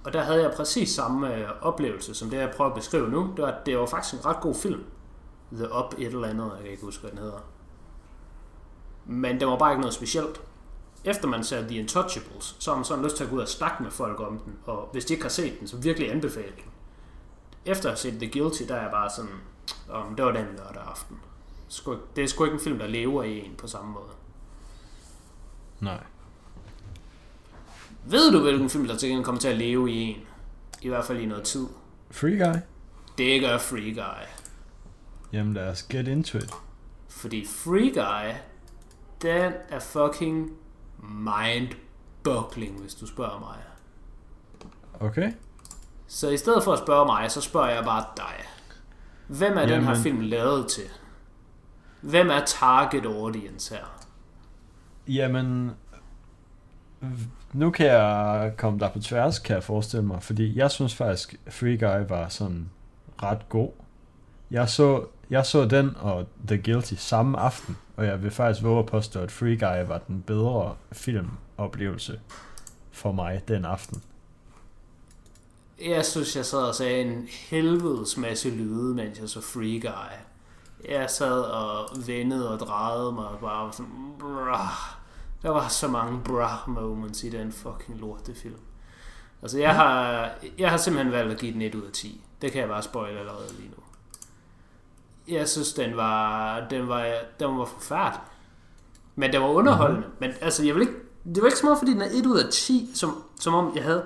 [0.05, 3.33] Og der havde jeg præcis samme øh, oplevelse, som det jeg prøver at beskrive nu.
[3.37, 4.85] Det var, det var faktisk en ret god film.
[5.53, 7.39] The Up et eller andet, jeg kan ikke huske, hvad den hedder.
[9.07, 10.41] Men det var bare ikke noget specielt.
[11.05, 13.49] Efter man ser The Intouchables, så har man sådan lyst til at gå ud og
[13.49, 14.55] snakke med folk om den.
[14.67, 16.65] Og hvis de ikke har set den, så virkelig anbefale den.
[17.65, 19.41] Efter at have set The Guilty, der er jeg bare sådan,
[19.91, 21.21] om det var den lørdag aften
[22.17, 24.11] det er sgu ikke en film, der lever i en på samme måde.
[25.81, 26.03] Nej.
[28.05, 30.17] Ved du, hvilken film, der til gengæld kommer til at leve i en?
[30.83, 31.67] I hvert fald i noget tid.
[32.11, 32.59] Free Guy?
[33.19, 34.27] Det gør Free Guy.
[35.33, 36.55] Jamen lad os get into it.
[37.09, 38.35] Fordi Free Guy,
[39.23, 40.51] den er fucking
[41.03, 43.57] mind-boggling, hvis du spørger mig.
[45.01, 45.33] Okay.
[46.07, 48.45] Så i stedet for at spørge mig, så spørger jeg bare dig.
[49.27, 49.75] Hvem er Jamen.
[49.75, 50.85] den her film lavet til?
[52.01, 54.07] Hvem er target audience her?
[55.09, 55.71] Jamen,
[57.53, 61.35] nu kan jeg komme der på tværs, kan jeg forestille mig, fordi jeg synes faktisk,
[61.49, 62.71] Free Guy var sådan
[63.23, 63.71] ret god.
[64.51, 68.79] Jeg så, jeg så den og The Guilty samme aften, og jeg vil faktisk våge
[68.79, 72.21] at påstå, at Free Guy var den bedre filmoplevelse
[72.91, 74.03] for mig den aften.
[75.87, 80.28] Jeg synes, jeg sad og sagde en helvedes masse lyde, mens jeg så Free Guy
[80.89, 84.99] jeg sad og vendede og drejede mig og bare sådan, brah.
[85.43, 88.61] Der var så mange brah moments i den fucking lortefilm.
[89.43, 92.25] Altså, jeg har, jeg har simpelthen valgt at give den 1 ud af 10.
[92.43, 93.83] Det kan jeg bare spoil allerede lige nu.
[95.35, 97.07] Jeg synes, den var, den var,
[97.41, 98.21] den var forfærdelig.
[99.17, 100.07] Men det var underholdende.
[100.07, 100.17] Mm-hmm.
[100.21, 102.39] Men altså, jeg vil ikke, det var ikke så meget, fordi den er 1 ud
[102.39, 104.05] af 10, som, som om jeg havde...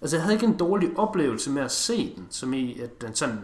[0.00, 3.14] Altså, jeg havde ikke en dårlig oplevelse med at se den, som i, at den
[3.14, 3.40] sådan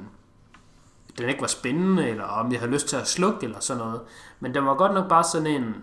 [1.18, 4.00] den ikke var spændende, eller om jeg havde lyst til at slukke, eller sådan noget.
[4.40, 5.74] Men den var godt nok bare sådan en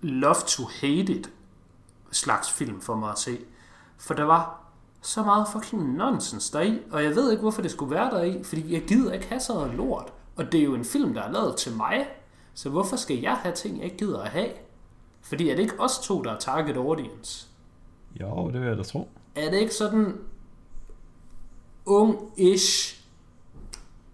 [0.00, 1.30] love to hate it
[2.10, 3.38] slags film for mig at se.
[3.98, 4.62] For der var
[5.02, 8.72] så meget fucking nonsens deri, og jeg ved ikke, hvorfor det skulle være deri, fordi
[8.72, 10.12] jeg gider ikke have sådan noget lort.
[10.36, 12.08] Og det er jo en film, der er lavet til mig,
[12.54, 14.50] så hvorfor skal jeg have ting, jeg ikke gider at have?
[15.22, 17.48] Fordi er det ikke os to, der er target audience?
[18.20, 19.08] Jo, det vil jeg da tro.
[19.34, 20.18] Er det ikke sådan
[21.86, 22.95] ung-ish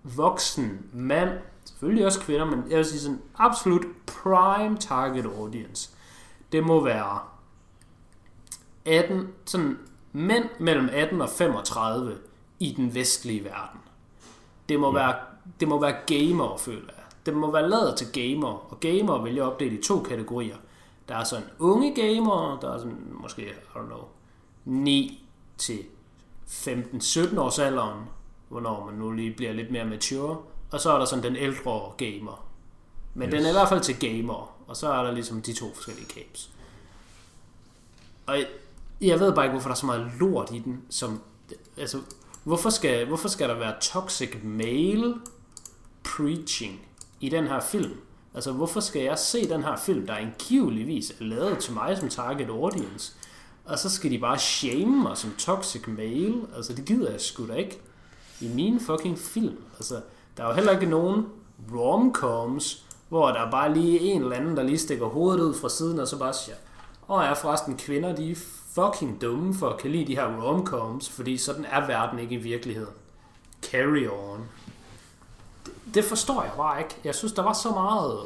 [0.03, 1.31] voksen mand,
[1.65, 5.91] selvfølgelig også kvinder, men jeg vil sige sådan absolut prime target audience.
[6.53, 7.19] Det må være
[8.85, 9.79] 18, sådan
[10.13, 12.19] mænd mellem 18 og 35
[12.61, 13.81] i den vestlige verden.
[14.69, 14.93] Det må, ja.
[14.93, 15.15] være,
[15.61, 17.05] det må være gamer, føler jeg.
[17.27, 20.57] Det må være lavet til gamer, og gamer vil jeg opdele i to kategorier.
[21.09, 24.05] Der er sådan unge gamer, der er sådan måske, I don't know,
[24.65, 25.27] 9
[25.59, 25.79] til
[26.47, 28.01] 15-17 års alderen,
[28.53, 30.37] hvornår man nu lige bliver lidt mere mature.
[30.71, 32.47] Og så er der sådan den ældre gamer.
[33.15, 33.35] Men yes.
[33.35, 34.55] den er i hvert fald til gamer.
[34.67, 36.51] Og så er der ligesom de to forskellige capes.
[38.27, 38.47] Og jeg,
[39.01, 40.83] jeg ved bare ikke, hvorfor der er så meget lort i den.
[40.91, 41.21] Som,
[41.77, 42.01] altså,
[42.45, 45.15] hvorfor skal, hvorfor skal der være toxic male
[46.05, 46.81] preaching
[47.21, 47.97] i den her film?
[48.35, 52.09] Altså, hvorfor skal jeg se den her film, der angiveligvis er lavet til mig som
[52.09, 53.13] target audience,
[53.65, 56.35] og så skal de bare shame mig som toxic male?
[56.57, 57.81] Altså, det gider jeg sgu da ikke
[58.43, 59.57] i min fucking film.
[59.77, 60.01] Altså,
[60.37, 61.27] der er jo heller ikke nogen
[61.75, 65.69] romcoms, hvor der er bare lige en eller anden, der lige stikker hovedet ud fra
[65.69, 66.57] siden, og så bare siger,
[67.09, 68.37] oh, ja, forresten, kvinder, de er
[68.75, 72.39] fucking dumme for at kan lide de her romcoms, fordi sådan er verden ikke i
[72.39, 72.95] virkeligheden.
[73.63, 74.49] Carry on.
[75.67, 76.95] Det, det forstår jeg bare ikke.
[77.05, 78.19] Jeg synes, der var så meget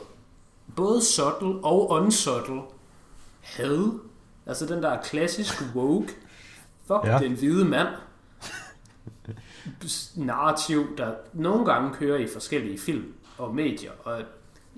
[0.77, 2.61] både subtle og unsubtle
[3.41, 3.99] had.
[4.47, 6.15] Altså den der klassisk woke.
[6.87, 7.19] Fuck ja.
[7.19, 7.89] den hvide mand
[10.15, 14.23] narrativ, der nogle gange kører i forskellige film og medier, og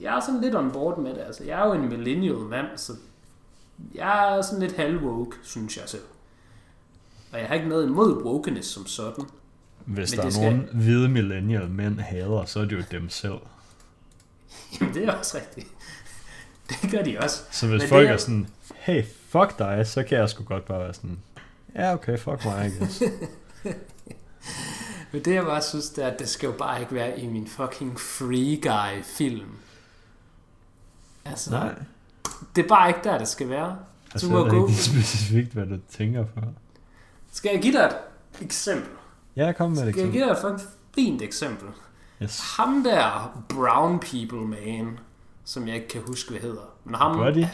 [0.01, 1.21] jeg er sådan lidt on board med det.
[1.21, 2.93] Altså, jeg er jo en millennial mand, så
[3.95, 6.03] jeg er sådan lidt halv-woke, synes jeg selv.
[7.33, 9.25] Og jeg har ikke noget imod wokeness som sådan.
[9.85, 10.45] Hvis der er skal...
[10.45, 13.39] nogen hvide millennial mænd hader, så er det jo dem selv.
[14.81, 15.67] Jamen, det er også rigtigt.
[16.83, 17.43] Det gør de også.
[17.51, 18.13] Så hvis Men folk er...
[18.13, 21.19] er sådan, hey, fuck dig, så kan jeg sgu godt bare være sådan,
[21.75, 23.03] ja, okay, fuck mig, I guess.
[25.13, 27.27] Men det jeg bare synes, det er, at det skal jo bare ikke være i
[27.27, 29.51] min fucking Free Guy film.
[31.25, 31.75] Altså, Nej.
[32.57, 33.79] Det er bare ikke der, det skal være.
[34.13, 34.69] Altså, du må gå.
[34.69, 36.43] ikke specifikt, hvad du tænker for.
[37.33, 37.97] Skal jeg give dig et
[38.41, 38.91] eksempel?
[39.37, 40.13] Ja, kom med et eksempel.
[40.13, 41.69] Skal jeg give dig et fint eksempel?
[42.23, 42.41] Yes.
[42.57, 44.99] Ham der Brown People Man,
[45.45, 46.63] som jeg ikke kan huske, hvad hedder.
[46.85, 47.45] Men ham, Buddy?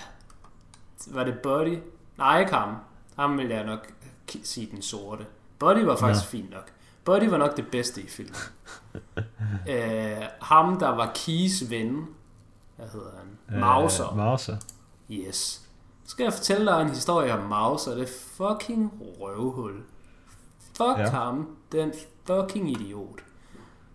[1.07, 1.79] Var det Buddy?
[2.19, 2.75] Nej, ikke ham.
[3.17, 3.87] Ham vil jeg nok
[4.43, 5.27] sige den sorte.
[5.59, 6.39] Buddy var faktisk ja.
[6.39, 6.71] fint nok.
[7.05, 8.37] Buddy var nok det bedste i filmen.
[9.17, 12.07] uh, ham, der var Keys ven,
[12.77, 13.61] hvad hedder han?
[13.61, 14.09] Mauser.
[14.11, 14.57] Uh, Mauser.
[15.11, 15.61] Yes.
[16.05, 17.95] Så skal jeg fortælle dig en historie om Mauser.
[17.95, 19.83] Det fucking røvhul.
[20.59, 21.11] Fuck ja.
[21.11, 21.57] ham.
[21.73, 21.93] Den
[22.27, 23.25] fucking idiot.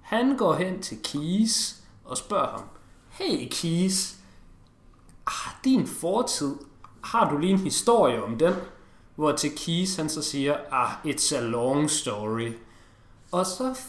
[0.02, 2.64] Han går hen til Keys og spørger ham,
[3.10, 4.16] Hey Keys,
[5.28, 6.56] ah, din fortid,
[7.04, 8.54] har du lige en historie om den?
[9.16, 12.52] Hvor til Keys han så siger, ah, it's a long story.
[13.32, 13.80] Og så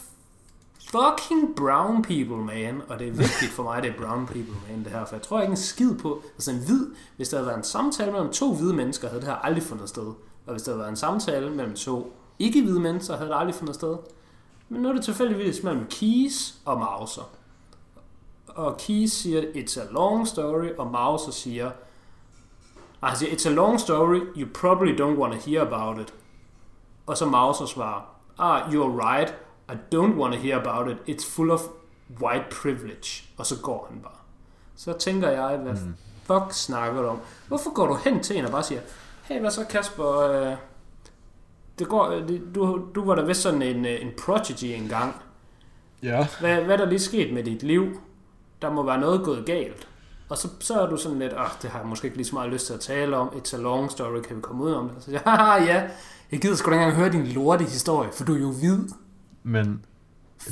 [0.90, 2.82] fucking brown people, man.
[2.88, 5.04] Og det er vigtigt for mig, det er brown people, man, det her.
[5.04, 6.86] For jeg tror ikke en skid på, altså en hvid,
[7.16, 9.88] hvis der havde været en samtale mellem to hvide mennesker, havde det her aldrig fundet
[9.88, 10.12] sted.
[10.46, 13.74] Og hvis der havde været en samtale mellem to ikke-hvide mennesker, havde det aldrig fundet
[13.74, 13.96] sted.
[14.68, 17.30] Men nu er det tilfældigvis mellem Keys og Mauser.
[18.48, 21.70] Og Keys siger, it's a long story, og Mauser siger,
[23.02, 26.14] altså, it's a long story, you probably don't want to hear about it.
[27.06, 28.09] Og så Mauser svarer,
[28.40, 29.34] ah, you're right,
[29.68, 31.60] I don't want to hear about it, it's full of
[32.20, 33.24] white privilege.
[33.36, 34.12] Og så går han bare.
[34.76, 35.94] Så tænker jeg, hvad mm.
[36.24, 37.18] fuck snakker du om?
[37.48, 38.80] Hvorfor går du hen til en og bare siger,
[39.22, 40.56] hey, hvad så Kasper, øh,
[41.78, 45.14] det går, øh, det, du, du var da vist sådan en, øh, en prodigy engang.
[46.02, 46.26] Ja.
[46.40, 48.00] Hvad, hvad er der lige sket med dit liv?
[48.62, 49.88] Der må være noget gået galt.
[50.28, 52.34] Og så, så er du sådan lidt, ah, det har jeg måske ikke lige så
[52.34, 53.28] meget lyst til at tale om.
[53.28, 54.96] It's a long story, kan vi komme ud om det?
[54.96, 55.88] Og så siger ja,
[56.32, 58.78] jeg gider sgu da ikke engang høre din lorte historie, for du er jo hvid.
[59.42, 59.84] Men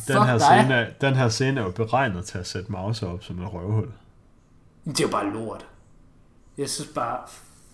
[0.08, 3.38] den her, scene, den her scene er jo beregnet til at sætte Mouse op som
[3.38, 3.92] en røvhul.
[4.84, 5.66] Det er jo bare lort.
[6.58, 7.18] Jeg synes bare,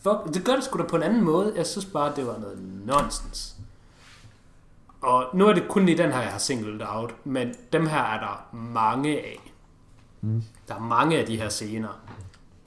[0.02, 1.52] fuck, det gør det sgu da på en anden måde.
[1.56, 3.56] Jeg synes bare, det var noget nonsens.
[5.00, 8.02] Og nu er det kun i den her, jeg har singlet out, men dem her
[8.02, 9.52] er der mange af.
[10.20, 10.42] Mm.
[10.68, 12.00] Der er mange af de her scener.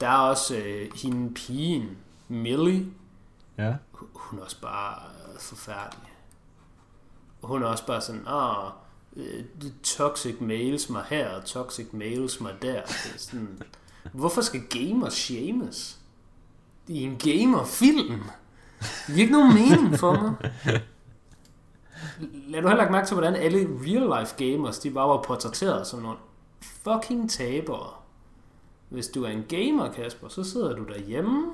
[0.00, 1.96] Der er også øh, hende pigen,
[2.28, 2.86] Millie.
[3.58, 3.74] Ja.
[4.14, 4.94] Hun er også bare
[5.38, 6.12] øh, forfærdelig.
[7.42, 8.70] Hun er også bare sådan, ah,
[9.16, 9.44] øh,
[9.82, 12.82] toxic males mig her, og toxic males mig der.
[12.82, 13.62] Det er sådan,
[14.12, 15.98] hvorfor skal gamers shames?
[16.86, 18.22] I en gamerfilm?
[18.80, 20.52] Det giver ikke nogen mening for mig.
[22.48, 26.02] Lad du heller ikke mærke til, hvordan alle real-life gamers, de bare var portrætteret som
[26.02, 26.18] nogle
[26.60, 27.90] fucking tabere.
[28.88, 31.46] Hvis du er en gamer, Kasper, så sidder du derhjemme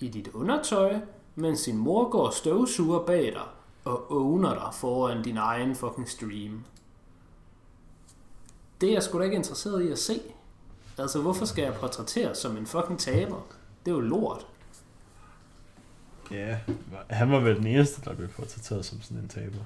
[0.00, 1.00] i dit undertøj,
[1.36, 3.46] mens din mor går og støvsuger bag dig
[3.84, 6.64] og owner dig foran din egen fucking stream.
[8.80, 10.20] Det er jeg sgu da ikke interesseret i at se.
[10.98, 13.40] Altså, hvorfor skal jeg portrætteres som en fucking taber?
[13.84, 14.46] Det er jo lort.
[16.30, 16.58] Ja,
[17.10, 19.64] han var vel den eneste, der blev portrætteret som sådan en taber.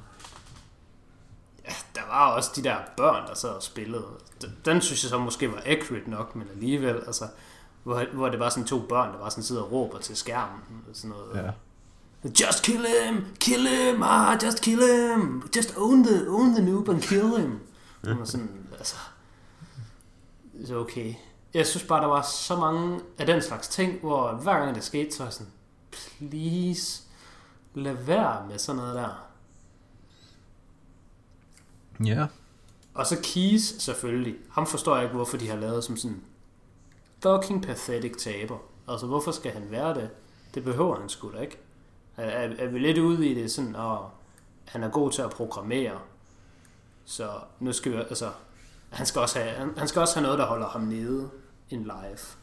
[1.64, 4.04] Ja, der var også de der børn, der sad og spillede.
[4.42, 7.24] Den, den synes jeg så måske var accurate nok, men alligevel, altså,
[7.82, 10.60] hvor, hvor det var sådan to børn, der var sådan sidder og råber til skærmen.
[10.90, 11.44] Og sådan noget.
[11.44, 11.50] Ja.
[12.24, 13.24] Just kill him!
[13.40, 14.02] Kill him!
[14.02, 15.50] Ah, just kill him!
[15.56, 17.60] Just own the, own the noob and kill him!
[18.04, 18.96] Det var sådan, altså...
[20.66, 21.14] Så okay.
[21.54, 24.84] Jeg synes bare, der var så mange af den slags ting, hvor hver gang det
[24.84, 25.52] skete, så var jeg sådan,
[25.92, 27.02] please,
[27.74, 29.26] lad være med sådan noget der.
[32.04, 32.26] Ja.
[32.94, 34.36] Og så Keys selvfølgelig.
[34.50, 36.22] Ham forstår jeg ikke, hvorfor de har lavet som sådan
[37.22, 38.58] fucking pathetic taber.
[38.88, 40.10] Altså, hvorfor skal han være det?
[40.54, 41.58] Det behøver han sgu da ikke.
[42.16, 43.98] Er, er, er vi lidt ude i det sådan, at
[44.64, 45.98] han er god til at programmere.
[47.04, 48.30] Så nu skal vi, altså,
[48.90, 51.30] han skal også have, han, han skal også have noget, der holder ham nede
[51.70, 52.36] in life.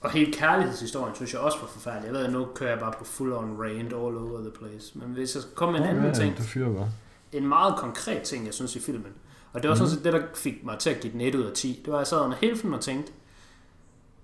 [0.00, 2.06] Og hele kærlighedshistorien synes jeg også var forfærdelig.
[2.06, 4.98] Jeg ved, at nu kører jeg bare på full on rant all over the place.
[4.98, 6.90] Men hvis jeg skal komme med en anden ja, ting, fyrer bare.
[7.32, 9.12] en meget konkret ting, jeg synes i filmen.
[9.52, 9.78] Og det var mm.
[9.78, 11.82] sådan set det, der fik mig til at give den 1 ud af 10.
[11.84, 13.12] Det var, at jeg sad under hele filmen og tænkte,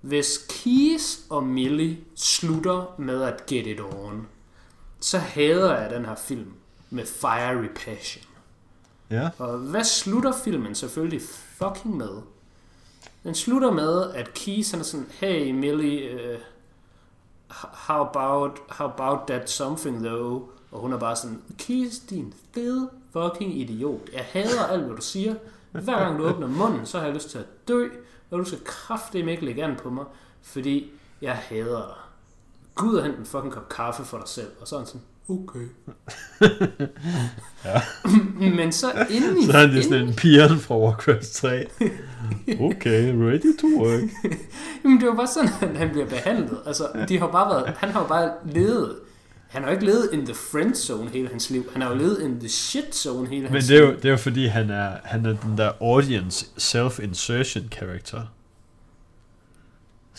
[0.00, 4.28] hvis Keys og Millie slutter med at get it on,
[5.00, 6.52] så hader jeg den her film
[6.90, 8.24] med fiery passion.
[9.10, 9.30] Ja.
[9.38, 11.22] Og hvad slutter filmen selvfølgelig
[11.58, 12.22] fucking med?
[13.24, 16.40] Den slutter med, at Keys han er sådan, hey Millie, uh,
[17.58, 20.42] how, about, how about that something though?
[20.70, 24.00] Og hun er bare sådan, Keys, din fede fucking idiot.
[24.12, 25.34] Jeg hader alt, hvad du siger.
[25.72, 27.88] Hver gang du åbner munden, så har jeg lyst til at dø,
[28.30, 30.04] og du skal kraftedeme ikke lægge an på mig,
[30.42, 30.90] fordi
[31.22, 32.08] jeg hader.
[32.74, 34.48] Gud og hente en fucking kop kaffe for dig selv.
[34.60, 35.68] Og så er han sådan, okay.
[37.64, 37.80] Ja.
[38.56, 39.46] Men så inden i...
[39.46, 41.66] Så er det sådan en pigerne fra Warcraft 3.
[42.60, 44.10] Okay, ready to work.
[44.84, 46.58] Jamen, det var bare sådan, at han bliver behandlet.
[46.66, 48.96] Altså, de har bare været, han har jo bare levet.
[49.48, 51.70] Han har jo ikke levet in the friend zone hele hans liv.
[51.72, 53.90] Han har jo levet in the shit zone hele Men hans det er, liv.
[53.90, 58.22] jo, det er jo fordi, han er, han er den der audience self-insertion character.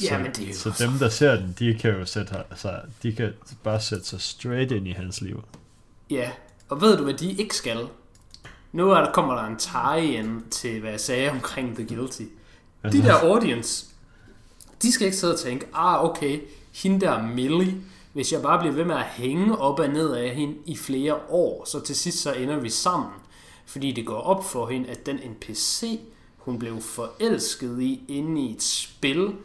[0.03, 2.79] Ja, men det er jo så dem, der ser den, de kan jo sætte, altså,
[3.03, 5.43] de kan bare sætte sig straight ind i hans liv.
[6.09, 6.31] Ja,
[6.69, 7.87] og ved du, hvad de ikke skal?
[8.71, 12.21] Nu er der, kommer der en tie-in til, hvad jeg sagde omkring The Guilty.
[12.91, 13.85] De der audience,
[14.81, 16.39] de skal ikke sidde og tænke, ah, okay,
[16.71, 17.75] hende der Millie,
[18.19, 21.15] hvis jeg bare bliver ved med at hænge op og ned af hende i flere
[21.29, 23.11] år, så til sidst så ender vi sammen.
[23.65, 25.99] Fordi det går op for hende, at den NPC,
[26.37, 29.35] hun blev forelsket i inde i et spil,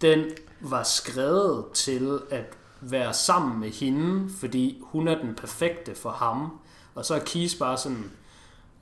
[0.00, 0.24] den
[0.60, 2.44] var skrevet til at
[2.80, 6.58] være sammen med hende, fordi hun er den perfekte for ham.
[6.94, 8.10] Og så er Keys bare sådan,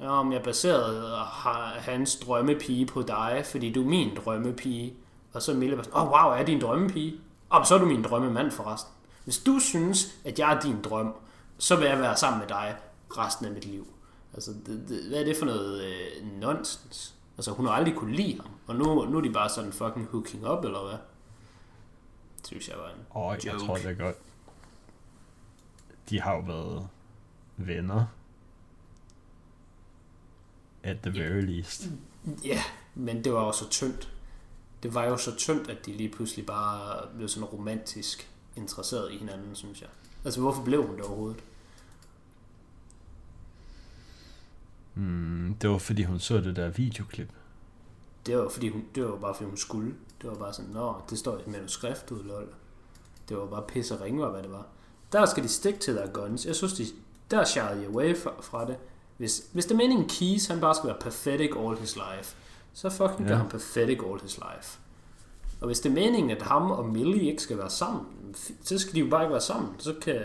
[0.01, 4.94] om jeg baserede øh, hans drømmepige på dig, fordi du er min drømmepige.
[5.32, 7.14] Og så er Mille bare sådan, åh oh, wow, er din drømmepige?
[7.48, 8.99] Og så er du min drømmemand forresten.
[9.25, 11.14] Hvis du synes, at jeg er din drøm,
[11.59, 12.77] så vil jeg være sammen med dig
[13.11, 13.87] resten af mit liv.
[14.35, 17.14] Altså, det, det, hvad er det for noget øh, nonsens?
[17.37, 20.07] Altså, hun har aldrig kunne lide ham, og nu, nu er de bare sådan fucking
[20.07, 20.99] hooking up, eller hvad?
[22.39, 24.16] Det synes jeg var en Åh, oh, jeg tror det er godt.
[26.11, 26.89] De har jo været
[27.57, 28.05] venner.
[30.83, 31.89] At the very least.
[32.45, 32.62] Ja,
[32.95, 34.12] men det var jo så tyndt.
[34.83, 39.16] Det var jo så tyndt, at de lige pludselig bare blev sådan romantisk interesseret i
[39.16, 39.88] hinanden, synes jeg.
[40.24, 41.42] Altså, hvorfor blev hun det overhovedet?
[44.94, 47.28] Mm, det var fordi hun så det der videoklip.
[48.26, 49.94] Det var, fordi hun, det var bare fordi hun skulle.
[50.22, 52.48] Det var bare sådan, nå, det står i et manuskript ud, lol.
[53.28, 54.66] Det var bare pisse og ringe, hvad det var.
[55.12, 56.46] Der skal de stick til their guns.
[56.46, 56.86] Jeg synes, de,
[57.30, 58.76] der sharede away fra, fra det.
[59.16, 62.36] Hvis, hvis det er meningen Keys, han bare skal være pathetic all his life,
[62.72, 63.40] så fucking gør Ja.
[63.40, 64.78] han pathetic all his life.
[65.61, 68.07] Og hvis det er meningen, at ham og Millie ikke skal være sammen,
[68.62, 69.74] så skal de jo bare ikke være sammen.
[69.78, 70.22] Så kan,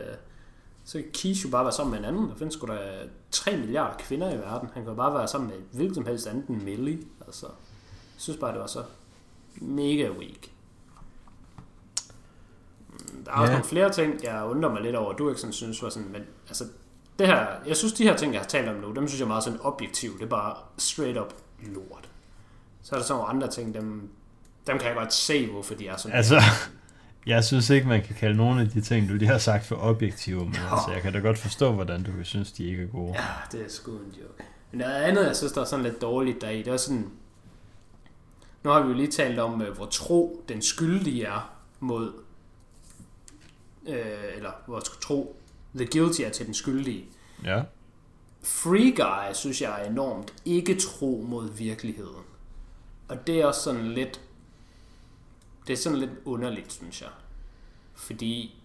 [0.85, 2.29] så kan Keys jo bare være sammen med en anden.
[2.29, 2.79] Der findes sgu da
[3.31, 4.69] 3 milliarder kvinder i verden.
[4.73, 6.99] Han kan jo bare være sammen med hvilken som helst andet end Millie.
[7.27, 8.83] Altså, jeg synes bare, det var så
[9.55, 10.47] mega weak.
[13.27, 13.49] er også Ja.
[13.51, 16.21] nogle flere ting, jeg undrer mig lidt over, du ikke sådan synes var sådan, men
[16.47, 16.63] altså,
[17.19, 19.25] det her, jeg synes, de her ting, jeg har talt om nu, dem synes jeg
[19.25, 20.13] er meget sådan objektiv.
[20.17, 22.09] Det er bare straight up lort.
[22.81, 24.09] Så er der så nogle andre ting, dem,
[24.67, 26.17] dem kan jeg godt se, hvorfor de er sådan.
[26.17, 26.41] Altså,
[27.25, 29.75] jeg synes ikke, man kan kalde nogle af de ting, du lige har sagt for
[29.79, 30.75] objektive, men Nå.
[30.75, 33.13] altså, jeg kan da godt forstå, hvordan du kan synes, de ikke er gode.
[33.13, 34.43] Ja, det er sgu en joke.
[34.71, 37.09] Men noget andet, jeg synes, der er sådan lidt dårligt deri, det er sådan...
[38.63, 42.13] Nu har vi jo lige talt om, øh, hvor tro den skyldige er mod...
[43.87, 44.05] Øh,
[44.35, 45.39] eller hvor tro
[45.75, 47.05] the guilty er til den skyldige.
[47.43, 47.61] Ja.
[48.43, 52.23] Free Guy, synes jeg er enormt ikke tro mod virkeligheden.
[53.07, 54.21] Og det er også sådan lidt...
[55.67, 57.09] Det er sådan lidt underligt, synes jeg.
[57.95, 58.61] Fordi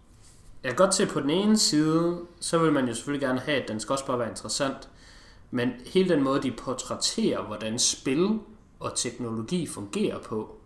[0.62, 3.62] jeg kan godt se på den ene side, så vil man jo selvfølgelig gerne have,
[3.62, 4.88] at den skal også bare være interessant.
[5.50, 8.38] Men hele den måde, de portrætterer, hvordan spil
[8.80, 10.56] og teknologi fungerer på,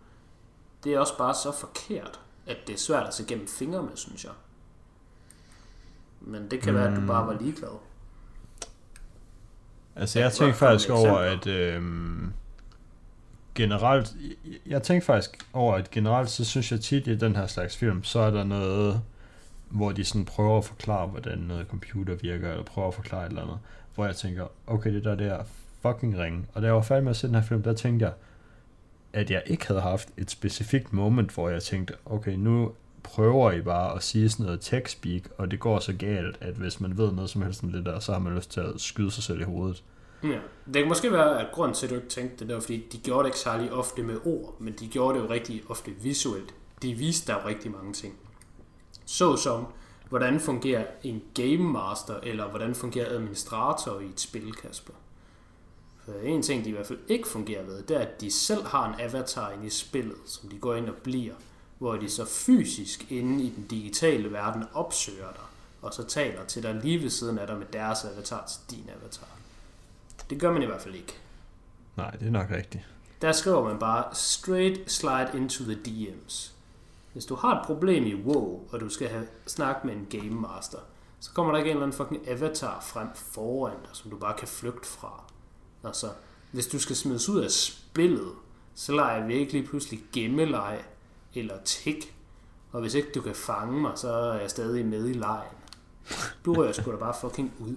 [0.83, 3.95] det er også bare så forkert, at det er svært at se gennem fingre med,
[3.95, 4.33] synes jeg.
[6.21, 6.79] Men det kan mm.
[6.79, 7.69] være, at du bare var ligeglad.
[9.95, 12.33] Altså, Jeg jeg tænkte faktisk over, at øhm,
[13.55, 14.13] generelt,
[14.65, 18.03] jeg- tænkte faktisk over, at generelt, så synes jeg tit i den her slags film,
[18.03, 19.01] så er der noget,
[19.69, 23.29] hvor de sådan prøver at forklare, hvordan noget computer virker, eller prøver at forklare et
[23.29, 23.57] eller andet,
[23.95, 25.43] hvor jeg tænker, okay, det der, det er
[25.81, 26.45] fucking ringe.
[26.53, 28.13] Og da jeg var færdig med at se den her film, der tænkte jeg,
[29.13, 32.71] at jeg ikke havde haft et specifikt moment, hvor jeg tænkte, okay, nu
[33.03, 36.81] prøver I bare at sige sådan noget tech-speak, og det går så galt, at hvis
[36.81, 39.11] man ved noget som helst om det der, så har man lyst til at skyde
[39.11, 39.83] sig selv i hovedet.
[40.23, 40.39] Ja.
[40.65, 42.87] Det kan måske være, at grunden til, at du ikke tænkte det, det var, fordi
[42.91, 45.91] de gjorde det ikke særlig ofte med ord, men de gjorde det jo rigtig ofte
[45.91, 46.53] visuelt.
[46.81, 48.17] De viste der jo rigtig mange ting.
[49.05, 49.67] Så som,
[50.09, 54.93] hvordan fungerer en game master, eller hvordan fungerer administrator i et spil, Kasper.
[56.05, 58.63] For en ting, de i hvert fald ikke fungerer ved, det er, at de selv
[58.63, 61.33] har en avatar inde i spillet, som de går ind og bliver,
[61.77, 65.45] hvor de så fysisk inde i den digitale verden opsøger dig,
[65.81, 68.89] og så taler til dig lige ved siden af dig med deres avatar til din
[68.89, 69.34] avatar.
[70.29, 71.13] Det gør man i hvert fald ikke.
[71.97, 72.83] Nej, det er nok rigtigt.
[73.21, 76.51] Der skriver man bare straight slide into the DM's.
[77.13, 80.41] Hvis du har et problem i WoW, og du skal have snak med en Game
[80.41, 80.79] Master,
[81.19, 84.37] så kommer der ikke en eller anden fucking avatar frem foran dig, som du bare
[84.37, 85.23] kan flygte fra.
[85.83, 86.07] Altså,
[86.51, 88.31] hvis du skal smides ud af spillet,
[88.75, 90.83] så leger vi ikke lige pludselig gemmeleg
[91.33, 92.15] eller tik.
[92.71, 95.55] Og hvis ikke du kan fange mig, så er jeg stadig med i lejen.
[96.45, 97.75] Du rører sgu da bare fucking ud.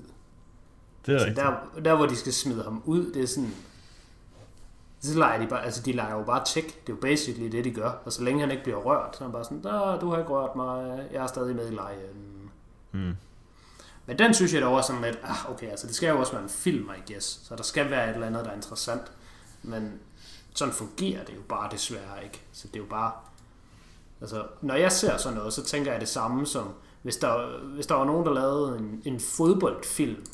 [1.09, 1.47] Det er Så rigtigt.
[1.77, 3.55] der, der, hvor de skal smide ham ud, det er sådan...
[5.01, 6.67] Så leger de bare, altså de leger jo bare tech.
[6.67, 7.91] Det er jo basically det, de gør.
[8.05, 10.19] Og så længe han ikke bliver rørt, så er han bare sådan, "Nå, du har
[10.19, 12.51] ikke rørt mig, jeg er stadig med i lejen.
[12.93, 13.17] Mm.
[14.07, 16.33] Men den synes jeg dog er sådan lidt, ah, okay, altså det skal jo også
[16.33, 17.41] være en film, I guess.
[17.49, 19.03] Så der skal være et eller andet, der er interessant.
[19.63, 19.93] Men
[20.55, 22.43] sådan fungerer det jo bare desværre ikke.
[22.53, 23.13] Så det er jo bare...
[24.21, 26.69] Altså, når jeg ser sådan noget, så tænker jeg det samme som,
[27.03, 30.25] hvis der, hvis der var nogen, der lavede en, en fodboldfilm,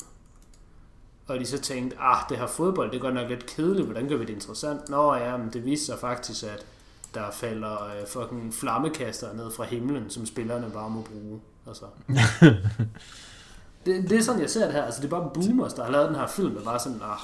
[1.27, 4.09] og de så tænkte, ah, det her fodbold, det er godt nok lidt kedeligt, hvordan
[4.09, 4.89] gør vi det interessant?
[4.89, 6.65] Nå ja, men det viser sig faktisk, at
[7.13, 11.41] der falder øh, fucking flammekaster ned fra himlen, som spillerne bare må bruge.
[11.67, 11.85] Altså.
[13.85, 14.83] det, det er sådan, jeg ser det her.
[14.83, 17.19] Altså, det er bare boomers, der har lavet den her film, der bare sådan, ah,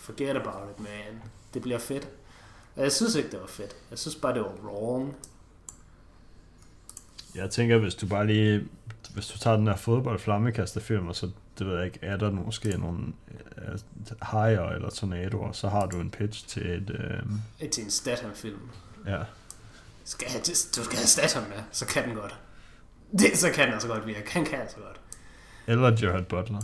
[0.00, 1.22] forget about it, man.
[1.54, 2.08] Det bliver fedt.
[2.76, 3.76] Og jeg synes ikke, det var fedt.
[3.90, 5.16] Jeg synes bare, det var wrong.
[7.34, 8.68] Jeg tænker, hvis du bare lige,
[9.14, 12.78] hvis du tager den her fodbold-flammekasterfilm, og så, det ved jeg ikke, er der måske
[12.78, 12.98] nogle
[13.58, 13.78] øh,
[14.22, 16.90] hajer eller tornadoer, så har du en pitch til et,
[17.60, 18.60] øh, til en Statham-film.
[19.06, 19.22] ja,
[20.04, 20.42] Skal have,
[20.76, 22.40] du skal have Statham med, så kan den godt.
[23.18, 24.30] Det, så kan den altså godt virke.
[24.30, 25.00] Han kan altså godt.
[25.66, 26.60] eller Gerard Butler.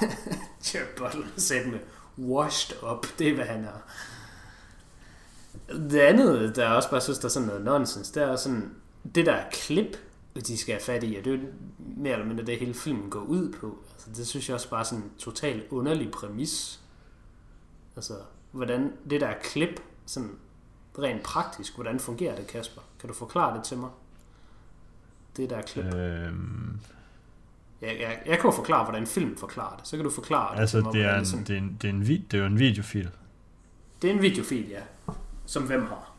[0.74, 1.78] Jared Butler sæt med
[2.18, 3.06] washed up.
[3.18, 3.82] Det er, hvad han er.
[5.90, 8.74] Det andet, der jeg også bare synes, der er sådan noget nonsens, det er sådan,
[9.14, 9.96] det der klip,
[10.46, 11.42] de skal have fat i, og det er jo
[11.78, 13.78] mere eller mindre det, hele filmen går ud på.
[14.06, 16.80] Altså, det synes jeg også bare er sådan en totalt underlig præmis.
[17.96, 18.14] Altså,
[18.52, 20.30] hvordan det der klip, sådan
[20.98, 22.82] rent praktisk, hvordan fungerer det, Kasper?
[23.00, 23.90] Kan du forklare det til mig?
[25.36, 25.84] Det der klip.
[25.94, 26.80] Øhm,
[27.80, 29.86] Jeg, jeg, jeg kan jo forklare, hvordan film forklarer det.
[29.88, 31.78] Så kan du forklare det altså, til mig, det er, en, sådan- det, er en,
[31.82, 33.10] det, er en, vid- det er jo en videofil.
[34.02, 34.80] Det er en videofil, ja.
[35.46, 36.12] Som hvem har.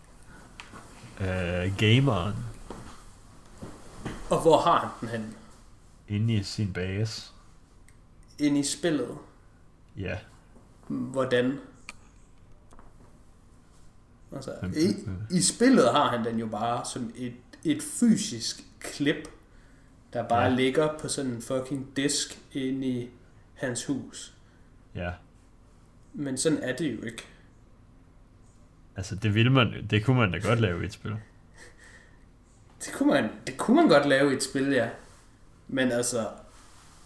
[1.20, 2.34] Øh, gameren
[4.30, 5.36] Og hvor har han den hen?
[6.08, 7.32] inde i sin base.
[8.42, 9.18] Inde i spillet.
[9.98, 10.18] Ja.
[10.88, 11.60] Hvordan?
[14.36, 17.34] Altså, i, I spillet har han den jo bare som et,
[17.64, 19.28] et fysisk klip,
[20.14, 20.50] der bare Ja.
[20.50, 20.56] ja.
[20.56, 23.10] ligger på sådan en fucking disk inde i
[23.54, 24.34] hans hus.
[24.96, 25.12] Ja.
[26.14, 27.24] Men sådan er det jo ikke.
[28.96, 31.16] Altså, det ville man, det kunne man da godt lave i et spil.
[32.86, 34.90] Det kunne man, det kunne man godt lave i et spil, ja.
[35.68, 36.28] Men altså,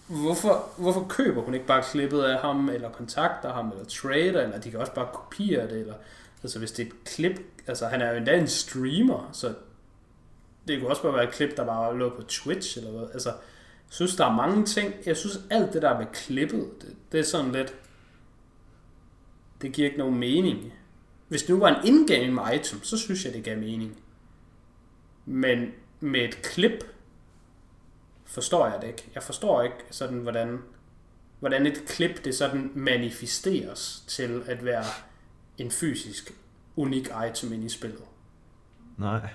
[0.07, 4.59] hvorfor, hvorfor køber hun ikke bare klippet af ham, eller kontakter ham, eller trader, eller
[4.59, 5.93] de kan også bare kopiere det, eller,
[6.43, 9.53] altså hvis det er et klip, altså han er jo endda en streamer, så
[10.67, 13.29] det kunne også bare være et klip, der bare lå på Twitch, eller hvad, altså,
[13.29, 17.19] jeg synes, der er mange ting, jeg synes, alt det der med klippet, det, det
[17.19, 17.75] er sådan lidt,
[19.61, 20.73] det giver ikke nogen mening.
[21.27, 23.99] Hvis det nu var en in-game item, så synes jeg, det gav mening.
[25.25, 26.83] Men med et klip,
[28.26, 29.09] forstår jeg det ikke.
[29.15, 30.59] Jeg forstår ikke sådan, hvordan,
[31.39, 34.84] hvordan et klip det sådan manifesteres til at være
[35.57, 36.32] en fysisk
[36.76, 38.03] unik item ind i spillet.
[38.97, 39.30] Nej.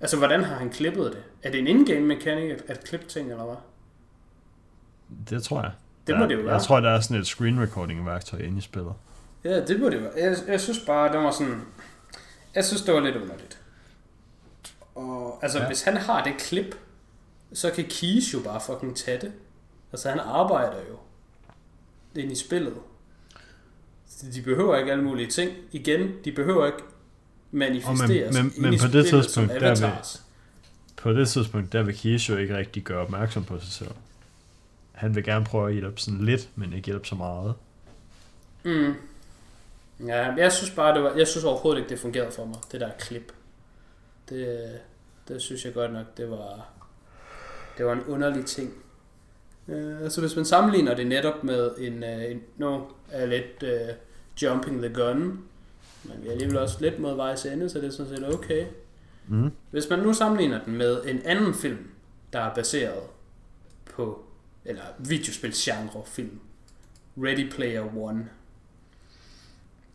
[0.00, 1.22] Altså, hvordan har han klippet det?
[1.42, 3.56] Er det en in-game mechanic at, at klippe ting, eller hvad?
[5.30, 5.72] Det tror jeg.
[6.06, 6.54] Det der, må det jo være.
[6.54, 8.94] Jeg tror, der er sådan et screen recording værktøj inde i spillet.
[9.44, 10.12] Ja, det må det være.
[10.16, 11.62] Jeg, jeg synes bare, det var sådan...
[12.54, 13.60] Jeg synes, det var lidt underligt.
[14.94, 15.66] Og altså, ja.
[15.66, 16.74] hvis han har det klip,
[17.54, 19.32] så kan Keys jo bare fucking tage det.
[19.92, 20.96] Altså, han arbejder jo
[22.20, 22.74] ind i spillet.
[24.08, 25.52] Så de behøver ikke alle mulige ting.
[25.72, 26.78] Igen, de behøver ikke
[27.50, 30.20] manifesteres men- men i på det tidspunkt, der vil-.
[30.96, 33.90] På det tidspunkt, der vil Kies jo ikke rigtig gøre opmærksom på sig selv.
[34.92, 37.54] Han vil gerne prøve at hjælpe sådan lidt, men ikke hjælpe så meget.
[38.64, 38.94] Mm.
[40.06, 42.56] Ja, men jeg synes bare, det var, jeg synes overhovedet ikke, det fungerede for mig,
[42.72, 43.32] det der klip.
[44.28, 44.70] Det,
[45.28, 46.68] det synes jeg godt nok, det var,
[47.78, 48.72] det var en underlig ting.
[49.66, 53.94] Uh, altså hvis man sammenligner det netop med en, uh, en nu er lidt uh,
[54.42, 55.44] jumping the gun,
[56.04, 58.66] men vi er alligevel også lidt mod vejs ende, så det er sådan set okay.
[59.28, 59.50] Mm.
[59.70, 61.90] Hvis man nu sammenligner den med en anden film,
[62.32, 63.02] der er baseret
[63.94, 64.24] på,
[64.64, 66.40] eller videospilsgenre film,
[67.16, 68.28] Ready Player One.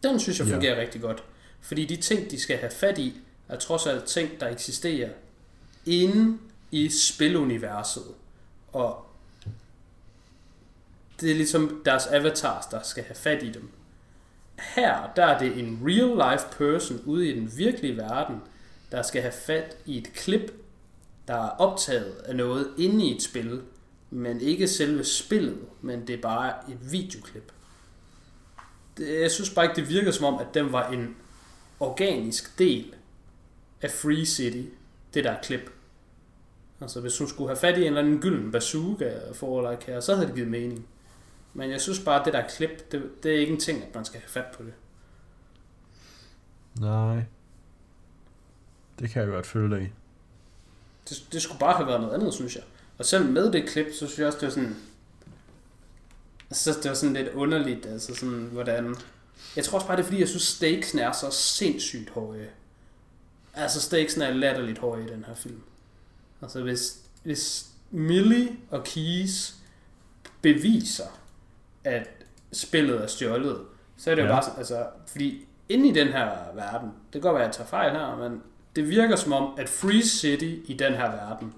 [0.03, 0.53] Den synes jeg Ja.
[0.53, 1.23] fungerer rigtig godt.
[1.61, 5.09] Fordi de ting, de skal have fat i, er trods alt ting, der eksisterer
[5.85, 6.37] inde
[6.71, 8.03] i spiluniverset.
[8.67, 9.05] Og
[11.21, 13.69] det er ligesom deres avatars, der skal have fat i dem.
[14.75, 18.41] Her, der er det en real life person ude i den virkelige verden,
[18.91, 20.51] der skal have fat i et klip,
[21.27, 23.61] der er optaget af noget inde i et spil,
[24.09, 27.51] men ikke selve spillet, men det er bare et videoklip.
[28.97, 31.15] Det, jeg synes bare ikke, det virker som om, at den var en
[31.79, 32.93] organisk del
[33.81, 34.63] af Free City,
[35.13, 35.71] det der klip.
[36.81, 39.99] Altså hvis hun skulle have fat i en eller anden gylden bazooka for like her,
[39.99, 40.87] så havde det givet mening.
[41.53, 43.95] Men jeg synes bare, at det der klip, det, det er ikke en ting, at
[43.95, 44.73] man skal have fat på det.
[46.79, 47.23] Nej.
[48.99, 49.87] Det kan jeg godt følge dig i.
[51.09, 52.63] Det, det skulle bare have været noget andet, synes jeg.
[52.97, 54.75] Og selv med det klip, så synes jeg også, det var sådan...
[56.49, 58.95] Jeg synes, det var sådan lidt underligt, altså sådan, hvordan...
[59.55, 62.49] Jeg tror også bare, det er fordi, jeg synes, stakesene er så sindssygt høje.
[63.53, 65.61] Altså, stakesene er latterligt høje i den her film.
[66.41, 69.53] Altså, hvis, hvis Millie og Keys
[70.41, 71.19] beviser,
[71.83, 72.09] at
[72.53, 73.61] spillet er stjålet,
[73.97, 74.33] så er det jo Ja.
[74.33, 77.55] bare sådan, altså, fordi inde i den her verden, det kan godt være, at jeg
[77.55, 78.41] tager fejl her, men
[78.75, 81.53] det virker som om, at Free City i den her verden,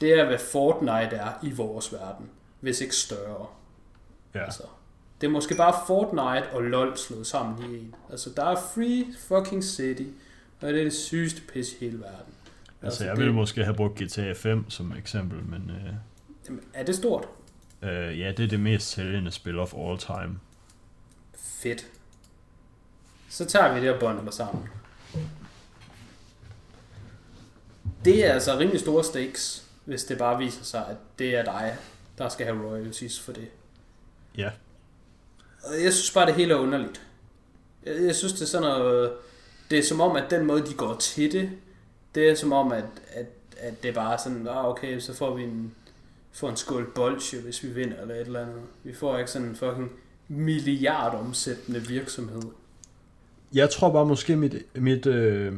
[0.00, 3.46] det er, hvad Fortnite er i vores verden, hvis ikke større.
[4.34, 4.44] Ja.
[4.44, 4.62] Altså,
[5.20, 7.94] det er måske bare Fortnite og LoL slået sammen i en.
[8.10, 10.02] Altså, der er Free fucking City,
[10.60, 12.32] og det er det sygeste pis i hele verden.
[12.82, 15.92] Altså, jeg det- ville måske have brugt GTA 5 som eksempel, men øh,
[16.46, 17.28] Jamen, er det stort?
[17.82, 20.38] øh, ja, det er det mest sælgende spil of all time.
[21.38, 21.86] Fedt.
[23.28, 24.68] Så tager vi det og bundler sammen.
[28.04, 31.76] Det er altså rimelig store stakes, hvis det bare viser sig, at det er dig,
[32.18, 33.48] der skal have royalties for det.
[34.38, 34.50] Ja.
[35.64, 37.02] Og jeg synes bare, det hele er underligt.
[37.86, 39.12] Jeg, jeg synes, det er sådan noget...
[39.70, 41.50] Det er som om, at den måde, de går til det,
[42.14, 43.26] det er som om, at, at,
[43.58, 45.74] at det er bare sådan, ah, okay, så får vi en,
[46.32, 48.62] får en skål bolsje, hvis vi vinder, eller et eller andet.
[48.82, 49.90] Vi får ikke sådan en fucking
[50.28, 52.42] milliardomsættende virksomhed.
[53.54, 55.52] Jeg tror bare måske mit, mit øh,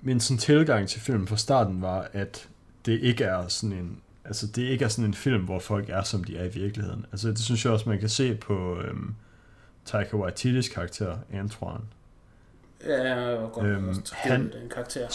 [0.00, 2.48] min sådan tilgang til filmen fra starten var, at
[2.86, 6.02] det ikke er sådan en altså det ikke er sådan en film, hvor folk er,
[6.02, 7.06] som de er i virkeligheden.
[7.12, 9.14] Altså det synes jeg også, man kan se på øhm,
[9.84, 11.84] Taika Waititis karakter, Antoine.
[12.86, 15.08] Ja, jeg var godt Øhm, han- den karakter.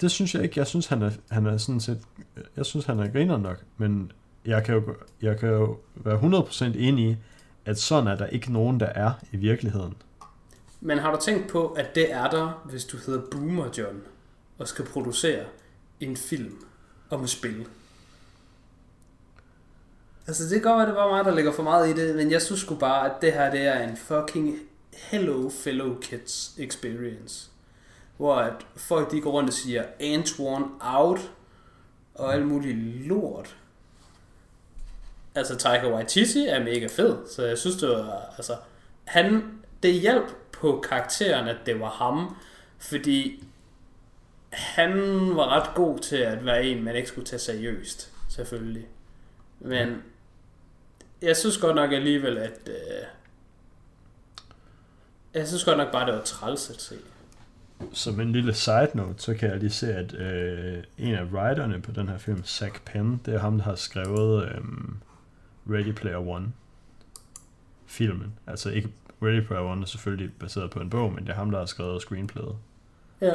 [0.00, 0.58] Det synes jeg ikke.
[0.60, 2.00] Jeg synes, han er, han er sådan set,
[2.56, 4.12] jeg synes, han er griner nok, men
[4.44, 7.16] jeg kan jo, jeg kan jo være 100% enig i,
[7.64, 9.94] at sådan er der ikke nogen, der er i virkeligheden.
[10.80, 14.00] Men har du tænkt på, at det er der, hvis du hedder Boomer John,
[14.58, 15.44] og skal producere
[16.00, 16.54] en film
[17.10, 17.66] om et spil?
[20.26, 22.30] Altså, det kan godt være, det var mig, der lægger for meget i det, men
[22.30, 24.58] jeg synes sgu bare, at det her, det er en fucking
[24.96, 27.50] hello fellow kids experience.
[28.16, 31.30] hvor at folk de går rundt og siger Antoine out,
[32.14, 33.56] og alt muligt lort.
[35.34, 38.56] Altså Taika Waititi er mega fed, så jeg synes det var, altså,
[39.04, 39.42] han,
[39.82, 42.36] det hjalp på karakteren, at det var ham,
[42.78, 43.44] fordi
[44.50, 44.92] han
[45.36, 48.86] var ret god til at være en, man ikke skulle tage seriøst, selvfølgelig.
[49.60, 50.02] Men
[51.22, 53.06] jeg synes godt nok alligevel, at øh,
[55.36, 56.96] jeg synes godt nok bare, det var træls at se.
[57.92, 61.82] Som en lille side note, så kan jeg lige se, at øh, en af writerne
[61.82, 64.60] på den her film, Zach Penn, det er ham, der har skrevet øh,
[65.70, 66.52] Ready Player One
[67.86, 68.32] filmen.
[68.46, 68.88] Altså ikke
[69.22, 71.66] Ready Player One er selvfølgelig baseret på en bog, men det er ham, der har
[71.66, 72.56] skrevet screenplayet.
[73.20, 73.34] Ja.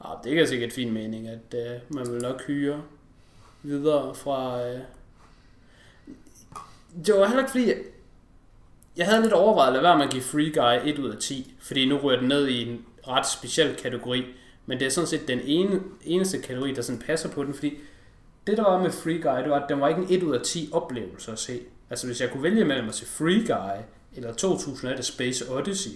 [0.00, 2.82] Ah, det er sikkert fin mening, at øh, man vil nok hyre
[3.62, 4.68] videre fra...
[4.68, 4.80] Øh...
[7.06, 7.72] Det var heller ikke fordi...
[8.96, 11.18] Jeg havde lidt overvejet at lade være med at give Free Guy 1 ud af
[11.18, 14.24] 10, fordi nu ryger den ned i en ret speciel kategori,
[14.66, 17.78] men det er sådan set den ene, eneste kategori, der sådan passer på den, fordi
[18.46, 20.34] det der var med Free Guy, det var, at den var ikke en 1 ud
[20.34, 21.60] af 10 oplevelse at se.
[21.90, 23.82] Altså hvis jeg kunne vælge mellem at se Free Guy
[24.16, 25.90] eller 2001 Space Odyssey,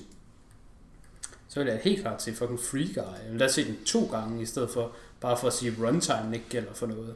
[1.49, 2.97] så ville jeg helt klart se fucking Free Guy.
[3.25, 5.89] Jeg ville da se den to gange, i stedet for bare for at sige, at
[5.89, 7.15] runtime ikke gælder for noget.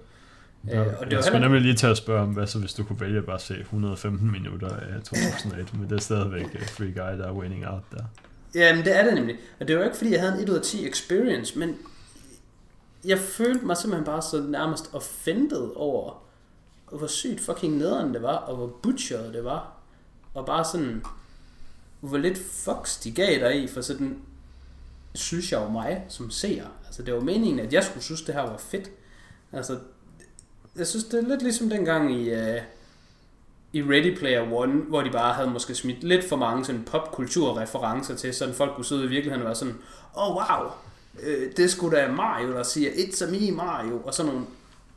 [0.69, 2.73] Ja, øh, og det jeg skulle nemlig lige til at spørge om, hvad så hvis
[2.75, 6.67] du kunne vælge bare at se 115 minutter af 2001, men det er stadigvæk uh,
[6.67, 8.05] Free Guy, der er winning out der.
[8.55, 9.37] Ja, men det er det nemlig.
[9.61, 11.77] Og det var ikke, fordi jeg havde en 1 ud af 10 experience, men
[13.05, 16.23] jeg følte mig simpelthen bare så nærmest offended over,
[16.93, 19.73] hvor sygt fucking nederen det var, og hvor butcheret det var.
[20.35, 21.03] Og bare sådan,
[22.01, 24.19] hvor lidt fucks de gav dig i, for sådan,
[25.15, 26.67] synes jeg jo mig som seer.
[26.87, 28.91] Altså det var meningen, at jeg skulle synes, det her var fedt.
[29.53, 29.79] Altså,
[30.79, 32.63] jeg synes, det er lidt ligesom dengang i, uh,
[33.73, 38.17] i Ready Player One, hvor de bare havde måske smidt lidt for mange sådan popkulturreferencer
[38.17, 39.75] til, så folk kunne sidde i virkeligheden og være sådan,
[40.15, 40.71] oh wow,
[41.23, 44.47] øh, det skulle da Mario, der siger, it's a me Mario, og sådan nogle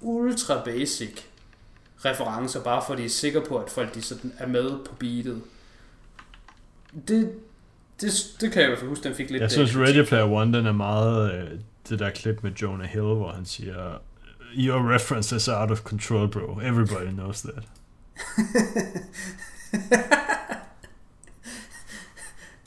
[0.01, 1.23] ultra basic
[2.05, 4.95] referencer, bare for at de er sikre på, at folk de sådan er med på
[4.99, 5.41] beatet.
[7.07, 7.31] Det,
[8.01, 8.11] det,
[8.41, 9.41] det kan jeg i hvert fald huske, den fik lidt...
[9.41, 11.33] Jeg synes, Ready Player One, den er meget...
[11.33, 11.59] Øh,
[11.89, 13.99] det der klip med Jonah Hill, hvor han siger,
[14.53, 16.59] Your references are out of control, bro.
[16.63, 17.63] Everybody knows that.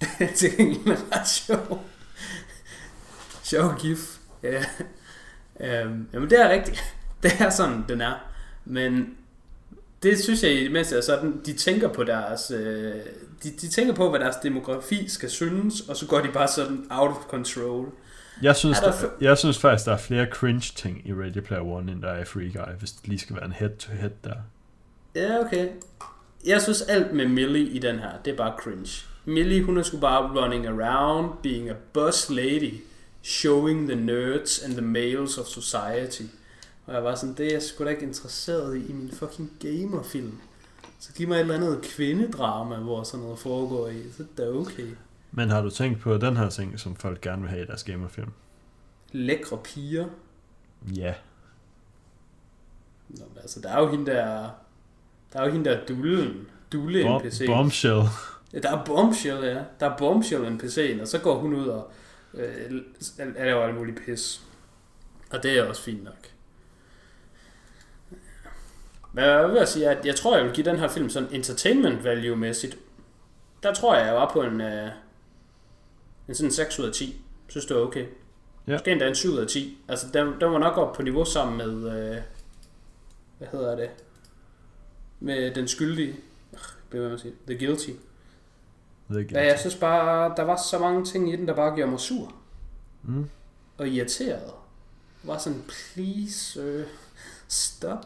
[0.00, 1.84] det er til en ret sjov.
[3.42, 4.18] Sjov gif.
[4.42, 4.64] Ja.
[5.60, 6.94] Øhm, jamen det er rigtigt.
[7.22, 8.14] Det er sådan, den er.
[8.64, 9.16] Men
[10.02, 12.94] det synes jeg, mens er sådan, de tænker på deres, øh,
[13.42, 16.86] de, de tænker på, hvad deres demografi skal synes, og så går de bare sådan
[16.90, 17.92] out of control.
[18.42, 21.62] Jeg synes, der, der, jeg synes faktisk, der er flere cringe ting i Ready Player
[21.62, 24.34] One, end der er i Free Guy, hvis det lige skal være en head-to-head der.
[25.14, 25.68] Ja, okay.
[26.46, 29.06] Jeg synes alt med Millie i den her, det er bare cringe.
[29.24, 32.74] Millie, hun er sgu bare running around, being a boss lady,
[33.22, 36.22] showing the nerds and the males of society.
[36.86, 39.50] Og jeg var sådan, det er jeg sgu da ikke interesseret i i min fucking
[39.60, 40.38] gamerfilm.
[41.00, 44.52] Så giv mig et eller andet kvindedrama, hvor sådan noget foregår i, så det er
[44.52, 44.86] okay.
[45.32, 47.84] Men har du tænkt på den her ting, som folk gerne vil have i deres
[47.84, 48.32] gamerfilm?
[49.12, 50.06] Lækre piger.
[50.96, 51.14] Ja.
[53.08, 54.50] Nå, altså, der er jo hende der...
[55.32, 56.46] Der er jo hende der dullen.
[56.72, 57.46] Dulle Bom- NPC.
[57.46, 58.02] Bombshell.
[58.52, 59.62] Ja, der er Bombshell, ja.
[59.80, 61.92] Der er Bombshell NPC'en, og så går hun ud og
[62.34, 62.82] øh,
[63.36, 64.42] er jo alt muligt pis.
[65.30, 66.26] Og det er også fint nok.
[69.12, 72.04] Men jeg vil sige, at jeg tror, jeg vil give den her film sådan entertainment
[72.04, 72.78] value-mæssigt.
[73.62, 74.88] Der tror jeg, jeg var på en, øh,
[76.30, 77.24] en sådan 6 ud af 10.
[77.48, 78.06] Synes det var okay.
[78.66, 78.72] Ja.
[78.72, 79.78] Måske endda en 7 ud af 10.
[79.88, 82.22] Altså, den, den var nok op på niveau sammen med, øh,
[83.38, 83.90] hvad hedder det?
[85.20, 86.16] Med den skyldige.
[86.90, 87.34] Hvad man sige?
[87.46, 87.90] The Guilty.
[89.10, 91.90] The Ja, jeg synes bare, der var så mange ting i den, der bare gjorde
[91.90, 92.34] mig sur.
[93.02, 93.30] Mm.
[93.78, 94.52] Og irriteret.
[95.22, 96.84] Var sådan, please, uh,
[97.48, 98.04] stop.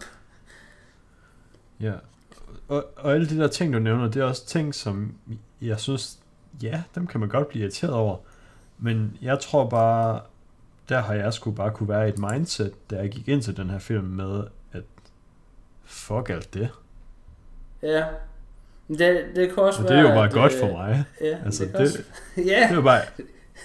[1.80, 1.92] Ja.
[2.68, 5.14] Og, og alle de der ting, du nævner, det er også ting, som
[5.60, 6.18] jeg synes,
[6.62, 8.16] ja, dem kan man godt blive irriteret over.
[8.78, 10.20] Men jeg tror bare,
[10.88, 13.56] der har jeg skulle bare kunne være i et mindset, da jeg gik ind til
[13.56, 14.82] den her film med, at
[15.84, 16.68] fuck alt det.
[17.82, 18.04] Ja.
[18.88, 21.04] Det, det kan også Og det er jo bare at, godt øh, for mig.
[21.20, 21.98] Ja, Altså, det, det- også,
[22.36, 23.00] ja, Det er jo bare,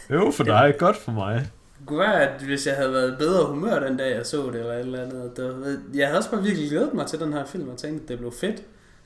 [0.09, 1.35] jo for dig, godt for mig.
[1.79, 4.45] det kunne være, at hvis jeg havde været i bedre humør den dag, jeg så
[4.51, 5.37] det, eller et eller andet.
[5.37, 8.09] Det, jeg havde også bare virkelig glædet mig til den her film, og tænkte, at
[8.09, 8.63] det blev fedt.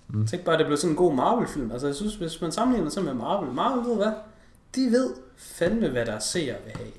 [0.07, 0.27] Mm.
[0.27, 1.71] Tænkte bare, at det blev sådan en god Marvel-film.
[1.71, 4.11] Altså, jeg synes, hvis man sammenligner sig med Marvel, Marvel ved hvad?
[4.75, 6.91] De ved fandme, hvad der ser vil have.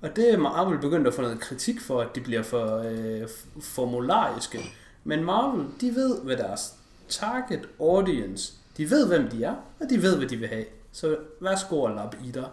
[0.00, 3.28] Og det er Marvel begyndt at få noget kritik for, at de bliver for øh,
[3.60, 4.58] formulariske.
[5.04, 6.74] Men Marvel, de ved, hvad deres
[7.08, 10.64] target audience, de ved, hvem de er, og de ved, hvad de vil have.
[10.92, 12.48] Så værsgo og lap i dig.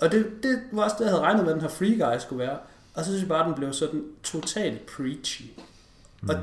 [0.00, 2.18] Og det, det var også det, jeg havde regnet med, at den her Free Guy
[2.18, 2.58] skulle være.
[2.94, 5.42] Og så synes jeg bare, at den blev sådan totalt preachy.
[6.22, 6.28] Mm.
[6.28, 6.36] Og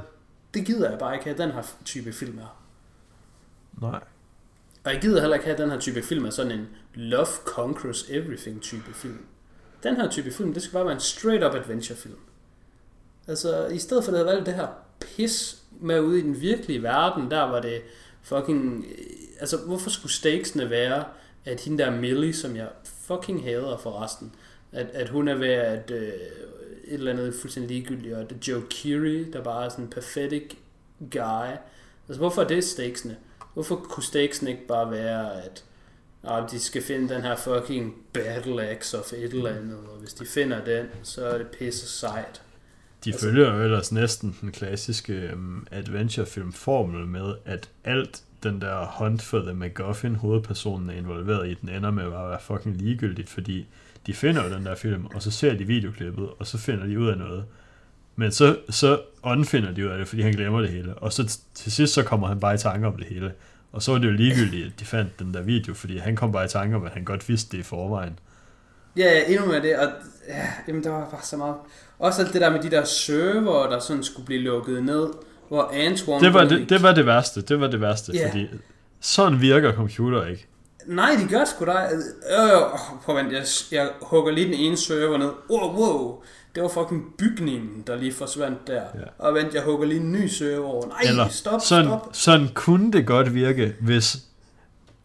[0.53, 2.63] det gider jeg bare ikke have, den her type film er.
[3.81, 4.03] Nej.
[4.83, 8.05] Og jeg gider heller ikke have, den her type film er sådan en Love Conquers
[8.09, 9.25] Everything type film.
[9.83, 12.19] Den her type film, det skal bare være en straight up adventure film.
[13.27, 14.67] Altså, i stedet for at have valgt det her
[14.99, 17.81] pis med ude i den virkelige verden, der var det
[18.21, 18.85] fucking...
[19.39, 21.05] Altså, hvorfor skulle stakesene være,
[21.45, 24.35] at hende der Millie, som jeg fucking hader forresten,
[24.71, 26.11] at, at hun er ved at øh,
[26.87, 29.91] et eller andet fuldstændig ligegyldigt, og det er Joe Keery, der bare er sådan en
[29.91, 30.53] pathetic
[31.11, 31.51] guy.
[32.07, 33.17] Altså, hvorfor er det stakesene?
[33.53, 35.63] Hvorfor kunne stakesene ikke bare være, at
[36.23, 40.13] ah, de skal finde den her fucking battle axe of et eller andet, og hvis
[40.13, 42.41] de finder den, så er det pisse sejt.
[43.05, 48.85] De altså, følger jo ellers næsten den klassiske um, adventurefilm-formel med, at alt den der
[48.85, 53.29] hunt for the MacGuffin, hovedpersonen er involveret i, den ender med at være fucking ligegyldigt,
[53.29, 53.67] fordi
[54.07, 56.99] de finder jo den der film, og så ser de videoklippet, og så finder de
[56.99, 57.45] ud af noget.
[58.15, 60.93] Men så, så åndfinder de ud af det, fordi han glemmer det hele.
[60.93, 63.33] Og så til sidst, så kommer han bare i tanke om det hele.
[63.71, 66.31] Og så var det jo ligegyldigt, at de fandt den der video, fordi han kom
[66.31, 68.19] bare i tanke om, at han godt vidste det i forvejen.
[68.97, 69.87] Ja, ja, endnu med det, og
[70.27, 71.55] ja, jamen, der var bare så meget.
[71.99, 75.07] Også alt det der med de der server, der sådan skulle blive lukket ned,
[75.47, 76.25] hvor Antoine...
[76.25, 78.29] Det var det, det, var det værste, det var det værste, yeah.
[78.29, 78.47] fordi
[78.99, 80.47] sådan virker computer ikke.
[80.87, 81.71] Nej, de gør sgu da.
[81.71, 81.99] Øh,
[82.45, 82.61] øh,
[83.05, 85.31] prøv vent, jeg, jeg hugger lige den ene server ned.
[85.49, 86.21] Wow, wow.
[86.55, 88.73] Det var fucking bygningen, der lige forsvandt der.
[88.73, 89.03] Ja.
[89.19, 90.87] Og vent, jeg hugger lige en ny server over.
[90.87, 92.09] Nej, Eller, stop, sådan, stop.
[92.11, 94.17] Sådan kunne det godt virke, hvis,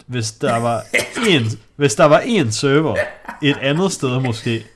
[0.06, 0.82] hvis der var
[1.28, 1.42] en,
[1.76, 2.96] hvis der var en server
[3.42, 4.66] et andet sted måske,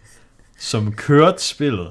[0.58, 1.88] som kørte spillet,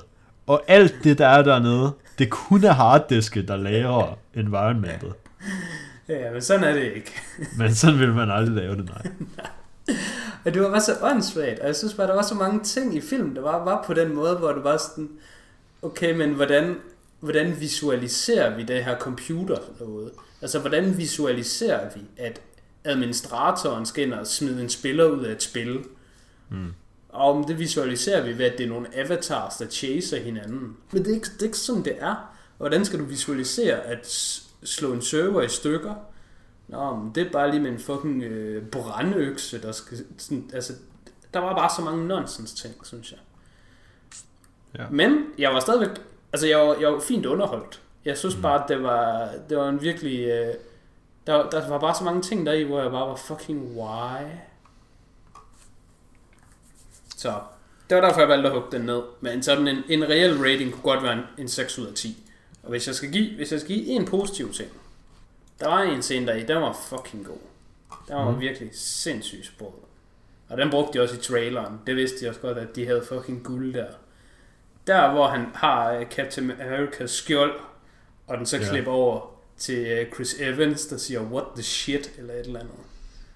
[0.47, 5.13] og alt det, der er dernede, det kunne harddiske, der lagrer environmentet.
[6.09, 7.13] Ja, men sådan er det ikke.
[7.59, 9.11] men sådan vil man aldrig lave det, nej.
[10.45, 12.95] Og det var bare så åndssvagt, og jeg synes bare, der var så mange ting
[12.95, 15.09] i filmen, der var, var på den måde, hvor det var sådan,
[15.81, 16.75] okay, men hvordan,
[17.19, 20.11] hvordan visualiserer vi det her computer noget?
[20.41, 22.41] Altså, hvordan visualiserer vi, at
[22.83, 25.83] administratoren skal ind og smide en spiller ud af et spil?
[26.49, 26.73] Mm.
[27.09, 30.77] Og om det visualiserer vi ved, at det er nogle avatars, der chaser hinanden.
[30.91, 32.35] Men det er ikke, det er ikke sådan, det er.
[32.57, 34.07] Hvordan skal du visualisere at
[34.65, 35.95] slå en server i stykker?
[36.67, 39.97] Nå, men det er bare lige med en fucking øh, brandøkse, der skal...
[40.17, 40.73] Sådan, altså,
[41.33, 43.19] der var bare så mange nonsens ting, synes jeg.
[44.77, 44.85] Ja.
[44.91, 45.89] Men jeg var stadigvæk...
[46.33, 47.81] Altså, jeg var, jeg var fint underholdt.
[48.05, 48.41] Jeg synes mm.
[48.41, 50.19] bare, at det var, det var en virkelig...
[50.19, 50.53] Øh,
[51.27, 54.21] der, der var bare så mange ting der i, hvor jeg bare var fucking why?
[57.17, 57.33] Så
[57.89, 59.01] det var derfor, jeg valgte at hugge den ned.
[59.21, 62.24] Men sådan en, en reel rating kunne godt være en, en 6 ud af 10.
[62.65, 64.69] Og hvis jeg skal give, hvis jeg skal give en positiv ting,
[65.59, 67.37] der var en scene der i, den var fucking god.
[68.07, 68.39] Den var mm.
[68.39, 69.67] virkelig sindssygt sprød.
[70.49, 71.79] Og den brugte de også i traileren.
[71.87, 73.87] Det vidste de også godt, at de havde fucking guld der.
[74.87, 77.59] Der, hvor han har øh, Captain America's skjold,
[78.27, 78.69] og den så yeah.
[78.69, 82.75] klipper over til øh, Chris Evans, der siger, what the shit, eller et eller andet.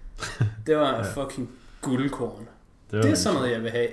[0.67, 1.23] Det var ja.
[1.23, 1.49] fucking
[1.81, 2.47] guldkorn.
[2.91, 3.89] Det, det er sådan noget, jeg vil have.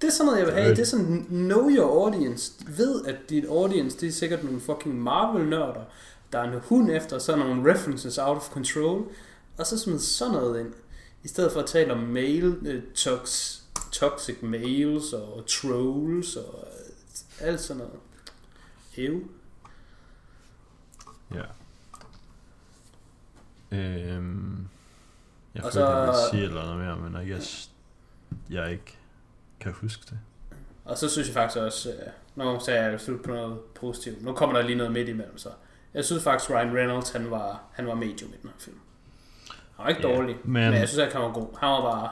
[0.00, 0.70] Det er sådan noget, jeg vil have.
[0.70, 2.52] Det er sådan, know your audience.
[2.66, 5.84] Ved, at dit audience, det er sikkert nogle fucking Marvel-nørder,
[6.32, 9.08] der er en hund efter sådan nogle references out of control,
[9.58, 10.72] og så smid sådan noget ind,
[11.24, 13.54] i stedet for at tale om mail, uh, tox,
[13.92, 18.00] toxic mails og trolls og uh, alt sådan noget.
[18.98, 19.20] Ew.
[21.34, 21.42] Ja.
[23.70, 24.68] Øhm,
[25.54, 27.42] jeg og føler, så, jeg vil sige eller noget mere, men jeg,
[28.50, 28.96] jeg ikke
[29.60, 30.18] kan huske det.
[30.84, 31.88] Og så synes jeg faktisk også,
[32.36, 34.24] uh, nu sagde jeg slut på noget positivt.
[34.24, 35.48] Nu kommer der lige noget midt imellem så.
[35.94, 38.76] Jeg synes faktisk, Ryan Reynolds, han var, han var medium i den her film.
[39.76, 41.48] Han var ikke ja, dårlig, men, men jeg synes, at han var god.
[41.60, 42.10] Han var bare...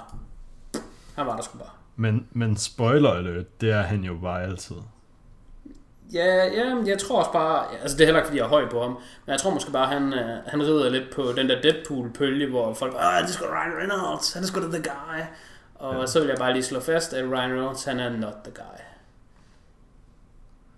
[1.15, 1.69] Han var der sgu bare.
[1.97, 4.77] Men, men spoiler alert, det er han jo bare altid.
[6.12, 8.69] Ja, ja, jeg tror også bare, altså det er heller ikke fordi jeg er høj
[8.71, 11.61] på ham, men jeg tror måske bare, han, øh, han rider lidt på den der
[11.61, 15.21] Deadpool-pølge, hvor folk bare, det er sgu Ryan Reynolds, han er sgu da the guy.
[15.85, 16.06] Og ja.
[16.06, 18.81] så vil jeg bare lige slå fast, at Ryan Reynolds, han er not the guy.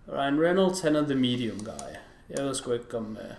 [0.08, 1.92] Ryan Reynolds, han er the medium guy.
[2.30, 3.36] Jeg ved sgu ikke, om, uh,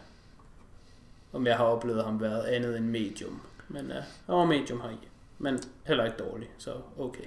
[1.34, 3.42] om jeg har oplevet ham været andet end medium.
[3.68, 5.08] Men uh, han var medium her i.
[5.38, 7.26] Men heller ikke dårlig, så okay.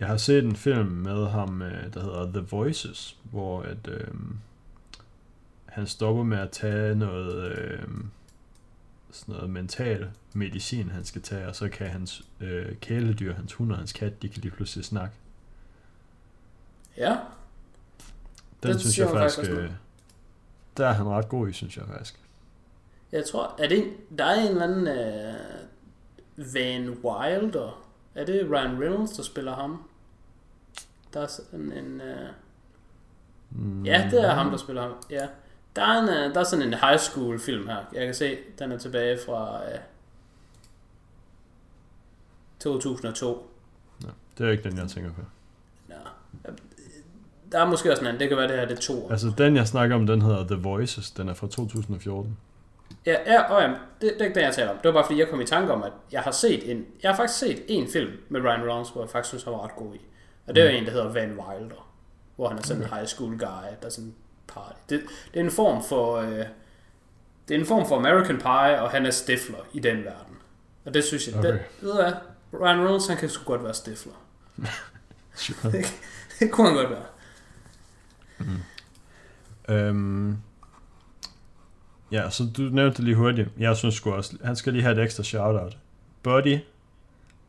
[0.00, 4.08] Jeg har set en film med ham, øh, der hedder The Voices, hvor at, øh,
[5.66, 7.82] han stopper med at tage noget, øh,
[9.12, 13.72] sådan noget mental medicin, han skal tage, og så kan hans øh, kæledyr, hans hund
[13.72, 15.14] og hans kat, de kan lige pludselig snakke.
[16.96, 17.16] Ja.
[18.62, 19.70] Den det synes jeg faktisk, faktisk øh,
[20.76, 22.20] der er han ret god i, synes jeg faktisk.
[23.12, 24.86] Jeg tror, er det, der er en eller anden
[26.38, 27.84] uh, Van Wilder,
[28.14, 29.88] Er det Ryan Reynolds, der spiller ham?
[31.14, 32.00] Der er sådan en...
[32.00, 32.28] Uh...
[33.50, 34.92] Mm, Ja, det er ham, der spiller ham.
[35.10, 35.28] Ja.
[35.76, 37.76] Der er, en, uh, der er sådan en high school film her.
[37.92, 39.78] Jeg kan se, den er tilbage fra uh,
[42.60, 43.48] 2002.
[44.38, 45.20] Det er ikke den, jeg tænker på.
[45.88, 45.94] Ja.
[47.52, 48.20] Der er måske også en anden.
[48.20, 49.10] Det kan være, det her det er to.
[49.10, 51.10] Altså, den jeg snakker om, den hedder The Voices.
[51.10, 52.36] Den er fra 2014.
[53.06, 54.76] Ja, ja, og ja, det, det er ikke det, jeg taler om.
[54.76, 57.10] Det var bare fordi, jeg kom i tanke om, at jeg har set en, jeg
[57.10, 59.76] har faktisk set en film med Ryan Reynolds, hvor jeg faktisk synes, han var ret
[59.76, 60.00] god i.
[60.46, 60.76] Og det er Mm.
[60.76, 61.90] en, der hedder Van Wilder,
[62.36, 63.46] hvor han er sådan en high school guy,
[63.80, 64.14] der er sådan
[64.54, 64.76] party.
[64.88, 65.02] Det,
[65.34, 66.44] det er en form for, øh,
[67.48, 70.36] det er en form for American Pie, og han er stifler i den verden.
[70.84, 71.52] Og det synes jeg, okay.
[71.52, 72.12] Det, ved du hvad,
[72.60, 74.12] Ryan Reynolds, han kan sgu godt være stifler.
[75.34, 75.72] Sure.
[76.40, 77.04] det kunne han godt være.
[79.68, 80.38] Øhm,
[82.10, 83.48] ja, så du nævnte det lige hurtigt.
[83.58, 85.76] Jeg synes sgu også, han skal lige have et ekstra shout-out.
[86.22, 86.58] Buddy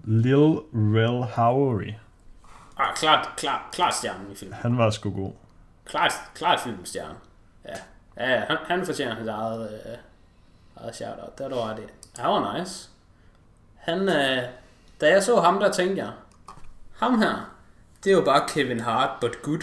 [0.04, 1.94] Lil Rel Howery.
[2.78, 4.58] Ah, klart, klart, klart stjernen i filmen.
[4.62, 5.32] Han var sgu god.
[5.86, 7.16] Klart, klart filmstjerne.
[7.66, 7.76] Ja,
[8.18, 9.98] ja ja, han, han fortjener hans eget, øh,
[10.78, 11.38] eget shout-out.
[11.38, 11.82] Det er du ret i.
[12.22, 12.90] Han var nice.
[13.76, 14.44] Han, øh,
[15.02, 16.12] da jeg så ham, der tænkte jeg,
[16.96, 17.56] ham her,
[18.04, 19.62] det er jo bare Kevin Hart, but good.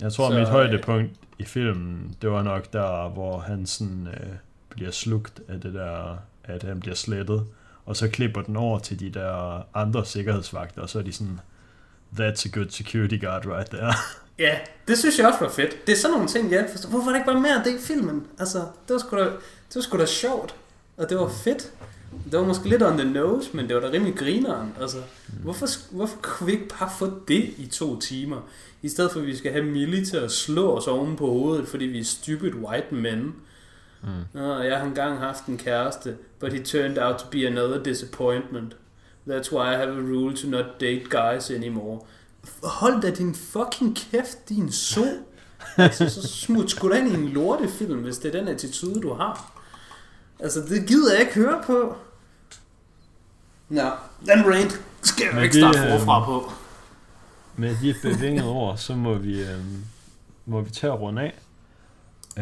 [0.00, 4.06] Jeg tror, Så, mit øh, højdepunkt i filmen, det var nok der, hvor han sådan
[4.06, 4.36] øh,
[4.68, 7.46] bliver slugt af det der, at han bliver slettet.
[7.86, 11.40] Og så klipper den over til de der andre sikkerhedsvagter, og så er de sådan,
[12.16, 13.92] that's a good security guard right there.
[14.38, 14.58] Ja,
[14.88, 15.86] det synes jeg også var fedt.
[15.86, 16.88] Det er sådan nogle ting, jeg ikke forstår.
[16.90, 18.26] Hvorfor er der ikke bare mere af det i filmen?
[18.38, 20.54] Altså, det var sgu da, det var sgu da sjovt.
[20.96, 21.72] Og det var fedt.
[22.30, 24.74] Det var måske lidt on the nose, men det var da rimelig grineren.
[24.80, 24.96] Altså,
[25.42, 28.48] hvorfor, sk- hvorfor kunne vi ikke bare få det i to timer?
[28.82, 31.68] I stedet for, at vi skal have Millie til at slå os oven på hovedet,
[31.68, 33.34] fordi vi er stupid white men.
[34.02, 34.08] Mm.
[34.32, 38.76] Nå, jeg har engang haft en kæreste, but he turned out to be another disappointment.
[39.28, 42.00] That's why I have a rule to not date guys anymore.
[42.62, 45.02] Hold da din fucking kæft, din so.
[45.76, 49.14] altså, så smut sgu da ind i en lortefilm, hvis det er den attitude, du
[49.14, 49.62] har.
[50.40, 51.96] Altså, det gider jeg ikke høre på.
[53.68, 53.82] Nå,
[54.26, 56.52] den rant skal jeg ikke starte øh, forfra på.
[57.56, 59.84] Med de bevingede ord, så må vi, øhm,
[60.46, 61.38] må vi tage og runde af.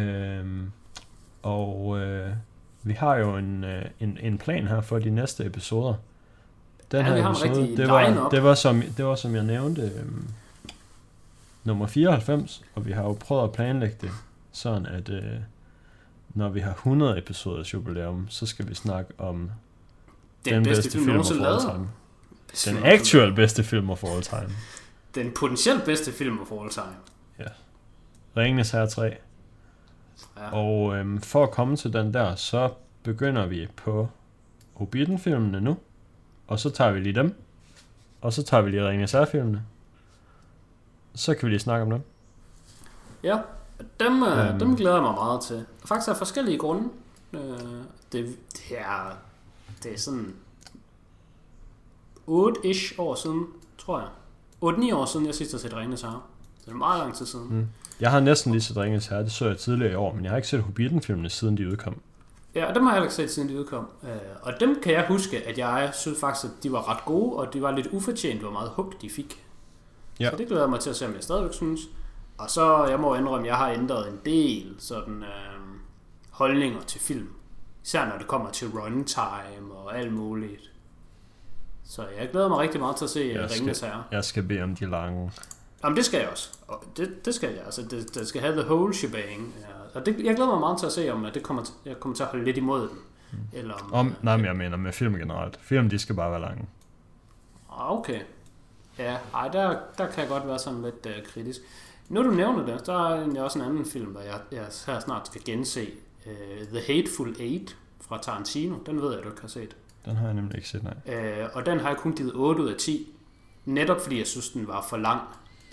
[0.01, 0.71] Øhm,
[1.43, 2.31] og øh,
[2.83, 5.95] vi har jo en, øh, en, en plan her for de næste episoder.
[6.93, 10.29] Den Ja, her episode, det var, det, var som, det var som jeg nævnte, øhm,
[11.65, 14.11] nummer 94, og vi har jo prøvet at planlægge det
[14.53, 15.23] sådan, at øh,
[16.29, 19.51] når vi har 100 episoders jubilæum, så skal vi snakke om
[20.45, 21.89] Den, den, bedste, bedste film, film of all time.
[22.49, 24.51] Bedste Den actual bedste film of all time.
[25.15, 26.97] Den potentielt bedste film of all time.
[28.37, 29.03] Ringenes Herre 3.
[30.37, 30.53] Ja.
[30.53, 32.71] Og øhm, for at komme til den der, så
[33.03, 34.09] begynder vi på
[34.75, 35.77] Hobbiten-filmene nu.
[36.47, 37.35] Og så tager vi lige dem.
[38.21, 39.63] Og så tager vi lige Ringenes Herre-filmene.
[41.15, 42.01] Så kan vi lige snakke om dem.
[43.23, 43.39] Ja,
[44.01, 44.59] dem, øh, Øhm.
[44.59, 45.67] dem glæder jeg mig meget til.
[45.85, 46.89] Faktisk af forskellige grunde.
[47.33, 47.41] Øh,
[48.13, 49.17] det, det, er,
[49.83, 50.35] det er sådan
[52.29, 53.47] 8-ish år siden,
[53.79, 54.09] tror jeg.
[54.63, 56.21] 8-9 år siden, jeg sidst har set Ringenes Herre.
[56.65, 57.49] Det er meget lang tid siden.
[57.57, 57.67] Mm.
[58.01, 60.31] Jeg har næsten lige set Ringenes Herre, det så jeg tidligere i år, men jeg
[60.33, 62.01] har ikke set Hobbiten-filmene siden de udkom.
[62.57, 63.89] Ja, og dem har jeg heller ikke set, siden de udkom.
[64.03, 64.11] Øh,
[64.43, 67.53] og dem kan jeg huske, at jeg synes faktisk, at de var ret gode, og
[67.53, 69.45] de var lidt ufortjent, hvor meget hug de fik.
[70.21, 70.31] Ja.
[70.31, 71.81] Så det glæder jeg mig til at se, om jeg stadigvæk synes.
[72.39, 75.61] Og så, jeg må indrømme, at jeg har ændret en del sådan, øh,
[76.31, 77.29] holdninger til film.
[77.85, 80.73] Især når det kommer til runtime og alt muligt.
[81.85, 84.05] Så jeg glæder mig rigtig meget til at se Jeg jeg Ringenes Herre.
[84.11, 85.33] Jeg skal bede om de lange.
[85.85, 86.51] Jamen det skal jeg også.
[86.69, 87.65] Og det, det skal jeg.
[87.65, 89.55] Altså, det, det skal have the whole shebang.
[89.61, 89.76] Ja.
[89.97, 92.01] Og det, jeg glæder mig meget til at se, om at det kommer til, jeg
[92.01, 92.99] kommer til at holde lidt imod den.
[93.53, 95.59] Eller om, Om, øh, nej, men jeg mener med film generelt.
[95.63, 96.67] Film, de skal bare være lange.
[97.73, 98.21] Ah, okay.
[98.99, 101.61] Ja, ej, der, der kan jeg godt være sådan lidt uh, kritisk.
[102.09, 105.01] Nu du nævner det, der er egentlig også en anden film, der jeg, jeg her
[105.01, 105.89] snart skal gense.
[106.27, 106.33] Uh,
[106.79, 108.77] The Hateful Eight fra Tarantino.
[108.87, 109.77] Den ved jeg, du ikke har set.
[110.05, 111.45] Den har jeg nemlig ikke set, nej.
[111.45, 113.09] Uh, og den har jeg kun givet 8 ud af 10.
[113.65, 115.21] Netop fordi jeg synes, den var for lang.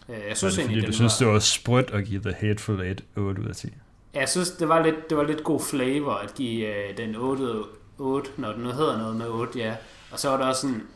[0.07, 2.05] Uh, jeg Synes synes det, fordi egentlig, du den synes, var, det var sprødt at
[2.05, 3.67] give The Hateful Eight 8 ud af 10.
[4.13, 7.63] Jeg synes, det var lidt, det var lidt god flavor at give uh, den 8,
[7.97, 9.75] 8, når den nu hedder noget med 8, ja.
[10.11, 10.87] Og så var der også sådan,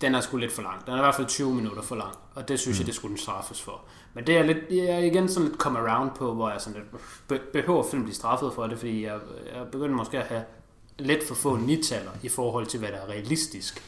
[0.00, 0.86] den er sgu lidt for lang.
[0.86, 2.80] Den er i hvert fald 20 minutter for lang, og det synes mm.
[2.80, 3.80] jeg, det skulle den straffes for.
[4.14, 6.80] Men det er lidt, jeg er igen sådan lidt come around på, hvor jeg sådan
[6.80, 9.18] lidt, be- behøver film blive straffet for det, fordi jeg,
[9.54, 10.44] jeg begynder måske at have
[10.98, 13.82] lidt for få nitaller i forhold til, hvad der er realistisk.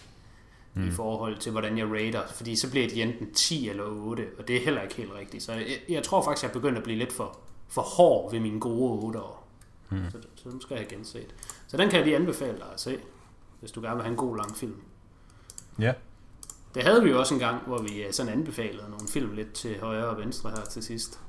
[0.75, 0.89] Mm.
[0.89, 2.23] I forhold til, hvordan jeg rater.
[2.35, 5.43] Fordi så bliver det enten 10 eller 8, og det er heller ikke helt rigtigt.
[5.43, 7.39] Så jeg, jeg tror faktisk, jeg er begyndt at blive lidt for,
[7.69, 9.47] for hård ved mine gode 8 år.
[9.91, 10.11] Mm.
[10.11, 11.35] Så, så den skal jeg have genset.
[11.67, 12.99] Så den kan jeg lige anbefale dig at se,
[13.61, 14.77] hvis du gerne vil have en god lang film.
[15.79, 15.93] Ja.
[16.75, 19.53] Det havde vi jo også en gang, hvor vi øh, sådan anbefalede nogle film lidt
[19.53, 21.21] til højre og venstre her til sidst.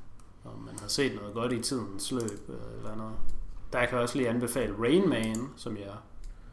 [0.46, 3.14] Om man har set noget godt i tidens løb øh, eller noget.
[3.74, 5.92] Der kan jeg også lige anbefale Rain Man, som jeg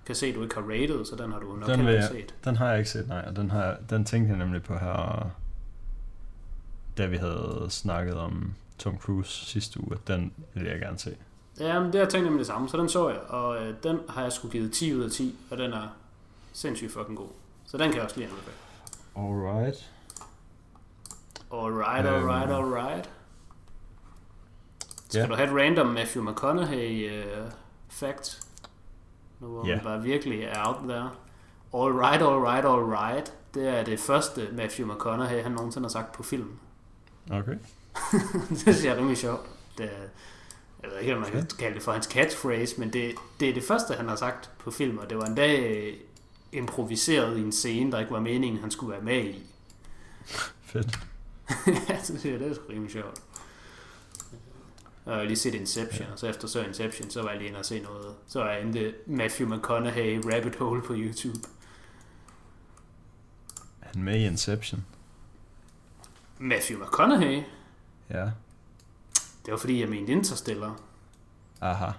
[0.07, 2.35] kan se, du ikke har rated, så den har du nok Den jeg- set.
[2.45, 3.31] Den har jeg ikke set, nej.
[3.31, 5.31] Den, har, den tænkte jeg nemlig på her,
[6.99, 9.95] da vi havde snakket om Tom Cruise sidste uge.
[9.95, 11.17] at Den ville jeg gerne se.
[11.61, 13.75] Ja, men det har jeg tænkt nemlig det samme, så den så jeg, og øh,
[13.83, 15.89] den har jeg sgu givet 10 ud af 10, og den er
[16.53, 17.29] sindssygt fucking god.
[17.67, 18.57] Så den kan jeg også lige anbefale.
[19.17, 19.91] Alright.
[21.53, 22.15] Alright, Øhm.
[22.29, 23.11] alright, alright.
[25.09, 25.27] Skal Ja.
[25.27, 27.51] du have et random Matthew McConaughey uh,
[27.89, 28.41] fact?
[29.41, 29.75] Nu hvor Ja.
[29.75, 31.11] han bare virkelig er out there.
[31.75, 33.33] Alright, alright, alright.
[33.55, 36.59] Det er det første Matthew McConaughey, han nogensinde har sagt på film.
[37.31, 37.57] Okay.
[38.51, 39.47] det synes jeg er rimelig sjovt.
[39.79, 40.09] Det, er-
[40.83, 43.55] jeg ved ikke, om man kan kalde det for hans catchphrase, men det, det er
[43.55, 45.95] det første, han har sagt på film, og det var en dag øh,
[46.53, 49.43] improviseret i en scene, der ikke var meningen, han skulle være med i.
[50.73, 50.99] Fedt.
[51.89, 53.23] ja, så synes jeg, det er sgu rimelig sjovt.
[55.05, 57.49] Og jeg har lige set Inception, og så efter så Inception, så var jeg lige
[57.49, 58.15] inde og se noget.
[58.27, 61.39] Så var jeg inde Matthew McConaughey rabbit hole på YouTube.
[63.83, 64.85] Er Han med i Inception.
[66.39, 67.43] Matthew McConaughey?
[68.13, 68.31] Ja.
[69.45, 70.81] Det var fordi, jeg mente Interstellar.
[71.61, 71.91] Aha.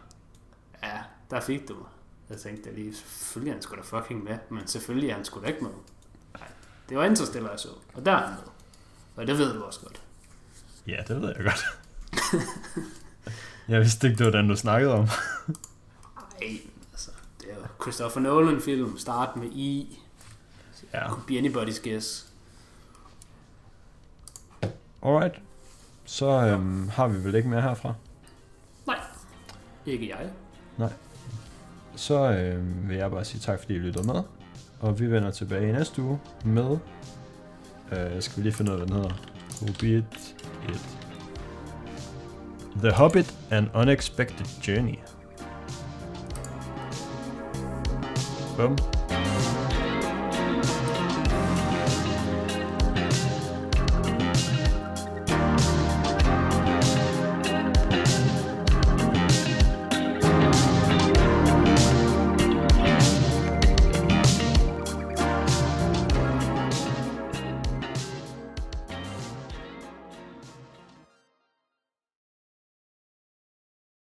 [0.83, 1.87] Ja, der fik du mig.
[2.29, 5.41] Jeg tænkte lige, selvfølgelig er han sgu da fucking med, men selvfølgelig er han sgu
[5.41, 5.71] da ikke med.
[6.39, 6.47] Nej,
[6.89, 8.51] det var Interstellar, jeg så, og der er han med.
[9.15, 10.01] Og det ved du også godt.
[10.87, 11.65] Ja, det ved jeg godt.
[13.67, 15.07] jeg vidste ikke, det var den, du snakkede om.
[16.41, 16.59] Nej,
[16.91, 17.11] altså,
[17.41, 19.99] det er jo Christopher Nolan-film, start med I,
[20.93, 21.09] Ja.
[21.09, 22.27] could be anybody's guess.
[25.01, 25.39] Alright.
[26.05, 27.93] Så øhm, har vi vel ikke mere herfra.
[28.87, 28.99] Nej,
[29.85, 30.29] ikke jeg.
[31.95, 34.23] Så øhm, vil jeg bare sige tak, fordi I lyttede med.
[34.79, 36.77] Og vi vender tilbage i næste uge med...
[37.91, 39.15] Øh, skal vi lige finde ud af, hvad den hedder.
[39.59, 40.35] Hobbit
[40.69, 40.95] et.
[42.77, 44.95] The Hobbit An Unexpected Journey.
[48.57, 48.77] Bum.